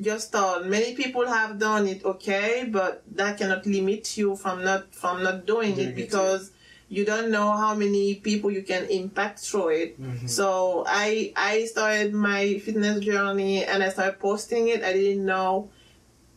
just 0.00 0.28
start. 0.28 0.66
Many 0.66 0.94
people 0.94 1.26
have 1.26 1.58
done 1.58 1.86
it 1.86 2.04
okay 2.04 2.68
but 2.70 3.02
that 3.14 3.38
cannot 3.38 3.64
limit 3.66 4.16
you 4.18 4.36
from 4.36 4.62
not 4.64 4.94
from 4.94 5.22
not 5.22 5.46
doing 5.46 5.74
Doing 5.74 5.88
it 5.88 5.90
it, 5.90 5.96
because 5.96 6.50
you 6.88 7.04
don't 7.04 7.30
know 7.30 7.50
how 7.56 7.74
many 7.74 8.14
people 8.16 8.50
you 8.50 8.62
can 8.62 8.84
impact 8.86 9.40
through 9.40 9.68
it. 9.70 9.90
Mhm. 10.00 10.28
so 10.28 10.84
i 10.86 11.32
i 11.34 11.64
started 11.64 12.12
my 12.12 12.58
fitness 12.64 13.00
journey 13.00 13.64
and 13.64 13.82
i 13.82 13.88
started 13.88 14.18
posting 14.20 14.68
it. 14.68 14.82
I 14.84 14.92
didn't 14.92 15.24
know 15.24 15.70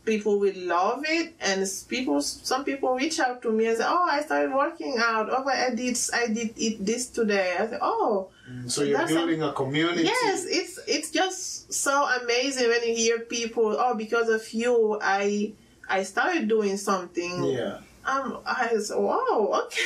people 0.05 0.39
will 0.39 0.53
love 0.55 1.03
it 1.07 1.33
and 1.41 1.65
people 1.87 2.21
some 2.21 2.63
people 2.63 2.95
reach 2.95 3.19
out 3.19 3.41
to 3.41 3.51
me 3.51 3.67
and 3.67 3.77
say 3.77 3.83
oh 3.85 4.07
i 4.09 4.21
started 4.21 4.51
working 4.53 4.95
out 4.97 5.29
oh 5.29 5.47
i 5.47 5.69
did 5.75 5.97
i 6.13 6.27
did 6.27 6.51
eat 6.57 6.83
this 6.83 7.07
today 7.09 7.55
i 7.59 7.67
said 7.67 7.79
oh 7.81 8.29
So 8.65 8.81
you're 8.83 9.05
building 9.05 9.43
a 9.43 9.53
community. 9.53 10.03
Yes, 10.09 10.45
it's 10.49 10.79
it's 10.87 11.11
just 11.11 11.71
so 11.71 11.93
amazing 12.21 12.67
when 12.69 12.81
you 12.87 12.95
hear 12.95 13.19
people. 13.19 13.77
Oh, 13.77 13.93
because 13.93 14.27
of 14.27 14.41
you, 14.53 14.97
I 14.99 15.53
I 15.87 16.01
started 16.01 16.47
doing 16.49 16.77
something. 16.77 17.43
Yeah. 17.45 17.77
Um, 18.09 18.39
I 18.45 18.69
was 18.73 18.89
wow, 18.89 19.53
okay. 19.69 19.85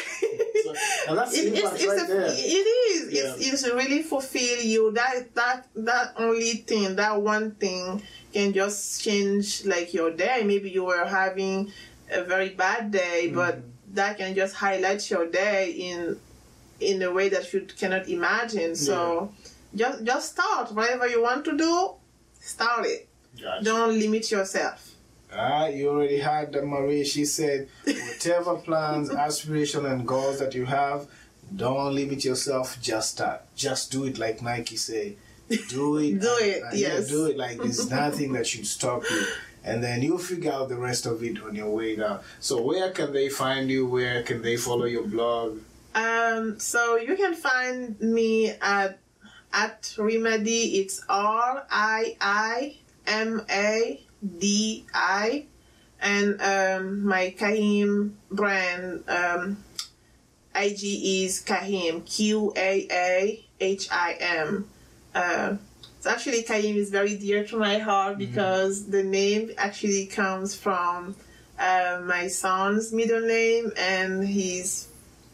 So- 0.64 0.76
and 1.10 1.18
that's 1.20 1.36
It- 1.38 1.52
it's, 1.60 1.74
it's 1.76 1.92
right 1.92 2.04
a, 2.04 2.08
there. 2.08 2.32
it 2.32 2.68
is. 2.96 3.02
Yeah. 3.12 3.36
It's, 3.36 3.64
it's 3.66 3.74
really 3.76 4.00
fulfill 4.02 4.64
you. 4.64 4.92
That 4.96 5.36
that 5.36 5.68
that 5.76 6.14
only 6.16 6.64
thing, 6.64 6.96
that 6.96 7.20
one 7.22 7.52
thing, 7.60 8.00
can 8.34 8.54
just 8.54 9.02
change 9.04 9.66
like 9.66 9.94
your 9.94 10.12
day. 10.12 10.44
Maybe 10.44 10.70
you 10.72 10.84
were 10.86 11.06
having 11.06 11.72
a 12.12 12.24
very 12.24 12.50
bad 12.50 12.92
day, 12.92 13.32
but 13.34 13.56
Mm-hmm. 13.58 13.96
that 13.96 14.18
can 14.18 14.34
just 14.36 14.56
highlight 14.56 15.02
your 15.12 15.26
day 15.28 15.72
in 15.72 16.18
in 16.80 17.02
a 17.04 17.12
way 17.12 17.30
that 17.30 17.46
you 17.54 17.62
cannot 17.80 18.08
imagine. 18.10 18.76
So 18.76 19.32
just 19.76 20.04
just 20.04 20.26
start 20.34 20.72
whatever 20.74 21.08
you 21.08 21.22
want 21.22 21.46
to 21.46 21.54
do. 21.58 21.74
Start 22.40 22.86
it. 22.86 23.08
Gotcha. 23.42 23.64
Don't 23.64 23.98
limit 24.00 24.30
yourself. 24.32 24.80
Ah, 25.36 25.66
you 25.68 25.90
already 25.90 26.20
heard 26.20 26.52
that 26.54 26.66
Marie. 26.66 27.04
She 27.06 27.26
said, 27.26 27.68
whatever 27.86 28.56
plans, 28.68 29.10
aspiration, 29.10 29.86
and 29.86 30.06
goals 30.08 30.38
that 30.40 30.54
you 30.54 30.66
have, 30.66 31.08
don't 31.56 31.96
limit 31.96 32.24
yourself. 32.26 32.78
Just 32.82 33.08
start. 33.12 33.42
Just 33.56 33.92
do 33.92 34.06
it, 34.06 34.18
like 34.20 34.42
Nike 34.44 34.76
say. 34.78 35.16
Do 35.50 35.98
it. 35.98 36.20
Do 36.22 36.38
it, 36.42 36.64
and 36.64 36.80
yes. 36.80 37.10
do 37.10 37.26
it. 37.28 37.38
Like 37.38 37.58
there's 37.58 37.90
nothing 37.90 38.34
that 38.34 38.48
should 38.48 38.68
stop 38.68 39.04
you. 39.10 39.26
And 39.66 39.82
then 39.82 40.02
you'll 40.02 40.18
figure 40.18 40.52
out 40.52 40.68
the 40.70 40.76
rest 40.76 41.06
of 41.06 41.24
it 41.24 41.42
on 41.42 41.56
your 41.56 41.70
way 41.70 41.96
down. 41.96 42.20
So 42.40 42.62
where 42.62 42.92
can 42.92 43.14
they 43.14 43.30
find 43.30 43.70
you? 43.70 43.88
Where 43.88 44.22
can 44.24 44.42
they 44.42 44.58
follow 44.58 44.86
your 44.86 45.04
blog? 45.04 45.60
Um, 45.96 46.60
so 46.60 46.98
you 46.98 47.16
can 47.16 47.34
find 47.34 48.00
me 48.02 48.50
at 48.62 49.00
at 49.54 49.96
Remedy. 49.98 50.80
It's 50.80 51.04
R 51.08 51.66
I 51.70 52.18
I 52.20 52.78
M 53.08 53.46
A 53.50 54.02
D 54.38 54.86
I, 54.94 55.46
and 56.02 56.42
um, 56.42 57.06
my 57.06 57.36
Kahim 57.38 58.14
brand 58.32 59.04
um, 59.08 59.64
IG 60.56 60.84
is 60.84 61.44
Kahim 61.46 62.06
Q 62.06 62.54
A 62.58 62.88
A 62.92 63.46
H 63.60 63.88
I 63.92 64.18
M. 64.20 64.68
Uh, 65.14 65.56
so 66.00 66.10
actually, 66.10 66.44
Kahim 66.44 66.76
is 66.76 66.90
very 66.90 67.16
dear 67.16 67.46
to 67.46 67.58
my 67.58 67.78
heart 67.78 68.18
because 68.18 68.88
the 68.88 69.04
name 69.04 69.52
actually 69.58 70.06
comes 70.08 70.56
from 70.56 71.16
uh, 71.58 72.02
my 72.04 72.28
son's 72.28 72.92
middle 72.92 73.22
name 73.22 73.72
and 73.78 74.28
his 74.28 74.88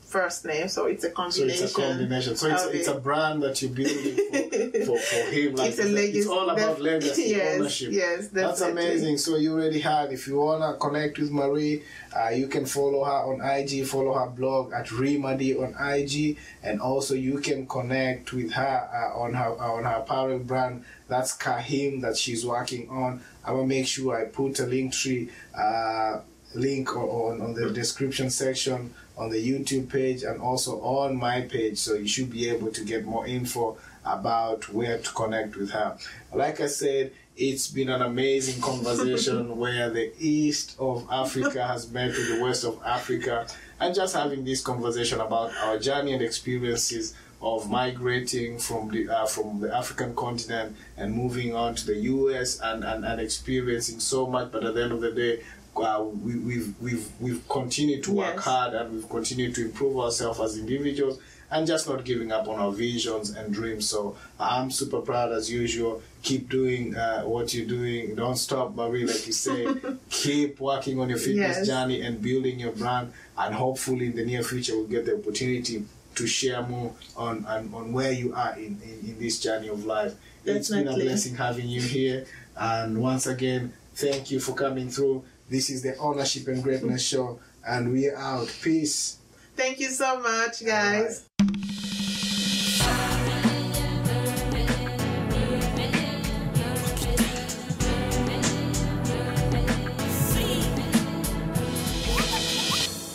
first 0.09 0.43
name, 0.43 0.67
so 0.67 0.87
it's 0.87 1.03
a 1.03 1.11
combination. 1.11 1.57
So 1.57 1.63
it's 1.65 1.73
a 1.73 1.81
combination. 1.81 2.35
So 2.35 2.47
it's, 2.47 2.65
it's 2.65 2.87
a 2.87 2.99
brand 2.99 3.43
that 3.43 3.61
you're 3.61 3.71
building 3.71 4.85
for, 4.85 4.97
for, 4.97 4.99
for 4.99 5.31
him. 5.31 5.55
Like 5.55 5.69
it's 5.69 5.79
a 5.79 5.83
legacy. 5.83 6.19
It's 6.19 6.27
all 6.27 6.49
about 6.49 6.81
legacy, 6.81 7.23
yes, 7.27 7.59
ownership. 7.59 7.91
Yes, 7.91 8.27
That's 8.29 8.61
amazing. 8.61 9.17
So 9.19 9.37
you 9.37 9.53
already 9.53 9.79
had. 9.79 10.11
If 10.11 10.27
you 10.27 10.39
wanna 10.39 10.77
connect 10.77 11.19
with 11.19 11.31
Marie, 11.31 11.83
uh, 12.15 12.29
you 12.29 12.47
can 12.47 12.65
follow 12.65 13.03
her 13.03 13.11
on 13.11 13.41
IG, 13.41 13.85
follow 13.85 14.13
her 14.13 14.29
blog 14.29 14.73
at 14.73 14.87
Remadi 14.87 15.55
on 15.61 15.75
IG, 15.93 16.37
and 16.63 16.81
also 16.81 17.13
you 17.13 17.39
can 17.39 17.67
connect 17.67 18.33
with 18.33 18.51
her 18.53 18.89
uh, 19.13 19.19
on 19.19 19.33
her 19.35 19.49
on 19.61 19.83
her 19.83 19.97
apparel 20.01 20.39
brand. 20.39 20.83
That's 21.07 21.37
Kahim 21.37 22.01
that 22.01 22.17
she's 22.17 22.45
working 22.45 22.89
on. 22.89 23.21
I'm 23.45 23.55
gonna 23.55 23.67
make 23.67 23.87
sure 23.87 24.19
I 24.19 24.25
put 24.25 24.59
a 24.59 24.65
link 24.65 24.93
tree 24.93 25.29
uh, 25.55 26.21
link 26.55 26.95
on 26.95 27.41
on 27.41 27.53
the 27.53 27.69
description 27.69 28.29
section 28.29 28.93
on 29.19 29.29
the 29.29 29.37
YouTube 29.37 29.91
page 29.91 30.23
and 30.23 30.41
also 30.41 30.79
on 30.81 31.17
my 31.17 31.41
page, 31.41 31.77
so 31.77 31.93
you 31.93 32.07
should 32.07 32.31
be 32.31 32.49
able 32.49 32.71
to 32.71 32.83
get 32.85 33.05
more 33.05 33.27
info 33.27 33.77
about 34.05 34.73
where 34.73 34.97
to 34.97 35.11
connect 35.11 35.57
with 35.57 35.71
her. 35.71 35.97
Like 36.33 36.61
I 36.61 36.67
said, 36.67 37.11
it's 37.35 37.67
been 37.67 37.89
an 37.89 38.01
amazing 38.01 38.61
conversation 38.61 39.57
where 39.63 39.89
the 39.89 40.11
east 40.19 40.75
of 40.79 41.05
Africa 41.11 41.67
has 41.67 41.91
met 41.91 42.07
with 42.07 42.29
the 42.29 42.41
west 42.41 42.63
of 42.63 42.79
Africa, 42.85 43.45
and 43.79 43.93
just 43.93 44.15
having 44.15 44.43
this 44.45 44.61
conversation 44.61 45.19
about 45.19 45.51
our 45.63 45.77
journey 45.77 46.13
and 46.13 46.21
experiences 46.21 47.13
of 47.41 47.69
migrating 47.69 48.59
from 48.59 48.89
the 48.89 49.09
uh, 49.09 49.25
from 49.25 49.61
the 49.61 49.73
African 49.73 50.13
continent 50.15 50.75
and 50.97 51.13
moving 51.13 51.55
on 51.55 51.75
to 51.75 51.85
the 51.85 51.95
U.S. 51.95 52.59
and, 52.61 52.83
and, 52.83 53.05
and 53.05 53.21
experiencing 53.21 53.99
so 53.99 54.27
much, 54.27 54.51
but 54.51 54.65
at 54.65 54.73
the 54.73 54.83
end 54.83 54.91
of 54.91 55.01
the 55.01 55.11
day, 55.11 55.41
uh, 55.81 56.01
we, 56.03 56.35
we've 56.37 56.73
we've 56.81 57.09
we've 57.19 57.47
continued 57.49 58.03
to 58.05 58.11
work 58.13 58.35
Yes. 58.35 58.45
hard 58.45 58.73
and 58.73 58.93
we've 58.93 59.09
continued 59.09 59.55
to 59.55 59.65
improve 59.65 59.97
ourselves 59.97 60.39
as 60.39 60.57
individuals 60.57 61.19
and 61.51 61.65
just 61.65 61.87
not 61.89 62.05
giving 62.05 62.31
up 62.31 62.47
on 62.47 62.59
our 62.59 62.71
visions 62.71 63.31
and 63.31 63.51
dreams. 63.53 63.89
So 63.89 64.15
I'm 64.39 64.69
super 64.69 65.01
proud 65.01 65.31
as 65.31 65.49
usual. 65.51 66.01
Keep 66.21 66.49
doing 66.49 66.95
uh, 66.95 67.23
what 67.23 67.53
you're 67.55 67.65
doing. 67.65 68.13
Don't 68.15 68.35
stop, 68.37 68.75
Marie, 68.75 69.05
like 69.05 69.25
you 69.25 69.33
say. 69.33 69.67
Keep 70.09 70.59
working 70.59 70.99
on 70.99 71.09
your 71.09 71.17
fitness 71.17 71.57
Yes. 71.57 71.67
journey 71.67 72.01
and 72.01 72.21
building 72.21 72.59
your 72.59 72.71
brand. 72.73 73.13
And 73.37 73.55
hopefully, 73.55 74.07
in 74.07 74.15
the 74.15 74.25
near 74.25 74.43
future, 74.43 74.75
we'll 74.77 74.85
get 74.87 75.05
the 75.05 75.15
opportunity 75.17 75.85
to 76.15 76.27
share 76.27 76.61
more 76.61 76.93
on 77.15 77.45
on, 77.45 77.73
on 77.73 77.93
where 77.93 78.11
you 78.11 78.33
are 78.35 78.53
in, 78.55 78.79
in, 78.83 79.09
in 79.11 79.19
this 79.19 79.39
journey 79.39 79.69
of 79.69 79.85
life. 79.85 80.13
It's 80.45 80.69
been 80.69 80.87
a 80.87 80.93
blessing 80.93 81.35
having 81.35 81.67
you 81.67 81.81
here. 81.81 82.25
And 82.57 83.01
once 83.01 83.25
again, 83.25 83.73
thank 83.95 84.29
you 84.29 84.39
for 84.39 84.53
coming 84.53 84.89
through. 84.89 85.23
This 85.49 85.69
is 85.71 85.81
the 85.81 85.97
Ownership 85.97 86.47
and 86.47 86.61
Greatness 86.61 87.03
Show, 87.03 87.39
and 87.67 87.91
we 87.91 88.07
are 88.07 88.15
out. 88.15 88.53
Peace. 88.61 89.17
Thank 89.55 89.79
you 89.79 89.89
so 89.89 90.19
much, 90.19 90.63
guys. 90.65 91.25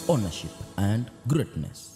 ownership 0.06 0.50
and 0.76 1.10
greatness. 1.26 1.93